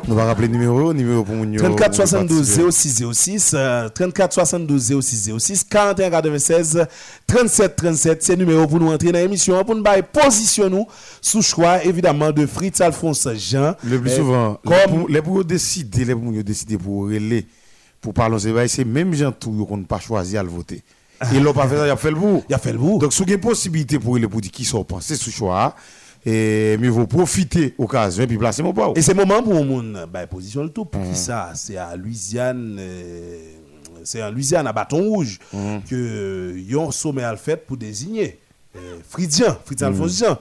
[0.08, 4.94] Nous va rappeler le numéro, numéro pour mon 34 72 06 06 euh, 34 72
[5.02, 6.86] 06 06 41 96
[7.28, 10.86] 37 37 c'est numéro pour nous entrer dans l'émission pour nous bailler position nous
[11.22, 16.06] sous choix évidemment de Fritz Alphonse Jean Le plus Euh, souvent, comme les pour- décider,
[16.06, 17.48] les pour décider pour relayer,
[18.02, 18.38] pour parler,
[18.68, 20.84] c'est même gens tout qu'on n'a pas choisi à le voter.
[21.34, 22.44] Ils l'ont pas fait, ça, il a fait le bout.
[22.50, 23.00] Il a fait le bout.
[23.00, 25.74] Donc, si vous avez possibilité pour les pour dire qui sont pensés sous choix,
[26.26, 28.92] et mieux vaut profiter occasion et puis placer mon pas.
[28.96, 30.86] Et c'est moment pour moun bah, position le tout.
[30.86, 31.12] Pour Mm.
[31.12, 33.38] qui ça C'est à Louisiane, euh,
[34.04, 35.78] c'est en Louisiane, à Bâton Rouge, Mm.
[35.90, 38.40] que yon sommet à fait pour désigner
[38.76, 39.86] euh, Fridian, Fritz Mm.
[39.86, 40.38] Alphonse Jean.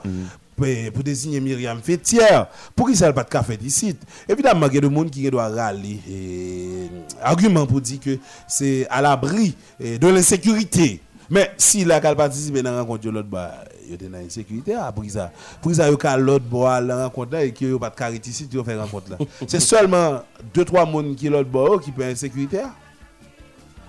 [0.57, 2.47] Pour, pour désigner Myriam Fétière,
[2.77, 3.93] pour qui ça n'a pas de café d'ici?
[4.29, 5.99] Évidemment, il y a des gens qui doivent râler.
[6.09, 6.87] Et,
[7.21, 8.17] argument pour dire que
[8.47, 11.01] c'est à l'abri eh, de l'insécurité.
[11.29, 14.93] Mais si la qu'elle participe dans la rencontre de l'autre, bah, il y a ah,
[15.01, 15.31] qui ça
[15.61, 17.89] Pour qui ça, il y a l'autre bois la rencontre et qu'il n'y a pas
[17.89, 19.17] de carité ici, tu faire rencontre là.
[19.47, 20.21] c'est seulement
[20.53, 22.61] 2-3 personnes qui l'autre bois qui peuvent insécurité.
[22.63, 22.73] ah.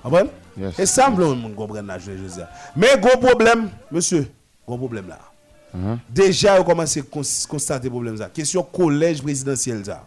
[0.03, 0.79] Comprenez Yes.
[0.79, 2.49] Et ça, comprend là, je veux dire.
[2.75, 4.27] Mais gros problème, monsieur,
[4.67, 5.19] gros problème là.
[6.09, 8.31] Déjà, on commence à cons- constater problème ça.
[8.33, 10.07] Question collège présidentiel ça.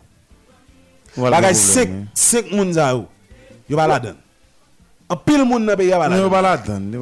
[1.16, 2.94] Voilà Bagay le 5 problème, 5 moun ça.
[3.70, 4.16] Yo pas la donne.
[5.08, 5.46] En pile
[5.78, 6.98] pays pas la donne.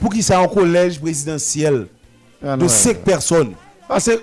[0.00, 1.86] Pour qui ça un collège présidentiel?
[2.46, 3.52] Ah, de non, 5 personnes.
[3.88, 4.20] Ah, c'est.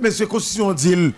[0.00, 1.12] Monsieur Constitution dit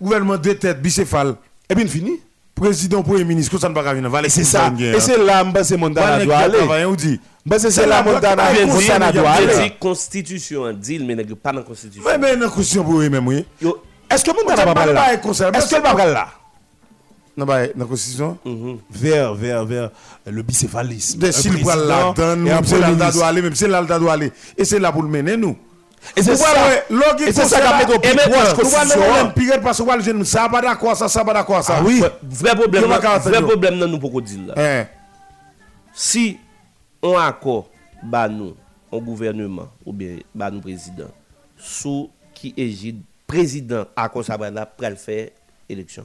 [0.00, 1.36] gouvernement de tête, bicéphale.
[1.68, 2.20] Et bien fini.
[2.54, 4.10] Président, premier ministre, ça ne va pas venir.
[4.24, 4.72] Et c'est ça.
[4.78, 6.96] Et c'est là que c'est Montana doit aller.
[6.96, 7.20] Dit.
[7.58, 9.54] C'est c'est là dit, Montana doit aller.
[9.54, 12.02] dit, constitution, deal, mais n'est pas dans la constitution.
[12.06, 13.44] Mais mais dans la Constitution pour eux même, oui.
[13.60, 15.14] Yo, Est-ce que Montana va pas là?
[15.14, 16.28] Est-ce qu'elle va pas là?
[17.46, 18.38] Dans la Constitution?
[18.90, 19.90] vers, vers, vers
[20.26, 21.18] le bicéphalisme.
[21.18, 24.12] Des s'il président donne, et là premier le doit aller, même c'est là le doit
[24.12, 24.32] aller.
[24.56, 25.56] Et c'est là pour le mener, nous.
[26.16, 26.46] Et c'est ça.
[27.26, 28.54] Et c'est ça qui a fait au plus proche
[28.96, 31.76] nous allons pire parce que allons dire, ça pas d'accord, ça, ça pas d'accord, ça.
[31.78, 32.02] Ah oui.
[32.22, 34.54] vrai problème, là- vrai problème, non, nous pour dire là.
[34.56, 34.86] Hein.
[35.94, 36.38] Si
[37.02, 37.68] on accord,
[38.02, 38.54] bah nous,
[38.90, 41.08] au gouvernement, ou bien bah nous président,
[41.56, 45.28] sous qui égide président accord ça va là, pour le faire
[45.68, 46.04] élection.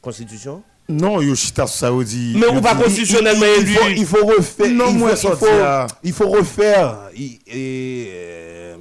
[0.00, 0.62] Constitution?
[0.88, 2.34] Non, Yoshita Saoudi.
[2.36, 3.74] Mais on va constitutionnellement il élu.
[3.74, 4.70] faut, il faut refaire.
[4.72, 5.86] Non, il, moi, faut, il, faut, là.
[6.02, 6.98] il faut refaire.
[7.14, 8.76] il- et, euh,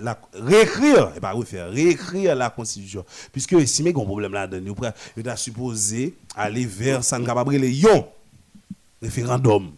[0.00, 3.04] la, réécrire, et pas refaire, réécrire la constitution.
[3.32, 4.76] Puisque si mais un problème là-dedans, nous
[5.16, 8.06] il a supposé aller vers San Cababre les Yon,
[9.00, 9.72] référendum.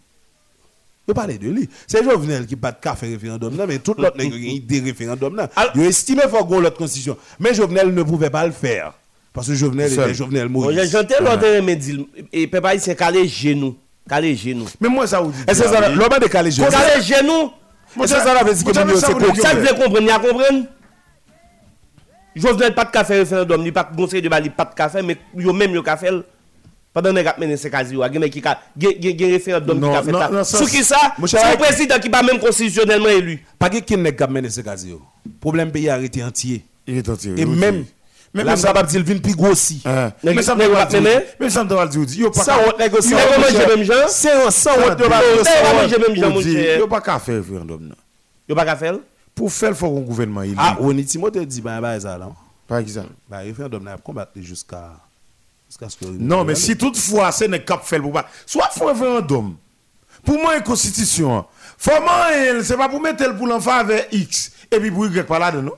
[1.07, 1.69] Je parle de lui.
[1.87, 5.35] C'est Jovenel qui pas de café référendum, là, mais tout l'autre n'a une idée référendum.
[5.35, 5.49] là.
[5.55, 7.17] Alors- Il estimé qu'il faut qu'on l'autre constitution.
[7.39, 8.93] Mais Jovenel ne pouvait pas le faire.
[9.35, 10.89] Parce que Jovenel était Jovenel Moïse.
[10.91, 11.99] J'entends l'autre me dire,
[12.33, 13.75] et papa, il s'est calé genou.
[14.09, 14.65] Calé genou.
[14.79, 15.37] Mais moi, Saoudi.
[15.47, 16.49] Et c'est ça, l'homme a décalé.
[16.51, 17.51] je- Calé genou?
[17.97, 20.09] Mais c'est ça veut dire que Vous c'est ça, vous le Ça, comprendre, il y
[20.09, 20.65] a comprendre?
[22.35, 25.17] Jovenel pas de café référendum, il pas de conseil de bali, pas de café, mais
[25.37, 26.09] yo même yo café.
[26.93, 28.23] Pendant que vous mené ces casiers, a gen-
[28.77, 30.43] gen- gen référendum qui a fait ça.
[30.45, 31.13] ça, Sous qui ça?
[31.27, 33.43] C'est un président qui pas même constitutionnellement élu.
[33.59, 35.01] Pas que qui n'est pas mené ce cas yo.
[35.41, 36.63] Problème pays arrêté entier.
[36.87, 37.33] Il est entier.
[37.37, 37.85] Et même,
[38.43, 39.81] même ça- pas dire le vin plus grossi.
[39.85, 40.11] Hein.
[40.23, 41.21] Mais ça pas dire.
[41.39, 42.05] Mais ça doit dire.
[42.19, 43.15] Yo pas Ça on négocier.
[43.15, 43.93] Même gens?
[44.09, 44.99] C'est un ça eh, honte.
[45.81, 46.79] manger même gens, mon dit, cher.
[46.79, 47.81] Yo pas qu'à faire référendum.
[47.81, 47.95] non.
[48.49, 48.95] Yo pas qu'à faire?
[49.33, 52.29] Pour faire, faut qu'un gouvernement il Ah, on est Timothée dit bah bah ça là.
[52.67, 53.09] Par exemple.
[53.29, 54.91] Bah référendum n'a combattre jusqu'à
[55.69, 58.27] jusqu'à ce que Non, mais si toutefois c'est un cap fait pour pas.
[58.45, 59.55] Soit faut un référendum.
[60.23, 61.45] Pour moi, une constitution.
[61.77, 62.27] Faut moi,
[62.63, 65.51] c'est pas pour mettre elle pour l'enfant avec X et puis pour Y par là,
[65.51, 65.73] non?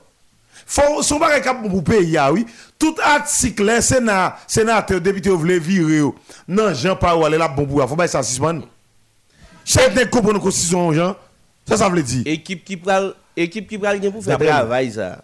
[0.68, 2.44] Fon, son bagay kap pou peyi ya, oui.
[2.76, 6.10] Tout atik le, senat, senat, depite ou vle vire yo.
[6.44, 7.86] Nan, jan pa wale la bon pou ya.
[7.88, 8.60] Fon bay sa sisman.
[9.64, 11.14] Chèk ne kopo nou konstisyon, jan.
[11.68, 12.20] Sa sa vle di.
[12.28, 15.14] Ekip ki pral, ekip ki pral gen pou fè travay sa.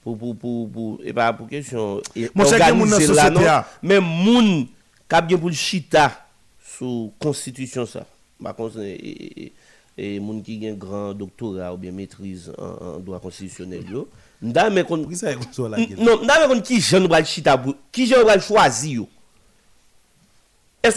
[0.00, 2.00] Pou, pou, pou, pou, e pa pou kesyon.
[2.32, 3.58] Mwen chèk gen moun nan sosete ya.
[3.60, 3.92] Non?
[3.92, 4.50] Men moun
[5.12, 6.06] kap gen pou l'chita
[6.78, 8.06] sou konstitisyon sa.
[8.40, 9.52] Bakon se, e, e,
[9.92, 14.08] e, moun ki gen gran doktora ou bien metriz an, an doa konstisyonel yo.
[14.08, 14.26] Mm.
[14.42, 15.76] Nda kon Pour ça qu'on soit là.
[15.98, 17.56] non, nda kon qui jeune pral chita
[18.94, 19.08] yo?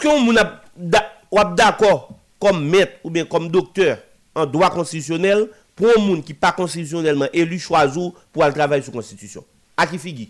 [0.05, 2.09] On moun a da- ou êtes d'accord
[2.39, 3.97] comme maître ou bien comme docteur
[4.35, 8.93] en droit constitutionnel pour un monde qui pas constitutionnellement élu choisi pour aller travailler sur
[8.93, 9.43] la constitution?
[9.75, 10.27] À qui figure?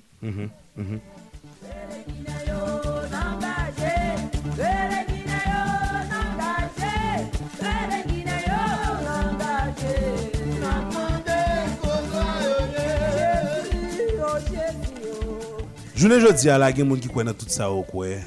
[16.03, 18.17] Jounen jodi a la gen moun ki kwen nan tout sa ou kwe.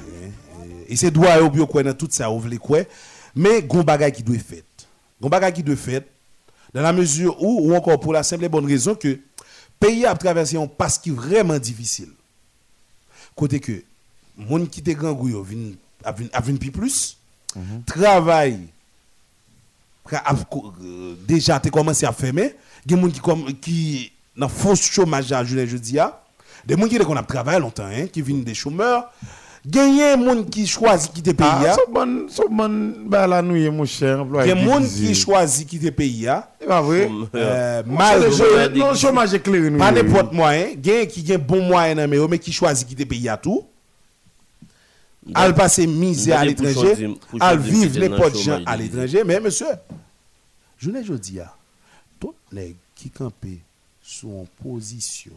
[0.89, 2.79] E se dwa yo bi yo kwen nan tout sa ou vle kwe.
[3.37, 4.87] Men goun bagay ki dwe fet.
[5.21, 6.07] Goun bagay ki dwe fet.
[6.73, 9.13] Dan la mezur ou, ou ankon pou la semble bonne rezon ke
[9.77, 12.09] peyi ap traverse yon pas ki vreman difisil.
[13.37, 13.83] Kote ke
[14.49, 17.13] moun ki te gran gou yo vin, ap vin, ap vin pi plus.
[17.89, 18.57] Travay
[20.07, 22.49] pra ap, ko- euh, deja te komanse ap feme.
[22.89, 23.77] Gen moun ki, kom, ki
[24.37, 26.09] nan fos chomaj a jounen jodi a.
[26.65, 29.11] Des gens qui a travaillé longtemps, hein, qui viennent des chômeurs.
[29.65, 31.47] Gagner moun qui choisit quitter le pays.
[31.49, 31.75] Ah, hein.
[31.75, 34.25] so bon, so bon, bah la nouille, mon cher.
[34.43, 36.27] Il y a des gens qui choisit quitter le pays.
[36.27, 36.43] hein.
[36.61, 37.09] C'est pas vrai?
[37.35, 38.31] Euh, Mal, mal.
[38.31, 39.69] chômage- non, chômage éclairé.
[39.71, 40.67] Pas n'importe moyen.
[40.77, 43.65] Gain qui a bon moyen, mais mais qui choisit quitter le pays à tout.
[45.33, 47.15] Al passer misère à l'étranger.
[47.41, 49.23] Al vivre quitter dans n'importe le gens à l'étranger.
[49.25, 49.65] Mais monsieur,
[50.77, 51.57] je ne dis pas,
[52.21, 53.33] tout les qui campent
[54.01, 55.33] sont en position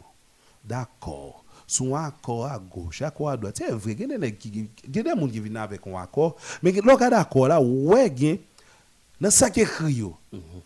[0.71, 3.57] d'accord, sont accord à gauche, accord à droite.
[3.59, 5.57] C'est vrai, il y a des gens qui il y a des gens qui viennent
[5.57, 6.37] avec un accord.
[6.63, 8.39] Mais le cas d'accord là, ouais, il
[9.21, 10.03] dans ça qui écrit,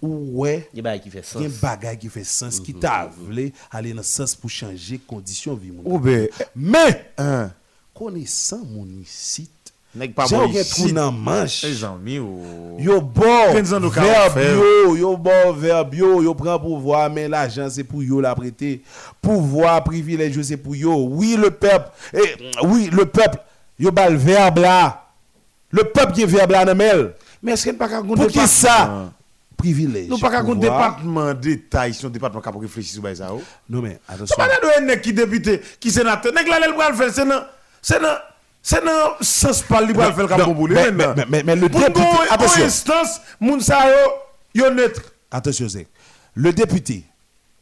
[0.01, 1.43] ouais, Il y a des qui fait sens.
[1.43, 4.37] il y a un bagage qui fait sens, qui t'a voulu aller dans le sens
[4.37, 6.29] pour changer conditions de vie.
[6.55, 7.51] Mais, hein,
[7.93, 9.51] connaissant mon ici,
[9.95, 10.71] nèg pas j'ai bon un ici.
[10.71, 11.63] trou dans la manche.
[11.63, 12.77] Les amis, ou.
[12.79, 18.03] Yo bon, verbe yo, yo bon verbe yo, yo prend pouvoir, mais l'argent c'est pour
[18.03, 18.83] yo la prêter.
[19.23, 21.07] Pouvoir, privilège c'est pour yo.
[21.11, 22.35] Oui, le peuple, eh,
[22.65, 23.39] oui, le peuple,
[23.79, 25.05] yo bal le verbe là.
[25.71, 26.77] Le peuple qui est verbe là dans.
[27.43, 29.11] Mais est-ce qu'il n'y a pas qu'un Pour qui ça?
[29.57, 30.09] Privilège.
[30.09, 30.59] Nous pas qu'un pouvoir.
[30.59, 33.29] département détail, département qui réfléchir sur ça.
[33.33, 33.43] oh.
[33.69, 34.37] Non mais attention.
[34.37, 36.33] Pas de qui député, qui sénateur.
[36.33, 37.43] Nèg là, le faire, c'est non.
[37.81, 38.09] C'est non.
[38.67, 40.73] C'est non, sens pas le faire comme boule.
[40.73, 42.01] mais- mais- le Pour député-
[42.31, 42.65] attention.
[42.65, 44.11] instance, moun sa yo,
[44.55, 45.03] yo neutre.
[45.31, 45.87] Attention, Zek.
[46.35, 47.05] Le député,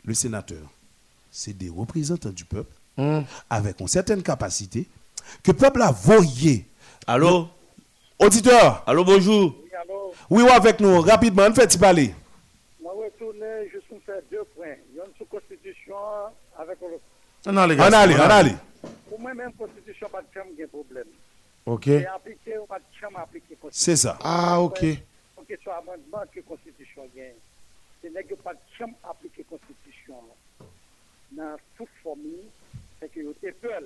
[0.05, 0.63] le sénateur,
[1.29, 2.71] c'est des représentants du peuple
[3.51, 4.87] avec une certaine capacité
[5.43, 6.67] que le peuple a voyé.
[7.05, 7.49] Allô?
[8.21, 9.57] Auditeur, Allô, bonjour.
[9.61, 12.15] Oui, alors, oui, ou avec nous, rapidement, on fait parler?
[12.81, 14.67] moi, retourner juste pour faire deux points.
[14.93, 15.97] Il y a une sous-constitution
[16.57, 17.53] avec le.
[17.53, 17.99] Non, les On gars.
[17.99, 18.55] allez, on allez.
[19.09, 19.51] Pour moi, même
[20.09, 20.23] constitution, pas
[20.59, 21.07] de problème.
[21.67, 21.85] Ok.
[21.85, 23.95] C'est appliqué ou pas de chambre appliqué constitution.
[23.95, 24.19] C'est ça.
[24.23, 24.85] Ah, ok.
[25.49, 27.35] Ce soit amendement que constitution gagne.
[28.03, 30.17] Ce n'est que pas de chambre appliqué constitution.
[31.33, 32.49] Dans toute famille,
[32.99, 33.83] c'est que vous êtes peur.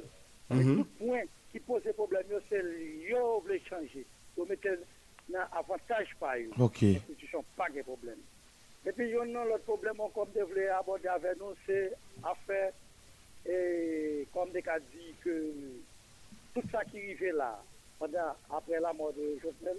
[0.50, 0.76] Mhm.
[0.76, 2.62] Tout point qui pose problème, c'est
[3.08, 4.06] yo voulez changer.
[4.36, 6.50] Vous mettez un avantage par eux.
[6.58, 6.78] Ok.
[6.80, 8.18] Constitution, pas de problème.
[8.86, 12.72] Et puis, il y a un autre problème vous voulez aborder avec nous, c'est affaire,
[13.44, 15.52] et comme des cas dit que
[16.56, 17.62] tout ça qui arrivait là,
[17.98, 19.76] pendant, après la mort de Jovenel,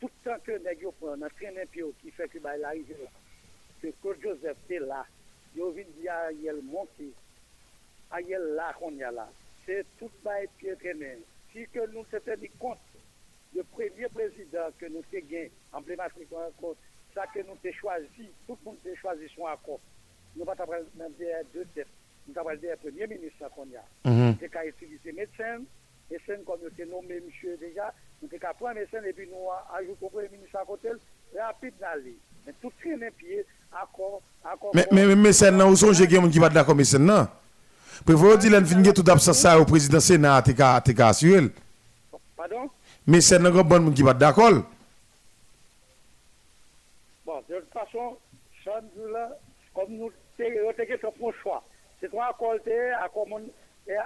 [0.00, 2.90] tout le temps que les gens prennent un pied qui fait que bah, il arrive
[2.90, 3.10] là,
[3.82, 5.04] que Claude Joseph était là,
[5.56, 7.10] il vient dire à Ariel monter,
[8.12, 9.28] Ariel là qu'on y a là,
[9.66, 11.18] c'est tout ça et pied traîné.
[11.52, 12.78] Si que nous s'était dit compte,
[13.54, 16.76] le premier président que nous avons gagné, emblématique encore,
[17.14, 19.80] ça que nous avons choisi, tout le monde a choisi son accord.
[20.36, 20.66] Nous ne pas
[21.52, 21.86] deux têtes.
[22.28, 23.84] Nous avons dire premier ministre qu'on y a.
[24.08, 24.36] Mhm.
[24.40, 25.62] C'est qu'à utiliser médecin,
[26.10, 29.48] médecin comme il s'est nommé monsieur déjà, nous avons qu'à prendre médecin et puis nous
[29.74, 30.88] ajoutons au premier ministre à côté,
[31.38, 32.16] rapide d'aller.
[32.46, 34.72] Mais tout train les pieds, accord, accord.
[34.74, 37.28] Mais, mais, mais médecin, non, où sont les gens qui vont d'accord, médecin, non?
[38.04, 41.48] Prévoyez dire l'en finir tout d'absence au président Sénat, t'es qu'à, t'es qu'à assurer.
[42.36, 42.68] Pardon?
[43.06, 44.64] Médecin, non, bon monde qui va d'accord.
[47.24, 48.16] Bon, de toute façon,
[48.64, 49.30] Chan là,
[49.74, 50.98] comme nous, t'es, t'es, t'es,
[51.42, 51.62] choix.
[52.00, 53.26] C'est toi, accord, t'es, accord,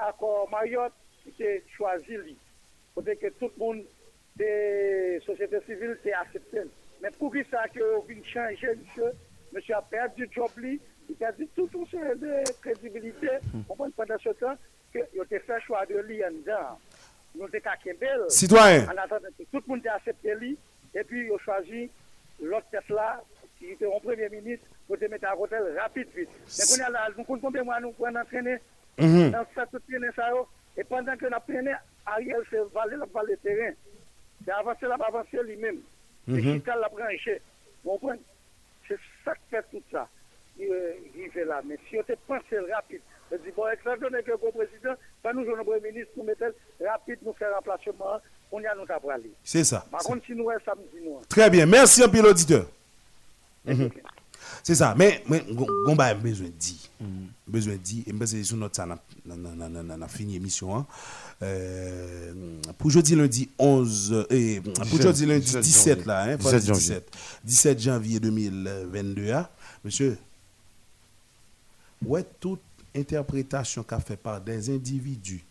[0.06, 0.92] accord, Mariotte,
[1.32, 2.36] qui a choisi lui.
[2.94, 3.84] Peut-être que tout le monde
[4.36, 6.60] de société civile s'est accepté.
[7.02, 9.12] Mais pour qui ça que vous changer, monsieur,
[9.52, 13.28] monsieur a perdu le job lui, il a dit tout tout ça de crédibilité.
[13.66, 14.56] Prend pendant ce temps
[14.92, 16.78] que il a fait choix de lui en dedans.
[17.34, 17.46] Nous
[18.00, 18.24] belle.
[18.28, 18.86] Citoyen.
[18.86, 20.56] En attendant que tout le monde a accepté lui,
[20.94, 21.90] et puis il a choisi
[22.42, 23.22] l'autre tête là,
[23.58, 26.28] qui était un premier ministre, pour te mettre à côté rapide vite.
[26.30, 26.84] Mais
[27.16, 28.58] nous comptons combien de mois nous pouvons entraîner
[28.98, 29.30] Mhm.
[29.30, 30.48] dans cette traîner ça, yo.
[30.76, 31.72] Et pendant que nous apprenons,
[32.04, 33.72] Ariel fait valer la balle de terrain.
[34.44, 35.78] C'est avancer là, avancer lui-même.
[36.26, 36.60] C'est Mhm.
[36.60, 37.40] qui la branché.
[37.84, 38.20] Vous comprenez?
[38.88, 40.08] C'est ça qui fait tout ça.
[40.58, 41.60] Il, euh, là.
[41.64, 42.42] Mais si on te pense
[42.72, 43.00] rapide,
[43.30, 43.64] je dis, bon,
[44.00, 46.46] donné que le président, pas nous, le premier ministre, nous mettons
[46.84, 48.20] rapide, nous faire remplacement,
[48.52, 49.32] on y a nous qu'à aller.
[49.42, 49.84] C'est ça.
[49.90, 51.20] Par contre, si nous, ça me dit nous.
[51.28, 51.66] Très bien.
[51.66, 52.66] Merci un peu l'auditeur.
[54.66, 54.96] C'est ça.
[54.98, 55.44] Mais, mais
[55.84, 56.90] Gomba a besoin de dire.
[57.46, 58.02] Besoin de dire.
[58.08, 58.84] Et c'est sur notre ça,
[59.24, 60.76] on a fini l'émission.
[60.76, 60.84] Hein.
[61.40, 62.32] Euh,
[62.76, 64.60] pour jeudi lundi 11 et
[64.90, 66.80] pour jeudi lundi 17 là, hein, 17 janvier.
[66.80, 67.10] 17,
[67.44, 69.48] 17 janvier 2022 hein.
[69.84, 70.18] monsieur
[72.06, 72.62] ouais toute
[72.96, 75.44] interprétation qu'a fait par des individus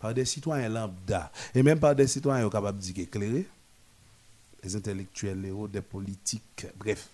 [0.00, 3.46] par des citoyens lambda et même par des citoyens capables de dire éclairés
[4.60, 7.08] des intellectuels héros des politiques bref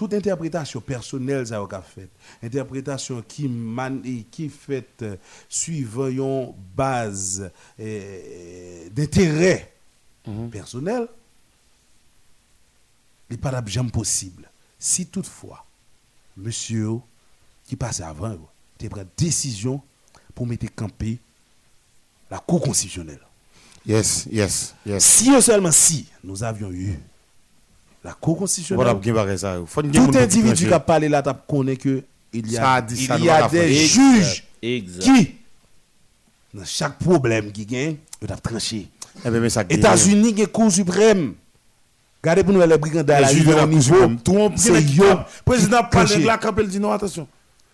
[0.00, 2.08] toute interprétation personnelle ça a fait
[2.42, 4.00] interprétation qui man
[4.30, 5.16] qui fait euh,
[5.46, 9.74] suivant une base euh, d'intérêt
[10.50, 11.06] personnel
[13.28, 14.48] il n'est pas jamais possible.
[14.78, 15.66] Si toutefois
[16.34, 16.92] monsieur
[17.66, 18.38] qui passe avant
[18.78, 19.82] tu prend décision
[20.34, 21.18] pour mettre campé
[22.30, 23.20] la cour constitutionnelle.
[23.84, 25.04] Yes, yes, yes.
[25.04, 26.98] si seulement si nous avions eu
[28.02, 28.96] la cour constitutionnelle
[29.92, 32.02] tout individu qui a parlé là, tu connais que
[32.32, 35.02] il y Ça a, a dit ça, il nous y a l'a des juges Exact.
[35.02, 35.34] qui,
[36.54, 38.86] dans chaque problème qui gagne, ils doivent trancher.
[39.24, 39.78] Mais ça gagne.
[39.78, 41.34] États-Unis, il y a Cour suprême.
[42.22, 44.52] Regardez pour nous les brigands Les à juges de la au Cour niveau.
[44.56, 45.04] C'est yo.
[45.44, 46.20] Président parle tranché.
[46.20, 47.26] de la campagne, il dit non, attention.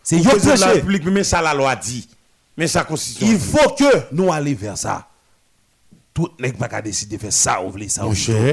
[0.03, 0.74] C'est Le yo président de la tranché.
[0.81, 2.09] République, mais ça, la loi dit.
[2.57, 3.27] Mais ça, constitution.
[3.31, 5.07] Il faut que nous allions vers ça.
[6.17, 8.03] Tout n'est pas qu'à décider de faire ça ou voulez ça.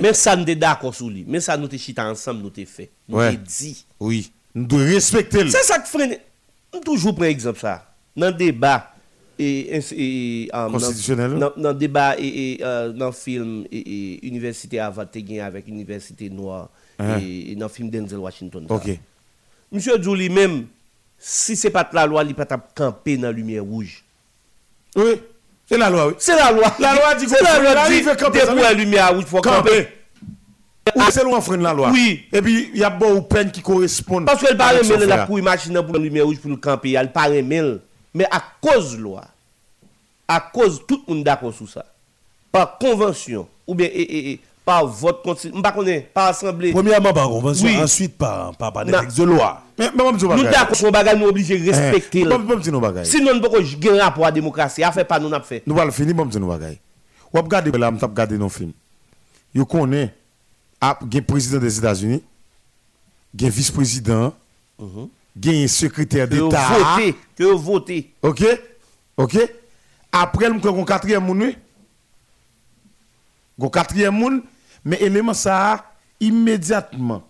[0.02, 1.23] Mais ça, nous sommes d'accord sur lui.
[1.26, 2.91] Mais ça, nous te chita ensemble, nous te fait.
[3.07, 3.31] Nous Ouais.
[3.31, 3.85] te dit.
[4.02, 4.34] Oui.
[4.53, 5.45] Nous devons respecter.
[5.45, 6.18] le- C'est ça que freine.
[6.84, 7.90] Toujours prend exemple ça.
[8.18, 8.94] Dans le débat
[9.40, 9.69] et,
[10.53, 11.40] euh, Constitutionnel.
[11.40, 14.80] Dans dans le débat et, et euh, dans le film et, et Université
[15.22, 16.69] gagné avec Université Noire
[16.99, 17.18] Hein.
[17.22, 18.65] et, et dans le film Denzel Washington.
[18.68, 18.76] ça.
[18.76, 18.99] Ok.
[19.72, 20.68] Monsieur Djou lui-même,
[21.18, 24.03] si c'est pas de la loi, il peut pas camper dans la lumière rouge.
[24.98, 25.14] Oui.
[25.69, 26.14] C'est la loi, oui.
[26.19, 26.73] C'est la loi.
[26.80, 29.88] La loi dit qu'on la loi dit veut- la lumière il faut camper.
[30.95, 31.90] Ou c'est loin freine la loi.
[31.91, 32.26] Oui.
[32.34, 34.26] Et puis, il y a beaucoup de peines qui correspondent.
[34.26, 37.11] Parce qu'elle paraît mêle la pour imaginer pour la lumière rouge pour le camper, elle
[37.11, 37.80] paraît mêle.
[38.14, 39.23] Mais à cause de loi,
[40.27, 41.85] à cause tout le monde d'accord sur ça,
[42.52, 47.11] par convention, ou bien et, et, et, par vote, consti- m'pa connaît, par assemblée, Premièrement
[47.14, 47.77] par convention, Oui.
[47.77, 49.61] ensuite par, par, par des textes de loi.
[49.77, 52.22] Mais, mais, dis nous d'accord sur bagage, nous obligés de respecter.
[52.22, 52.81] Eh, bon, dis nous.
[53.03, 54.84] Sinon, nous ne pouvons pas gagner rapport à la démocratie?
[54.84, 55.64] À faire pas nous n'a fait.
[55.65, 56.80] Nous allons finir, bon, dis nous bagay.
[57.34, 58.72] Ou ap gade là, m'tap gade nos films.
[59.53, 60.14] Yo connaît,
[60.80, 62.22] a, gen président des États-Unis,
[63.35, 64.34] gen vice-président,
[65.41, 66.68] gen secrétaire Que vous d'État.
[67.35, 68.11] que vous votez.
[68.22, 68.44] Ok?
[69.18, 69.38] Ok?
[70.11, 71.57] Après, nous avons quatrième moun, oui.
[73.57, 74.41] Gon quatrième moun,
[74.84, 75.85] mais élément ça,
[76.19, 77.23] immédiatement,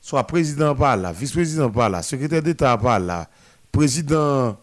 [0.00, 3.28] soit président par là, vice-président par là, secrétaire d'État par là,
[3.72, 4.56] président,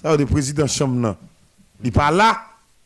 [0.00, 1.16] ça veut dire président chambre,
[1.82, 2.40] il par là,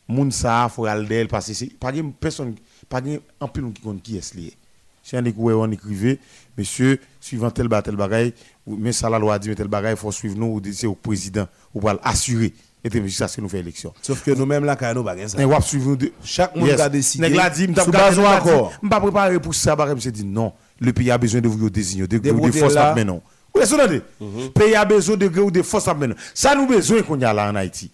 [0.07, 2.55] moun ça, faut aller d'elle, parce que c'est pas une personne,
[2.89, 3.01] pas
[3.39, 4.53] en plus qui compte qui est lié.
[5.01, 6.19] Si on écrivait, on écrivait,
[6.57, 8.33] monsieur, suivant tel ba tel bagaille,
[8.65, 11.47] mais ça la loi dit, tel bagaille, il faut suivre nous, ou c'est au président,
[11.73, 12.53] ou pour assurer.
[12.85, 13.93] Et c'est ça ce que nous fait élection.
[14.01, 15.37] Sauf que nous-mêmes là, quand nous baguons ça.
[15.37, 16.09] Mais suivre nous.
[16.23, 18.71] Chaque monde a décidé Nèg la dit, la accord.
[18.71, 21.69] dit, m'pas préparé pour ça, bah, m'se dit non, le pays a besoin de vous
[21.69, 23.21] désigner, de Des de force maintenant.
[23.55, 23.87] C'est ça.
[23.87, 26.15] Le pays a besoin de ou de force maintenant.
[26.33, 27.89] Ça nous besoin qu'on y a là en Haïti.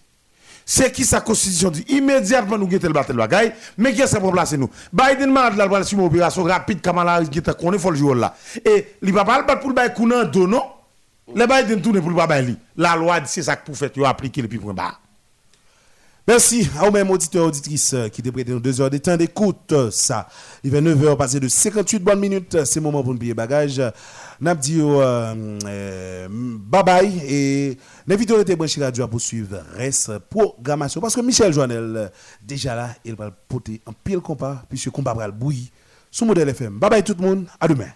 [0.72, 4.30] C'est qui sa constitution dit immédiatement nous tel batel bagaille mais qui est ça pour
[4.30, 4.70] placer nous?
[4.92, 8.14] Biden m'a la loi sur une opération rapide Kamala qui t'a connaît faut le jouer
[8.14, 10.62] là et il va pas le battre pour le bail counan do non?
[11.34, 14.42] Le Biden tourne pour le bail la loi c'est ça que pour faire tu appliquer
[14.42, 14.98] le puis point bas
[16.28, 19.72] Merci à vous même auditeurs auditrices euh, qui prêté nous deux heures de temps d'écoute.
[19.72, 20.28] euh, Ça,
[20.62, 22.64] il est 9h passé de 58 bonnes minutes.
[22.66, 23.82] C'est le moment pour nous payer bagage.
[24.40, 27.76] N'a dit euh, euh, bye bye et
[28.06, 32.08] l'invité était branché radio à poursuivre reste programmation parce que Michel Joannel euh,
[32.40, 35.66] déjà là, il va porter un pile compas puisque compas va le bouillir
[36.12, 36.78] sous modèle FM.
[36.78, 37.46] Bye bye tout le monde.
[37.58, 37.90] À demain.